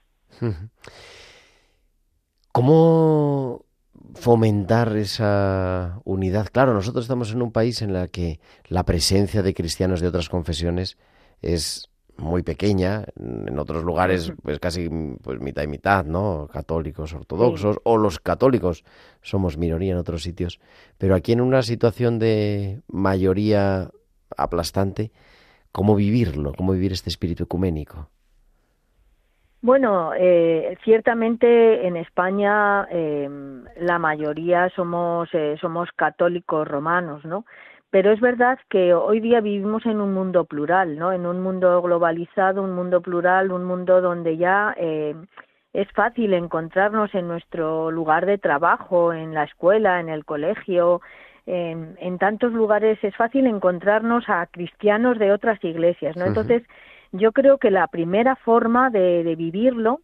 ¿Cómo 2.52 3.64
fomentar 4.14 4.96
esa 4.96 6.00
unidad. 6.04 6.48
Claro, 6.52 6.74
nosotros 6.74 7.04
estamos 7.04 7.32
en 7.32 7.42
un 7.42 7.52
país 7.52 7.82
en 7.82 7.94
el 7.94 8.10
que 8.10 8.40
la 8.68 8.84
presencia 8.84 9.42
de 9.42 9.54
cristianos 9.54 10.00
de 10.00 10.08
otras 10.08 10.28
confesiones 10.28 10.98
es 11.42 11.90
muy 12.16 12.42
pequeña, 12.42 13.06
en 13.16 13.58
otros 13.58 13.82
lugares 13.82 14.32
pues 14.42 14.60
casi 14.60 14.88
pues 15.22 15.40
mitad 15.40 15.62
y 15.62 15.66
mitad, 15.66 16.04
¿no? 16.04 16.48
Católicos, 16.52 17.12
ortodoxos, 17.12 17.74
sí. 17.74 17.80
o 17.84 17.96
los 17.96 18.20
católicos 18.20 18.84
somos 19.20 19.56
minoría 19.56 19.92
en 19.92 19.98
otros 19.98 20.22
sitios, 20.22 20.60
pero 20.96 21.14
aquí 21.14 21.32
en 21.32 21.40
una 21.40 21.62
situación 21.62 22.18
de 22.18 22.82
mayoría 22.86 23.90
aplastante, 24.36 25.10
¿cómo 25.72 25.96
vivirlo? 25.96 26.52
¿Cómo 26.54 26.72
vivir 26.72 26.92
este 26.92 27.10
espíritu 27.10 27.44
ecuménico? 27.44 28.10
Bueno, 29.64 30.12
eh, 30.14 30.76
ciertamente 30.84 31.86
en 31.86 31.96
España 31.96 32.86
eh, 32.90 33.26
la 33.78 33.98
mayoría 33.98 34.68
somos 34.76 35.30
eh, 35.32 35.56
somos 35.58 35.88
católicos 35.96 36.68
romanos, 36.68 37.24
¿no? 37.24 37.46
Pero 37.88 38.12
es 38.12 38.20
verdad 38.20 38.58
que 38.68 38.92
hoy 38.92 39.20
día 39.20 39.40
vivimos 39.40 39.86
en 39.86 40.02
un 40.02 40.12
mundo 40.12 40.44
plural, 40.44 40.98
¿no? 40.98 41.14
En 41.14 41.24
un 41.24 41.40
mundo 41.40 41.80
globalizado, 41.80 42.62
un 42.62 42.74
mundo 42.74 43.00
plural, 43.00 43.52
un 43.52 43.64
mundo 43.64 44.02
donde 44.02 44.36
ya 44.36 44.74
eh, 44.76 45.14
es 45.72 45.90
fácil 45.92 46.34
encontrarnos 46.34 47.14
en 47.14 47.26
nuestro 47.26 47.90
lugar 47.90 48.26
de 48.26 48.36
trabajo, 48.36 49.14
en 49.14 49.32
la 49.32 49.44
escuela, 49.44 49.98
en 49.98 50.10
el 50.10 50.26
colegio, 50.26 51.00
en, 51.46 51.96
en 52.00 52.18
tantos 52.18 52.52
lugares 52.52 52.98
es 53.02 53.16
fácil 53.16 53.46
encontrarnos 53.46 54.28
a 54.28 54.44
cristianos 54.44 55.18
de 55.18 55.32
otras 55.32 55.64
iglesias, 55.64 56.18
¿no? 56.18 56.26
Entonces 56.26 56.64
yo 57.14 57.30
creo 57.30 57.58
que 57.58 57.70
la 57.70 57.86
primera 57.86 58.34
forma 58.34 58.90
de, 58.90 59.22
de, 59.22 59.36
vivirlo, 59.36 60.00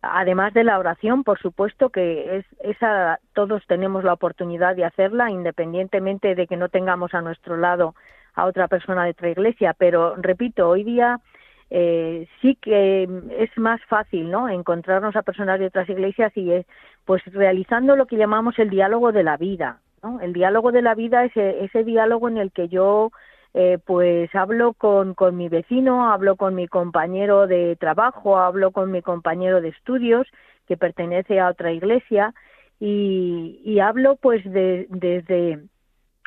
además 0.00 0.54
de 0.54 0.64
la 0.64 0.78
oración, 0.78 1.22
por 1.22 1.38
supuesto 1.38 1.90
que 1.90 2.38
es 2.38 2.46
esa 2.60 3.20
todos 3.34 3.62
tenemos 3.66 4.02
la 4.02 4.14
oportunidad 4.14 4.74
de 4.74 4.86
hacerla, 4.86 5.30
independientemente 5.30 6.34
de 6.34 6.46
que 6.46 6.56
no 6.56 6.70
tengamos 6.70 7.12
a 7.12 7.20
nuestro 7.20 7.58
lado 7.58 7.94
a 8.34 8.46
otra 8.46 8.66
persona 8.66 9.04
de 9.04 9.10
otra 9.10 9.28
iglesia, 9.28 9.74
pero 9.78 10.16
repito, 10.16 10.68
hoy 10.68 10.84
día 10.84 11.20
eh, 11.68 12.26
sí 12.40 12.56
que 12.56 13.08
es 13.38 13.58
más 13.58 13.82
fácil, 13.84 14.30
¿no? 14.30 14.48
Encontrarnos 14.48 15.16
a 15.16 15.22
personas 15.22 15.60
de 15.60 15.66
otras 15.66 15.88
iglesias 15.90 16.34
y 16.34 16.50
es, 16.50 16.66
pues 17.04 17.22
realizando 17.26 17.94
lo 17.94 18.06
que 18.06 18.16
llamamos 18.16 18.58
el 18.58 18.70
diálogo 18.70 19.12
de 19.12 19.22
la 19.22 19.36
vida, 19.36 19.80
¿no? 20.02 20.18
El 20.20 20.32
diálogo 20.32 20.72
de 20.72 20.80
la 20.80 20.94
vida 20.94 21.24
es 21.26 21.36
ese 21.36 21.84
diálogo 21.84 22.28
en 22.28 22.38
el 22.38 22.52
que 22.52 22.68
yo 22.68 23.12
eh, 23.54 23.78
pues 23.84 24.34
hablo 24.34 24.72
con, 24.74 25.14
con 25.14 25.36
mi 25.36 25.48
vecino, 25.48 26.10
hablo 26.12 26.36
con 26.36 26.54
mi 26.54 26.66
compañero 26.66 27.46
de 27.46 27.76
trabajo, 27.76 28.36
hablo 28.36 28.72
con 28.72 28.90
mi 28.90 29.00
compañero 29.00 29.60
de 29.60 29.68
estudios 29.68 30.26
que 30.66 30.76
pertenece 30.76 31.38
a 31.38 31.48
otra 31.48 31.72
iglesia 31.72 32.34
y, 32.80 33.78
hablo 33.80 34.16
pues 34.16 34.44
de, 34.44 34.86
desde, 34.90 35.60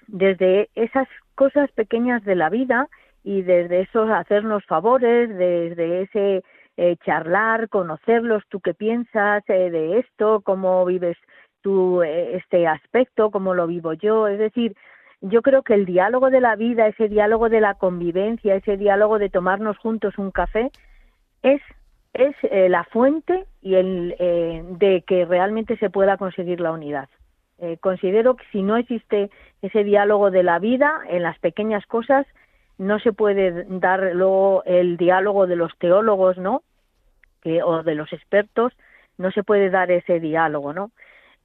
desde 0.07 0.69
esas 0.75 1.07
cosas 1.36 1.69
pequeñas 1.71 2.23
de 2.23 2.36
la 2.36 2.49
vida 2.49 2.88
y 3.23 3.41
desde 3.41 3.82
esos 3.82 4.09
hacernos 4.09 4.65
favores, 4.65 5.30
desde 5.30 6.03
ese 6.03 6.43
eh, 6.78 6.95
charlar, 7.05 7.67
conocerlos, 7.69 8.43
tú 8.49 8.61
qué 8.61 8.73
piensas 8.73 9.43
eh, 9.49 9.69
de 9.69 9.99
esto, 9.99 10.41
cómo 10.41 10.86
vives 10.86 11.17
tú 11.61 12.03
eh, 12.03 12.38
este 12.38 12.67
aspecto, 12.67 13.32
cómo 13.32 13.53
lo 13.53 13.67
vivo 13.67 13.93
yo, 13.93 14.28
es 14.28 14.39
decir, 14.39 14.75
yo 15.22 15.41
creo 15.41 15.63
que 15.63 15.74
el 15.74 15.86
diálogo 15.86 16.30
de 16.30 16.41
la 16.41 16.55
vida, 16.55 16.88
ese 16.88 17.07
diálogo 17.07 17.49
de 17.49 17.61
la 17.61 17.76
convivencia, 17.76 18.55
ese 18.55 18.78
diálogo 18.78 19.20
de 19.20 19.30
tomarnos 19.30 19.78
juntos 19.78 20.18
un 20.18 20.32
café, 20.32 20.72
es, 21.43 21.61
eh, 22.13 22.70
la 22.70 22.84
fuente 22.86 23.45
y 23.61 23.76
el, 23.76 24.15
eh, 24.20 24.63
de 24.63 25.03
que 25.05 25.26
realmente 25.26 25.78
se 25.78 25.89
pueda 25.89 26.18
conseguir 26.18 26.59
la 26.59 26.72
unidad. 26.72 27.09
Eh, 27.59 27.78
considero 27.80 28.36
que 28.36 28.45
si 28.51 28.61
no 28.61 28.78
existe 28.78 29.30
ese 29.61 29.84
diálogo 29.84 30.30
de 30.30 30.43
la 30.43 30.59
vida 30.59 31.01
en 31.09 31.24
las 31.24 31.38
pequeñas 31.39 31.86
cosas, 31.88 32.28
no 32.78 32.99
se 32.99 33.13
puede 33.13 33.65
dar 33.68 34.11
luego 34.13 34.63
el 34.65 34.97
diálogo 34.97 35.47
de 35.47 35.55
los 35.55 35.76
teólogos, 35.80 36.38
¿no? 36.38 36.61
Que, 37.41 37.63
o 37.63 37.82
de 37.82 37.95
los 37.95 38.13
expertos, 38.13 38.74
no 39.18 39.32
se 39.32 39.43
puede 39.43 39.72
dar 39.72 39.89
ese 39.89 40.20
diálogo, 40.20 40.74
¿no? 40.74 40.91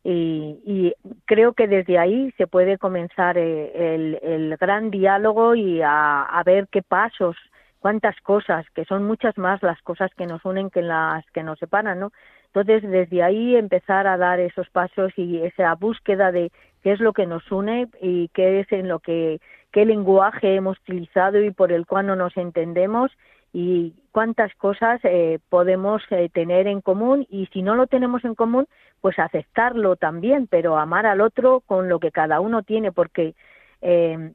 Y, 0.05 0.59
y, 0.67 0.95
creo 1.27 1.53
que 1.53 1.69
desde 1.69 1.99
ahí 1.99 2.33
se 2.37 2.49
puede 2.49 2.77
comenzar 2.77 3.39
eh, 3.39 3.95
el, 3.95 4.19
el, 4.23 4.57
gran 4.57 4.91
diálogo 4.91 5.55
y 5.55 5.81
a, 5.81 6.23
a, 6.23 6.43
ver 6.43 6.67
qué 6.73 6.83
pasos, 6.83 7.37
cuántas 7.79 8.21
cosas, 8.21 8.67
que 8.75 8.85
son 8.85 9.05
muchas 9.05 9.39
más 9.39 9.63
las 9.63 9.81
cosas 9.83 10.11
que 10.17 10.27
nos 10.27 10.45
unen 10.45 10.71
que 10.71 10.83
las 10.83 11.25
que 11.31 11.45
nos 11.45 11.59
separan, 11.61 12.01
¿no? 12.01 12.13
Entonces, 12.55 12.83
desde 12.83 13.23
ahí 13.23 13.57
empezar 13.57 14.07
a 14.07 14.19
dar 14.19 14.39
esos 14.39 14.69
pasos 14.71 15.13
y 15.17 15.39
esa 15.39 15.75
búsqueda 15.75 16.33
de 16.33 16.51
qué 16.83 16.93
es 16.93 17.01
lo 17.01 17.13
que 17.13 17.27
nos 17.27 17.51
une 17.51 17.89
y 18.01 18.29
qué 18.29 18.61
es 18.61 18.71
en 18.73 18.89
lo 18.89 18.99
que, 18.99 19.41
qué 19.73 19.87
lenguaje 19.87 20.55
hemos 20.55 20.79
utilizado 20.81 21.43
y 21.43 21.51
por 21.51 21.73
el 21.73 21.87
cual 21.87 22.07
no 22.09 22.17
nos 22.17 22.37
entendemos 22.37 23.11
y 23.55 23.95
cuántas 24.13 24.55
cosas 24.55 25.01
eh, 25.05 25.39
podemos 25.49 26.03
eh, 26.11 26.29
tener 26.33 26.67
en 26.67 26.81
común 26.81 27.27
y 27.31 27.47
si 27.47 27.63
no 27.63 27.75
lo 27.75 27.87
tenemos 27.87 28.25
en 28.25 28.35
común, 28.35 28.67
pues 29.01 29.19
aceptarlo 29.19 29.97
también, 29.97 30.47
pero 30.47 30.79
amar 30.79 31.07
al 31.07 31.21
otro 31.21 31.61
con 31.61 31.89
lo 31.89 31.99
que 31.99 32.13
cada 32.13 32.41
uno 32.41 32.63
tiene, 32.63 32.93
porque 32.93 33.35
eh, 33.81 34.33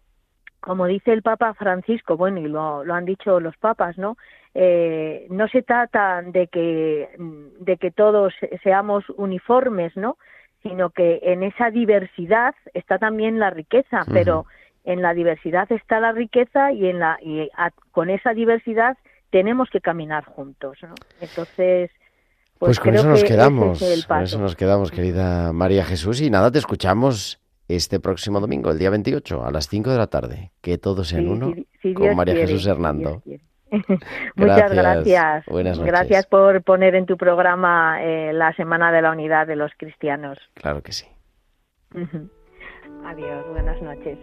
como 0.60 0.88
dice 0.88 1.14
el 1.14 1.22
Papa 1.22 1.54
Francisco, 1.54 2.18
bueno, 2.18 2.40
y 2.40 2.48
lo, 2.48 2.84
lo 2.84 2.94
han 2.94 3.06
dicho 3.06 3.40
los 3.40 3.56
papas, 3.58 3.98
¿no? 3.98 4.18
Eh, 4.54 5.28
no 5.30 5.48
se 5.48 5.62
trata 5.62 6.22
de 6.24 6.48
que, 6.48 7.10
de 7.60 7.78
que 7.78 7.92
todos 7.92 8.34
seamos 8.64 9.08
uniformes, 9.12 9.96
¿no? 9.96 10.18
Sino 10.64 10.90
que 10.90 11.20
en 11.22 11.44
esa 11.44 11.70
diversidad 11.70 12.56
está 12.74 12.98
también 12.98 13.40
la 13.40 13.52
riqueza, 13.52 14.02
uh 14.02 14.10
-huh. 14.10 14.14
pero 14.14 14.46
en 14.84 15.02
la 15.02 15.14
diversidad 15.14 15.72
está 15.72 16.00
la 16.00 16.12
riqueza 16.12 16.72
y 16.72 16.88
en 16.88 17.00
la 17.00 17.18
y 17.22 17.50
a, 17.56 17.72
con 17.92 18.10
esa 18.10 18.34
diversidad 18.34 18.98
tenemos 19.30 19.70
que 19.70 19.82
caminar 19.82 20.26
juntos, 20.26 20.78
¿no? 20.82 20.96
Entonces, 21.22 21.92
pues, 22.58 22.80
pues 22.80 22.80
con 22.80 22.96
eso 22.96 23.08
nos 23.08 23.24
quedamos, 23.24 23.82
es 23.82 24.06
con 24.06 24.22
eso 24.24 24.40
nos 24.40 24.56
quedamos, 24.56 24.92
querida 24.92 25.54
María 25.54 25.86
Jesús, 25.86 26.22
y 26.22 26.30
nada, 26.30 26.52
te 26.52 26.60
escuchamos 26.60 27.40
este 27.68 28.00
próximo 28.00 28.40
domingo, 28.40 28.72
el 28.72 28.80
día 28.80 28.90
28, 28.90 29.46
a 29.46 29.52
las 29.52 29.68
5 29.68 29.90
de 29.92 29.98
la 29.98 30.08
tarde. 30.08 30.52
Que 30.62 30.78
todos 30.78 31.10
sean 31.10 31.24
sí, 31.24 31.30
uno 31.30 31.54
si, 31.54 31.68
si 31.82 31.94
con 31.94 32.16
María 32.16 32.34
quiere, 32.34 32.48
Jesús 32.48 32.66
Hernando. 32.66 33.22
Si 33.26 33.40
Muchas 34.36 34.74
gracias. 34.74 35.46
Buenas 35.46 35.78
noches. 35.78 35.92
Gracias 35.92 36.26
por 36.26 36.64
poner 36.64 36.96
en 36.96 37.06
tu 37.06 37.18
programa 37.18 38.02
eh, 38.02 38.32
la 38.34 38.54
Semana 38.54 38.92
de 38.92 39.02
la 39.02 39.12
Unidad 39.12 39.46
de 39.48 39.56
los 39.56 39.72
Cristianos. 39.78 40.38
Claro 40.54 40.82
que 40.82 40.94
sí. 40.94 41.06
Adiós, 43.06 43.46
buenas 43.50 43.82
noches. 43.82 44.18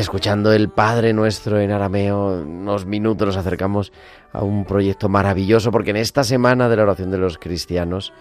Escuchando 0.00 0.52
el 0.52 0.68
Padre 0.68 1.12
Nuestro 1.12 1.58
en 1.58 1.72
arameo, 1.72 2.42
unos 2.42 2.86
minutos 2.86 3.26
nos 3.26 3.36
acercamos 3.36 3.92
a 4.32 4.44
un 4.44 4.64
proyecto 4.64 5.08
maravilloso, 5.08 5.72
porque 5.72 5.90
en 5.90 5.96
esta 5.96 6.22
semana 6.22 6.68
de 6.68 6.76
la 6.76 6.84
oración 6.84 7.10
de 7.10 7.18
los 7.18 7.36
cristianos 7.36 8.12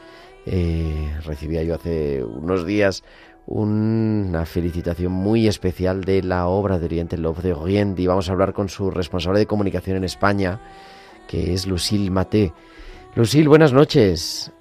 eh, 0.45 1.15
recibía 1.23 1.63
yo 1.63 1.75
hace 1.75 2.23
unos 2.23 2.65
días 2.65 3.03
una 3.45 4.45
felicitación 4.45 5.11
muy 5.11 5.47
especial 5.47 6.03
de 6.03 6.23
la 6.23 6.47
obra 6.47 6.79
de 6.79 6.85
Oriente 6.85 7.17
Love 7.17 7.43
de 7.43 7.53
Oriente 7.53 8.01
y 8.01 8.07
vamos 8.07 8.27
a 8.27 8.33
hablar 8.33 8.53
con 8.53 8.69
su 8.69 8.89
responsable 8.89 9.39
de 9.39 9.45
comunicación 9.45 9.97
en 9.97 10.03
España, 10.03 10.59
que 11.27 11.53
es 11.53 11.67
Lucille 11.67 12.09
Maté. 12.09 12.53
Lucille, 13.15 13.47
buenas 13.47 13.71
noches. 13.71 14.51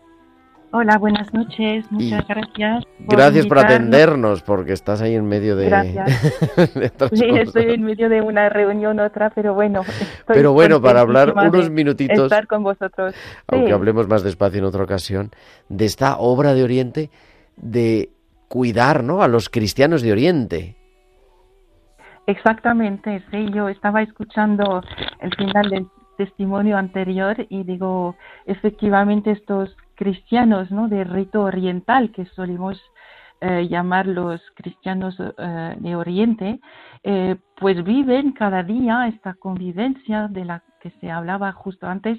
Hola, 0.79 0.99
buenas 0.99 1.33
noches. 1.33 1.91
Muchas 1.91 2.29
gracias. 2.29 2.85
gracias 2.99 3.47
por 3.47 3.59
atendernos, 3.61 4.43
porque 4.43 4.75
estás 4.75 5.01
ahí 5.01 5.15
en 5.15 5.27
medio 5.27 5.57
de. 5.57 5.71
Gracias. 5.71 6.11
sí, 7.15 7.25
estoy 7.31 7.73
en 7.73 7.83
medio 7.83 8.11
de 8.11 8.21
una 8.21 8.51
reunión 8.51 9.01
otra, 9.01 9.31
pero 9.31 9.55
bueno. 9.55 9.81
Pero 10.27 10.53
bueno, 10.53 10.83
para 10.83 11.01
hablar 11.01 11.33
unos 11.33 11.71
minutitos. 11.71 12.25
Estar 12.25 12.47
con 12.47 12.63
vosotros. 12.63 13.15
Aunque 13.47 13.73
hablemos 13.73 14.07
más 14.07 14.23
despacio 14.23 14.59
en 14.59 14.67
otra 14.67 14.85
ocasión, 14.85 15.31
de 15.71 15.87
esta 15.87 16.19
obra 16.19 16.53
de 16.53 16.63
Oriente 16.63 17.11
de 17.57 18.11
cuidar, 18.49 19.03
¿no? 19.03 19.23
A 19.23 19.29
los 19.29 19.49
cristianos 19.49 20.03
de 20.03 20.13
Oriente. 20.13 20.77
Exactamente, 22.27 23.25
sí. 23.31 23.47
Yo 23.51 23.71
estaba 23.71 24.03
escuchando 24.03 24.83
el 25.21 25.35
final 25.37 25.71
del 25.71 25.87
testimonio 26.19 26.77
anterior 26.77 27.47
y 27.49 27.63
digo, 27.63 28.15
efectivamente 28.45 29.31
estos 29.31 29.75
cristianos 29.97 30.71
¿no? 30.71 30.89
de 30.89 31.05
rito 31.05 31.43
oriental, 31.43 32.13
que 32.13 32.27
solemos 32.27 32.81
eh, 33.41 33.69
llamar 33.69 34.07
los 34.07 34.41
cristianos 34.55 35.15
eh, 35.21 35.77
de 35.79 35.95
Oriente, 35.95 36.59
eh, 37.03 37.37
pues 37.57 37.85
viven 37.85 38.33
cada 38.33 38.63
día 38.63 39.09
esta 39.09 39.35
convivencia 39.35 40.29
de 40.29 40.45
la 40.47 40.63
que 40.81 40.91
se 41.01 41.11
hablaba 41.11 41.53
justo 41.53 41.87
antes, 41.87 42.19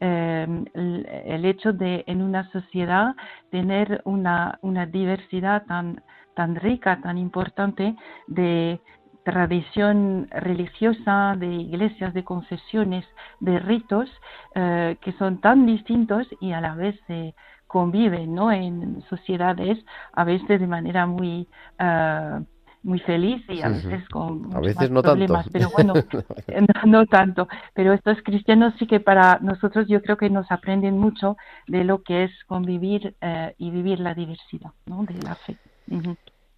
el, 0.00 1.44
hecho 1.44 1.72
de 1.72 2.04
en 2.06 2.22
una 2.22 2.48
sociedad 2.52 3.16
tener 3.50 4.00
una, 4.04 4.60
una 4.62 4.86
diversidad 4.86 5.66
tan, 5.66 6.04
tan 6.34 6.54
rica, 6.54 7.00
tan 7.02 7.18
importante 7.18 7.96
de, 8.28 8.80
tradición 9.28 10.26
religiosa, 10.30 11.34
de 11.36 11.48
iglesias, 11.48 12.14
de 12.14 12.24
confesiones, 12.24 13.04
de 13.40 13.58
ritos 13.58 14.08
eh, 14.54 14.96
que 15.02 15.12
son 15.12 15.42
tan 15.42 15.66
distintos 15.66 16.26
y 16.40 16.52
a 16.52 16.62
la 16.62 16.74
vez 16.74 16.98
se 17.06 17.34
conviven 17.66 18.34
¿no? 18.34 18.50
en 18.50 19.04
sociedades, 19.10 19.78
a 20.14 20.24
veces 20.24 20.60
de 20.60 20.66
manera 20.66 21.04
muy, 21.04 21.46
uh, 21.78 22.42
muy 22.82 23.00
feliz 23.00 23.44
y 23.50 23.60
a 23.60 23.68
veces 23.68 24.08
con 24.08 24.48
a 24.56 24.60
veces 24.60 24.90
no 24.90 25.02
problemas, 25.02 25.44
tanto. 25.44 25.50
pero 25.52 25.68
bueno, 25.76 25.92
no, 26.86 27.04
tanto. 27.04 27.46
Pero 27.74 27.92
estos 27.92 28.16
cristianos 28.24 28.72
sí 28.78 28.86
que 28.86 29.00
para 29.00 29.40
nosotros 29.42 29.86
yo 29.88 30.00
creo 30.00 30.16
que 30.16 30.30
nos 30.30 30.50
aprenden 30.50 30.98
mucho 30.98 31.36
de 31.66 31.84
lo 31.84 32.02
que 32.02 32.24
es 32.24 32.30
convivir 32.46 33.14
uh, 33.20 33.52
y 33.58 33.70
vivir 33.70 34.00
la 34.00 34.14
diversidad 34.14 34.70
¿no? 34.86 35.04
de 35.04 35.20
la 35.20 35.34
fe. 35.34 35.58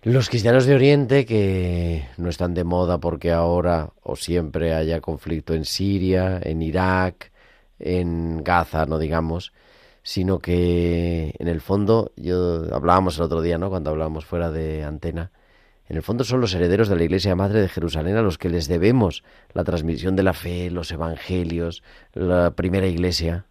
Los 0.02 0.30
cristianos 0.30 0.64
de 0.64 0.74
Oriente 0.74 1.26
que 1.26 2.06
no 2.16 2.30
están 2.30 2.54
de 2.54 2.64
moda 2.64 2.98
porque 2.98 3.32
ahora 3.32 3.90
o 4.02 4.16
siempre 4.16 4.72
haya 4.72 5.02
conflicto 5.02 5.52
en 5.52 5.66
Siria, 5.66 6.40
en 6.42 6.62
Irak, 6.62 7.30
en 7.78 8.42
Gaza, 8.42 8.86
no 8.86 8.98
digamos, 8.98 9.52
sino 10.02 10.38
que 10.38 11.34
en 11.38 11.48
el 11.48 11.60
fondo, 11.60 12.12
yo 12.16 12.74
hablábamos 12.74 13.18
el 13.18 13.24
otro 13.24 13.42
día, 13.42 13.58
¿no? 13.58 13.68
Cuando 13.68 13.90
hablábamos 13.90 14.24
fuera 14.24 14.50
de 14.50 14.84
antena, 14.84 15.32
en 15.86 15.96
el 15.96 16.02
fondo 16.02 16.24
son 16.24 16.40
los 16.40 16.54
herederos 16.54 16.88
de 16.88 16.96
la 16.96 17.04
Iglesia 17.04 17.36
Madre 17.36 17.60
de 17.60 17.68
Jerusalén 17.68 18.16
a 18.16 18.22
los 18.22 18.38
que 18.38 18.48
les 18.48 18.68
debemos 18.68 19.22
la 19.52 19.64
transmisión 19.64 20.16
de 20.16 20.22
la 20.22 20.32
fe, 20.32 20.70
los 20.70 20.90
evangelios, 20.92 21.82
la 22.14 22.52
primera 22.52 22.86
Iglesia. 22.86 23.44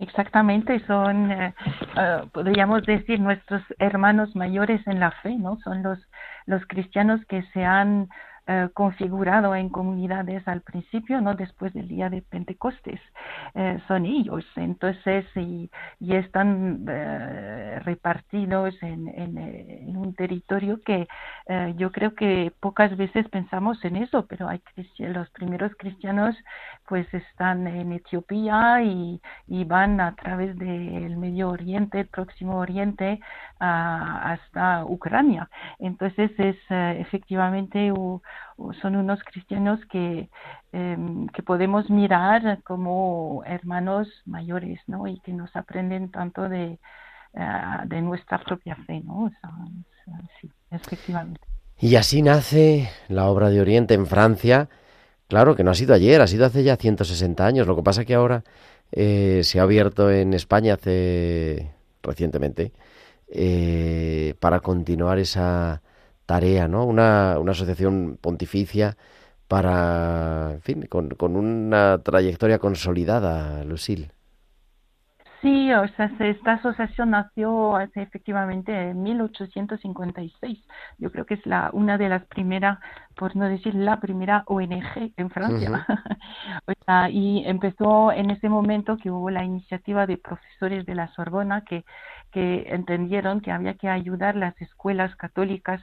Exactamente, 0.00 0.84
son, 0.86 1.30
eh, 1.30 1.54
eh, 1.96 2.22
podríamos 2.32 2.84
decir, 2.84 3.20
nuestros 3.20 3.62
hermanos 3.78 4.34
mayores 4.34 4.84
en 4.88 4.98
la 4.98 5.12
fe, 5.22 5.36
¿no? 5.36 5.56
Son 5.62 5.82
los, 5.84 5.98
los 6.46 6.66
cristianos 6.66 7.20
que 7.26 7.42
se 7.52 7.64
han 7.64 8.08
eh, 8.46 8.68
configurado 8.74 9.54
en 9.54 9.70
comunidades 9.70 10.46
al 10.46 10.60
principio, 10.60 11.18
no 11.22 11.32
después 11.32 11.72
del 11.72 11.88
día 11.88 12.10
de 12.10 12.20
Pentecostes. 12.20 13.00
Eh, 13.54 13.80
son 13.88 14.04
ellos, 14.04 14.44
entonces, 14.56 15.24
y, 15.34 15.70
y 15.98 16.14
están 16.14 16.84
eh, 16.86 17.80
repartidos 17.84 18.74
en, 18.82 19.08
en, 19.08 19.96
un 19.96 20.14
territorio 20.14 20.82
que 20.84 21.08
yo 21.76 21.92
creo 21.92 22.14
que 22.14 22.52
pocas 22.60 22.96
veces 22.96 23.28
pensamos 23.28 23.82
en 23.84 23.96
eso, 23.96 24.26
pero 24.26 24.48
hay 24.48 24.60
los 24.98 25.30
primeros 25.30 25.72
cristianos 25.76 26.36
pues 26.86 27.06
están 27.14 27.66
en 27.66 27.92
Etiopía 27.92 28.82
y, 28.82 29.20
y 29.46 29.64
van 29.64 30.00
a 30.00 30.14
través 30.16 30.58
del 30.58 31.16
Medio 31.16 31.50
Oriente, 31.50 32.00
el 32.00 32.08
Próximo 32.08 32.58
Oriente, 32.58 33.20
hasta 33.58 34.84
Ucrania. 34.84 35.48
Entonces 35.78 36.30
es 36.38 36.56
efectivamente 36.68 37.92
son 38.80 38.96
unos 38.96 39.22
cristianos 39.24 39.80
que, 39.90 40.28
em, 40.72 41.26
que 41.28 41.42
podemos 41.42 41.90
mirar 41.90 42.62
como 42.62 43.42
hermanos 43.46 44.08
mayores, 44.26 44.80
¿no? 44.86 45.06
Y 45.06 45.20
que 45.20 45.32
nos 45.32 45.54
aprenden 45.56 46.10
tanto 46.10 46.48
de, 46.48 46.78
eh, 47.34 47.76
de 47.86 48.00
nuestra 48.00 48.38
propia 48.38 48.76
fe, 48.86 49.00
¿no? 49.04 49.30
sí, 50.40 50.50
efectivamente. 50.70 51.40
Y 51.78 51.96
así 51.96 52.22
nace 52.22 52.88
la 53.08 53.26
obra 53.26 53.50
de 53.50 53.60
Oriente 53.60 53.94
en 53.94 54.06
Francia. 54.06 54.68
Claro 55.28 55.56
que 55.56 55.64
no 55.64 55.70
ha 55.70 55.74
sido 55.74 55.94
ayer, 55.94 56.20
ha 56.20 56.26
sido 56.26 56.46
hace 56.46 56.62
ya 56.62 56.76
160 56.76 57.44
años. 57.44 57.66
Lo 57.66 57.74
que 57.74 57.82
pasa 57.82 58.04
que 58.04 58.14
ahora 58.14 58.44
eh, 58.92 59.40
se 59.42 59.58
ha 59.58 59.64
abierto 59.64 60.10
en 60.10 60.34
España 60.34 60.74
hace 60.74 61.72
recientemente 62.02 62.72
eh, 63.28 64.34
para 64.38 64.60
continuar 64.60 65.18
esa 65.18 65.82
tarea, 66.26 66.68
¿no? 66.68 66.84
Una, 66.86 67.38
una 67.40 67.52
asociación 67.52 68.18
pontificia 68.20 68.96
para, 69.48 70.52
en 70.54 70.62
fin, 70.62 70.82
con, 70.86 71.10
con 71.10 71.36
una 71.36 72.02
trayectoria 72.02 72.58
consolidada, 72.58 73.64
Lucille. 73.64 74.13
Sí, 75.44 75.70
o 75.74 75.86
sea, 75.88 76.10
esta 76.20 76.52
asociación 76.54 77.10
nació 77.10 77.78
efectivamente 77.78 78.72
en 78.72 79.02
1856. 79.02 80.58
Yo 80.96 81.12
creo 81.12 81.26
que 81.26 81.34
es 81.34 81.44
la 81.44 81.68
una 81.74 81.98
de 81.98 82.08
las 82.08 82.24
primeras, 82.24 82.78
por 83.14 83.36
no 83.36 83.44
decir 83.44 83.74
la 83.74 84.00
primera 84.00 84.44
ONG 84.46 85.12
en 85.18 85.28
Francia. 85.28 85.86
o 86.66 86.72
sea, 86.86 87.10
y 87.10 87.44
empezó 87.44 88.10
en 88.10 88.30
ese 88.30 88.48
momento 88.48 88.96
que 88.96 89.10
hubo 89.10 89.28
la 89.28 89.44
iniciativa 89.44 90.06
de 90.06 90.16
profesores 90.16 90.86
de 90.86 90.94
la 90.94 91.08
Sorbona 91.08 91.60
que 91.60 91.84
que 92.34 92.66
entendieron 92.66 93.40
que 93.40 93.52
había 93.52 93.74
que 93.74 93.88
ayudar 93.88 94.34
las 94.34 94.60
escuelas 94.60 95.14
católicas 95.14 95.80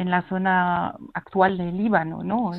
en 0.00 0.10
la 0.10 0.22
zona 0.28 0.94
actual 1.14 1.58
del 1.58 1.76
Líbano, 1.76 2.22
¿no? 2.22 2.52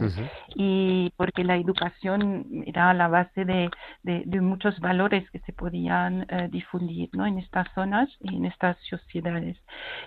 Y 0.56 1.12
porque 1.18 1.44
la 1.44 1.56
educación 1.56 2.64
era 2.66 2.94
la 2.94 3.08
base 3.08 3.46
de, 3.46 3.70
de, 4.04 4.42
muchos 4.42 4.80
valores 4.80 5.30
que 5.32 5.40
se 5.40 5.54
podían 5.54 6.26
eh, 6.30 6.50
difundir, 6.52 7.10
¿no? 7.14 7.26
En 7.26 7.38
estas 7.38 7.68
zonas 7.74 8.10
y 8.20 8.36
en 8.36 8.46
estas 8.46 8.78
sociedades. 8.90 9.58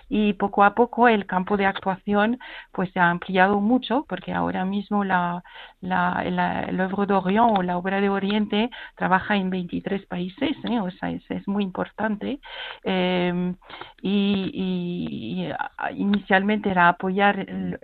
Y 0.09 0.33
poco 0.33 0.63
a 0.63 0.75
poco 0.75 1.07
el 1.07 1.25
campo 1.25 1.57
de 1.57 1.65
actuación 1.65 2.39
pues 2.71 2.91
se 2.91 2.99
ha 2.99 3.09
ampliado 3.09 3.59
mucho 3.61 4.05
porque 4.07 4.33
ahora 4.33 4.65
mismo 4.65 5.03
la, 5.03 5.43
la, 5.81 6.23
el 6.23 6.81
obra 6.81 7.05
de 7.05 7.39
o 7.39 7.61
la 7.63 7.77
obra 7.77 8.01
de 8.01 8.09
Oriente 8.09 8.69
trabaja 8.95 9.35
en 9.35 9.49
23 9.49 10.05
países, 10.05 10.55
¿eh? 10.63 10.79
O 10.79 10.91
sea, 10.91 11.09
es, 11.11 11.23
es 11.29 11.47
muy 11.47 11.63
importante. 11.63 12.39
Eh, 12.83 13.25
Em, 13.25 13.55
y, 14.01 15.49
inicialmente 15.95 16.69
era 16.69 16.89
apoyar 16.89 17.24
el, 17.31 17.79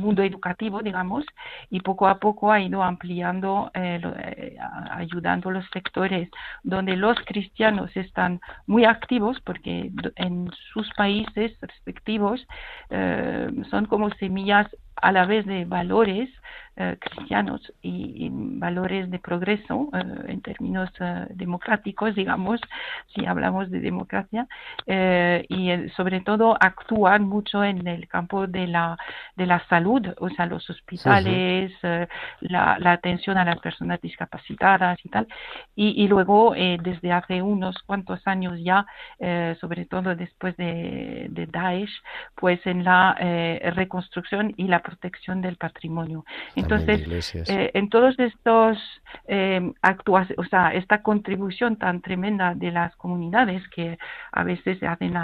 mundo 0.00 0.22
educativo, 0.22 0.82
digamos, 0.82 1.24
y 1.70 1.80
poco 1.80 2.08
a 2.08 2.18
poco 2.18 2.52
ha 2.52 2.60
ido 2.60 2.82
ampliando, 2.82 3.70
eh, 3.74 4.00
eh, 4.02 4.56
ayudando 4.90 5.50
los 5.50 5.64
sectores 5.72 6.28
donde 6.62 6.96
los 6.96 7.16
cristianos 7.24 7.96
están 7.96 8.40
muy 8.66 8.84
activos, 8.84 9.40
porque 9.40 9.90
en 10.16 10.50
sus 10.72 10.90
países 10.94 11.56
respectivos 11.60 12.46
eh, 12.90 13.48
son 13.70 13.86
como 13.86 14.10
semillas 14.10 14.66
a 14.96 15.12
la 15.12 15.26
vez 15.26 15.46
de 15.46 15.64
valores 15.64 16.30
cristianos 16.98 17.72
y, 17.82 18.28
valores 18.32 19.10
de 19.10 19.18
progreso 19.18 19.88
eh, 19.92 20.02
en 20.28 20.40
términos 20.40 20.90
eh, 21.00 21.26
democráticos, 21.30 22.14
digamos, 22.14 22.60
si 23.14 23.24
hablamos 23.26 23.70
de 23.70 23.80
democracia, 23.80 24.46
y 24.86 25.88
sobre 25.96 26.20
todo 26.20 26.56
actúan 26.60 27.24
mucho 27.24 27.62
en 27.62 27.86
el 27.86 28.08
campo 28.08 28.46
de 28.46 28.66
la, 28.66 28.96
de 29.36 29.46
la 29.46 29.64
salud, 29.68 30.02
o 30.18 30.28
sea, 30.30 30.46
los 30.46 30.68
hospitales, 30.68 31.72
la, 32.40 32.78
la, 32.78 32.92
atención 32.92 33.38
a 33.38 33.44
las 33.44 33.58
personas 33.58 34.00
discapacitadas 34.00 34.98
y 35.04 35.08
tal. 35.08 35.26
Y, 35.74 36.02
y 36.02 36.08
luego, 36.08 36.54
desde 36.54 37.12
hace 37.12 37.42
unos 37.42 37.76
cuantos 37.82 38.26
años 38.26 38.58
ya, 38.62 38.86
sobre 39.60 39.86
todo 39.86 40.14
después 40.14 40.56
de, 40.56 41.26
de 41.30 41.46
Daesh, 41.46 42.02
pues 42.34 42.64
en 42.66 42.84
la 42.84 43.14
reconstrucción 43.74 44.52
y 44.56 44.68
la 44.68 44.80
protección 44.80 45.40
del 45.40 45.56
patrimonio. 45.56 46.24
Entonces, 46.64 47.44
eh, 47.48 47.70
en 47.74 47.88
todos 47.88 48.18
estos 48.18 48.78
eh, 49.26 49.72
o 50.36 50.44
sea, 50.44 50.74
esta 50.74 51.02
contribución 51.02 51.76
tan 51.76 52.00
tremenda 52.00 52.54
de 52.54 52.70
las 52.72 52.94
comunidades 52.96 53.66
que 53.68 53.98
a 54.32 54.44
veces 54.44 54.78
se 54.78 54.86
hacen 54.86 55.14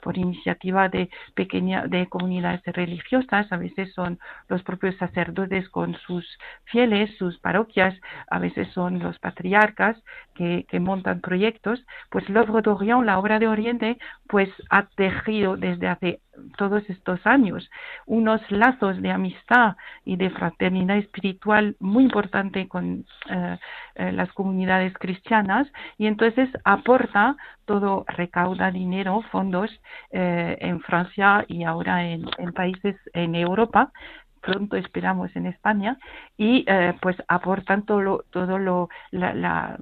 por 0.00 0.16
iniciativa 0.16 0.88
de 0.88 1.10
pequeña, 1.34 1.86
de 1.86 2.06
comunidades 2.08 2.62
religiosas, 2.66 3.50
a 3.52 3.56
veces 3.56 3.92
son 3.94 4.18
los 4.48 4.62
propios 4.62 4.96
sacerdotes 4.96 5.68
con 5.68 5.96
sus 6.06 6.24
fieles, 6.64 7.10
sus 7.18 7.38
parroquias, 7.38 7.94
a 8.30 8.38
veces 8.38 8.68
son 8.72 8.98
los 9.00 9.18
patriarcas 9.18 9.96
que, 10.34 10.66
que 10.68 10.80
montan 10.80 11.20
proyectos, 11.20 11.84
pues 12.10 12.28
l'œuvre 12.28 12.62
d'Orient, 12.62 13.04
la 13.04 13.18
obra 13.18 13.38
de 13.38 13.48
Oriente, 13.48 13.98
pues 14.28 14.48
ha 14.70 14.86
tejido 14.96 15.56
desde 15.56 15.88
hace 15.88 16.20
todos 16.56 16.88
estos 16.88 17.24
años 17.26 17.70
unos 18.06 18.40
lazos 18.50 19.00
de 19.02 19.10
amistad 19.10 19.76
y 20.04 20.16
de 20.16 20.30
fraternidad 20.30 20.98
espiritual 20.98 21.76
muy 21.80 22.04
importante 22.04 22.68
con 22.68 23.04
eh, 23.30 23.58
eh, 23.94 24.12
las 24.12 24.32
comunidades 24.32 24.94
cristianas 24.94 25.68
y 25.98 26.06
entonces 26.06 26.48
aporta 26.64 27.36
todo, 27.64 28.04
recauda 28.08 28.70
dinero, 28.70 29.22
fondos 29.30 29.70
eh, 30.10 30.56
en 30.60 30.80
Francia 30.80 31.44
y 31.48 31.64
ahora 31.64 32.04
en, 32.04 32.24
en 32.38 32.52
países 32.52 32.96
en 33.12 33.34
Europa 33.34 33.92
pronto 34.40 34.76
esperamos 34.76 35.34
en 35.36 35.46
España 35.46 35.98
y 36.36 36.64
eh, 36.66 36.94
pues 37.00 37.16
aportan 37.28 37.84
todo 37.84 38.00
lo, 38.00 38.24
todo 38.30 38.58
lo 38.58 38.88
la, 39.10 39.76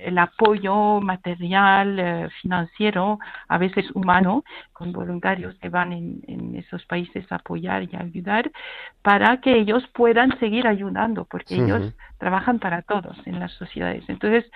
el 0.00 0.18
apoyo 0.18 1.00
material 1.00 1.98
eh, 1.98 2.28
financiero 2.40 3.18
a 3.48 3.58
veces 3.58 3.90
humano 3.94 4.44
con 4.72 4.92
voluntarios 4.92 5.54
que 5.58 5.68
van 5.68 5.92
en, 5.92 6.20
en, 6.26 6.56
esos 6.56 6.84
países 6.86 7.30
a 7.30 7.36
apoyar 7.36 7.82
y 7.82 7.96
ayudar 7.96 8.50
para 9.02 9.40
que 9.40 9.56
ellos 9.56 9.84
puedan 9.94 10.38
seguir 10.38 10.66
ayudando 10.66 11.24
porque 11.24 11.54
ellos 11.56 11.94
trabajan 12.18 12.58
para 12.58 12.82
todos 12.82 13.16
en 13.26 13.38
las 13.38 13.52
sociedades. 13.52 14.04
Entonces 14.08 14.50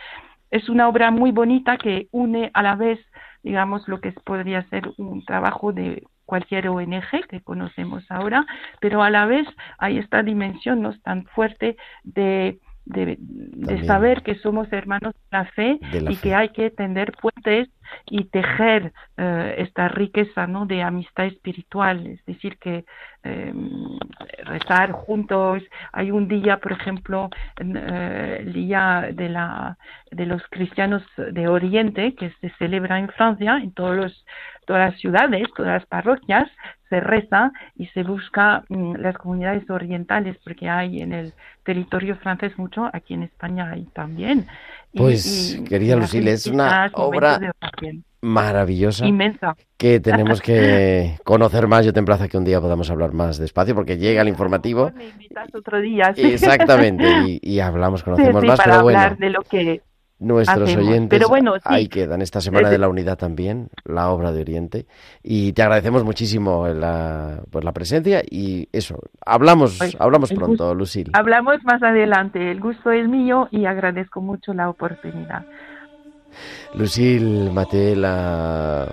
es 0.50 0.68
una 0.68 0.88
obra 0.88 1.10
muy 1.10 1.32
bonita 1.32 1.78
que 1.78 2.08
une 2.12 2.50
a 2.54 2.62
la 2.62 2.76
vez 2.76 2.98
digamos 3.42 3.88
lo 3.88 4.00
que 4.00 4.12
podría 4.12 4.62
ser 4.68 4.92
un 4.98 5.24
trabajo 5.24 5.72
de 5.72 6.04
cualquier 6.32 6.66
ONG 6.70 7.26
que 7.28 7.42
conocemos 7.42 8.10
ahora, 8.10 8.46
pero 8.80 9.02
a 9.02 9.10
la 9.10 9.26
vez 9.26 9.46
hay 9.76 9.98
esta 9.98 10.22
dimensión 10.22 10.80
no 10.80 10.98
tan 11.00 11.26
fuerte 11.26 11.76
de, 12.04 12.58
de, 12.84 13.18
saber 13.86 14.22
que 14.22 14.34
somos 14.36 14.72
hermanos 14.72 15.14
de 15.14 15.38
la 15.38 15.44
fe 15.46 15.78
y 16.08 16.16
que 16.16 16.34
hay 16.34 16.48
que 16.50 16.70
tender 16.70 17.12
puentes 17.12 17.68
y 18.06 18.24
tejer 18.24 18.92
eh, 19.16 19.54
esta 19.58 19.88
riqueza 19.88 20.46
¿no? 20.46 20.66
de 20.66 20.82
amistad 20.82 21.26
espiritual, 21.26 22.06
es 22.06 22.24
decir, 22.24 22.58
que 22.58 22.84
em, 23.22 23.98
rezar 24.44 24.92
juntos. 24.92 25.62
Hay 25.92 26.10
un 26.10 26.26
día, 26.28 26.58
por 26.58 26.72
ejemplo, 26.72 27.30
eh, 27.58 28.36
el 28.40 28.52
día 28.52 29.10
de, 29.12 29.28
la, 29.28 29.76
de 30.10 30.26
los 30.26 30.42
cristianos 30.50 31.02
de 31.16 31.48
Oriente, 31.48 32.14
que 32.14 32.30
se 32.40 32.50
celebra 32.58 32.98
en 32.98 33.08
Francia, 33.10 33.58
en 33.62 33.72
todos 33.72 33.96
los, 33.96 34.24
todas 34.66 34.92
las 34.92 35.00
ciudades, 35.00 35.46
todas 35.54 35.74
las 35.74 35.86
parroquias, 35.86 36.48
se 36.92 37.00
reza 37.00 37.52
y 37.74 37.86
se 37.86 38.02
busca 38.02 38.64
mm, 38.68 38.96
las 38.96 39.16
comunidades 39.16 39.68
orientales, 39.70 40.36
porque 40.44 40.68
hay 40.68 41.00
en 41.00 41.14
el 41.14 41.32
territorio 41.64 42.16
francés 42.16 42.52
mucho, 42.58 42.90
aquí 42.92 43.14
en 43.14 43.22
España 43.22 43.70
hay 43.70 43.84
también. 43.94 44.46
Pues, 44.94 45.58
querida 45.66 45.96
Lucille, 45.96 46.32
es 46.32 46.46
una 46.46 46.90
obra 46.92 47.40
maravillosa. 48.20 49.06
Inmensa. 49.06 49.56
Que 49.78 50.00
tenemos 50.00 50.42
que 50.42 51.16
conocer 51.24 51.66
más. 51.66 51.86
Yo 51.86 51.94
te 51.94 51.98
emplazo 52.00 52.28
que 52.28 52.36
un 52.36 52.44
día 52.44 52.60
podamos 52.60 52.90
hablar 52.90 53.14
más 53.14 53.38
despacio 53.38 53.74
porque 53.74 53.96
llega 53.96 54.20
el 54.20 54.28
informativo. 54.28 54.92
Me 54.94 55.08
invitas 55.08 55.48
otro 55.54 55.80
día. 55.80 56.12
Exactamente. 56.14 57.04
Y, 57.42 57.60
hablamos, 57.60 58.02
conocemos 58.02 58.44
más. 58.44 58.58
Para 58.58 58.72
pero 58.72 58.82
bueno, 58.84 58.98
hablar 58.98 59.18
de 59.18 59.30
lo 59.30 59.42
que 59.42 59.80
nuestros 60.22 60.74
oyentes 60.74 61.08
Pero 61.10 61.28
bueno, 61.28 61.54
ahí 61.64 61.88
quedan 61.88 62.22
esta 62.22 62.40
semana 62.40 62.70
de 62.70 62.78
la 62.78 62.88
unidad 62.88 63.18
también 63.18 63.68
la 63.84 64.10
obra 64.10 64.32
de 64.32 64.40
Oriente. 64.40 64.86
Y 65.22 65.52
te 65.52 65.62
agradecemos 65.62 66.04
muchísimo 66.04 66.66
la 66.68 67.42
pues 67.50 67.64
la 67.64 67.72
presencia 67.72 68.22
y 68.28 68.68
eso 68.72 68.98
hablamos 69.24 69.78
pues, 69.78 69.96
hablamos 69.98 70.32
pronto 70.32 70.74
Lucille 70.74 71.10
hablamos 71.14 71.56
más 71.64 71.82
adelante. 71.82 72.50
El 72.50 72.60
gusto 72.60 72.90
es 72.90 73.08
mío 73.08 73.48
y 73.50 73.66
agradezco 73.66 74.20
mucho 74.20 74.52
la 74.54 74.68
oportunidad. 74.68 75.44
Lucille 76.74 77.50
Mate, 77.50 77.94
la 77.94 78.88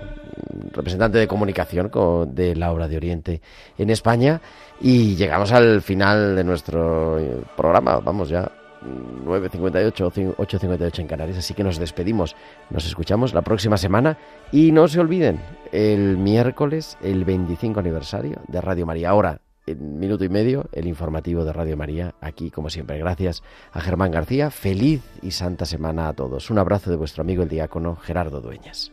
representante 0.72 1.18
de 1.18 1.26
comunicación 1.26 1.90
de 2.28 2.56
la 2.56 2.72
obra 2.72 2.88
de 2.88 2.96
Oriente 2.96 3.40
en 3.78 3.90
España. 3.90 4.40
Y 4.80 5.16
llegamos 5.16 5.52
al 5.52 5.82
final 5.82 6.36
de 6.36 6.44
nuestro 6.44 7.18
programa. 7.56 8.00
Vamos 8.00 8.28
ya, 8.28 8.50
9.58 8.82 10.34
o 10.36 10.42
8.58 10.42 10.98
en 11.00 11.06
Canarias. 11.06 11.38
Así 11.38 11.54
que 11.54 11.64
nos 11.64 11.78
despedimos. 11.78 12.36
Nos 12.70 12.86
escuchamos 12.86 13.34
la 13.34 13.42
próxima 13.42 13.76
semana. 13.76 14.18
Y 14.52 14.72
no 14.72 14.88
se 14.88 15.00
olviden, 15.00 15.40
el 15.72 16.16
miércoles, 16.16 16.96
el 17.02 17.24
25 17.24 17.80
aniversario 17.80 18.40
de 18.48 18.60
Radio 18.60 18.86
María. 18.86 19.10
Ahora, 19.10 19.40
en 19.66 19.98
minuto 19.98 20.24
y 20.24 20.28
medio 20.28 20.66
el 20.72 20.86
informativo 20.86 21.44
de 21.44 21.52
Radio 21.52 21.76
María, 21.76 22.14
aquí 22.20 22.50
como 22.50 22.70
siempre. 22.70 22.98
Gracias 22.98 23.42
a 23.72 23.80
Germán 23.80 24.10
García, 24.10 24.50
feliz 24.50 25.02
y 25.22 25.30
santa 25.30 25.64
semana 25.64 26.08
a 26.08 26.12
todos. 26.12 26.50
Un 26.50 26.58
abrazo 26.58 26.90
de 26.90 26.96
vuestro 26.96 27.22
amigo 27.22 27.42
el 27.42 27.48
diácono 27.48 27.96
Gerardo 27.96 28.40
Dueñas. 28.40 28.92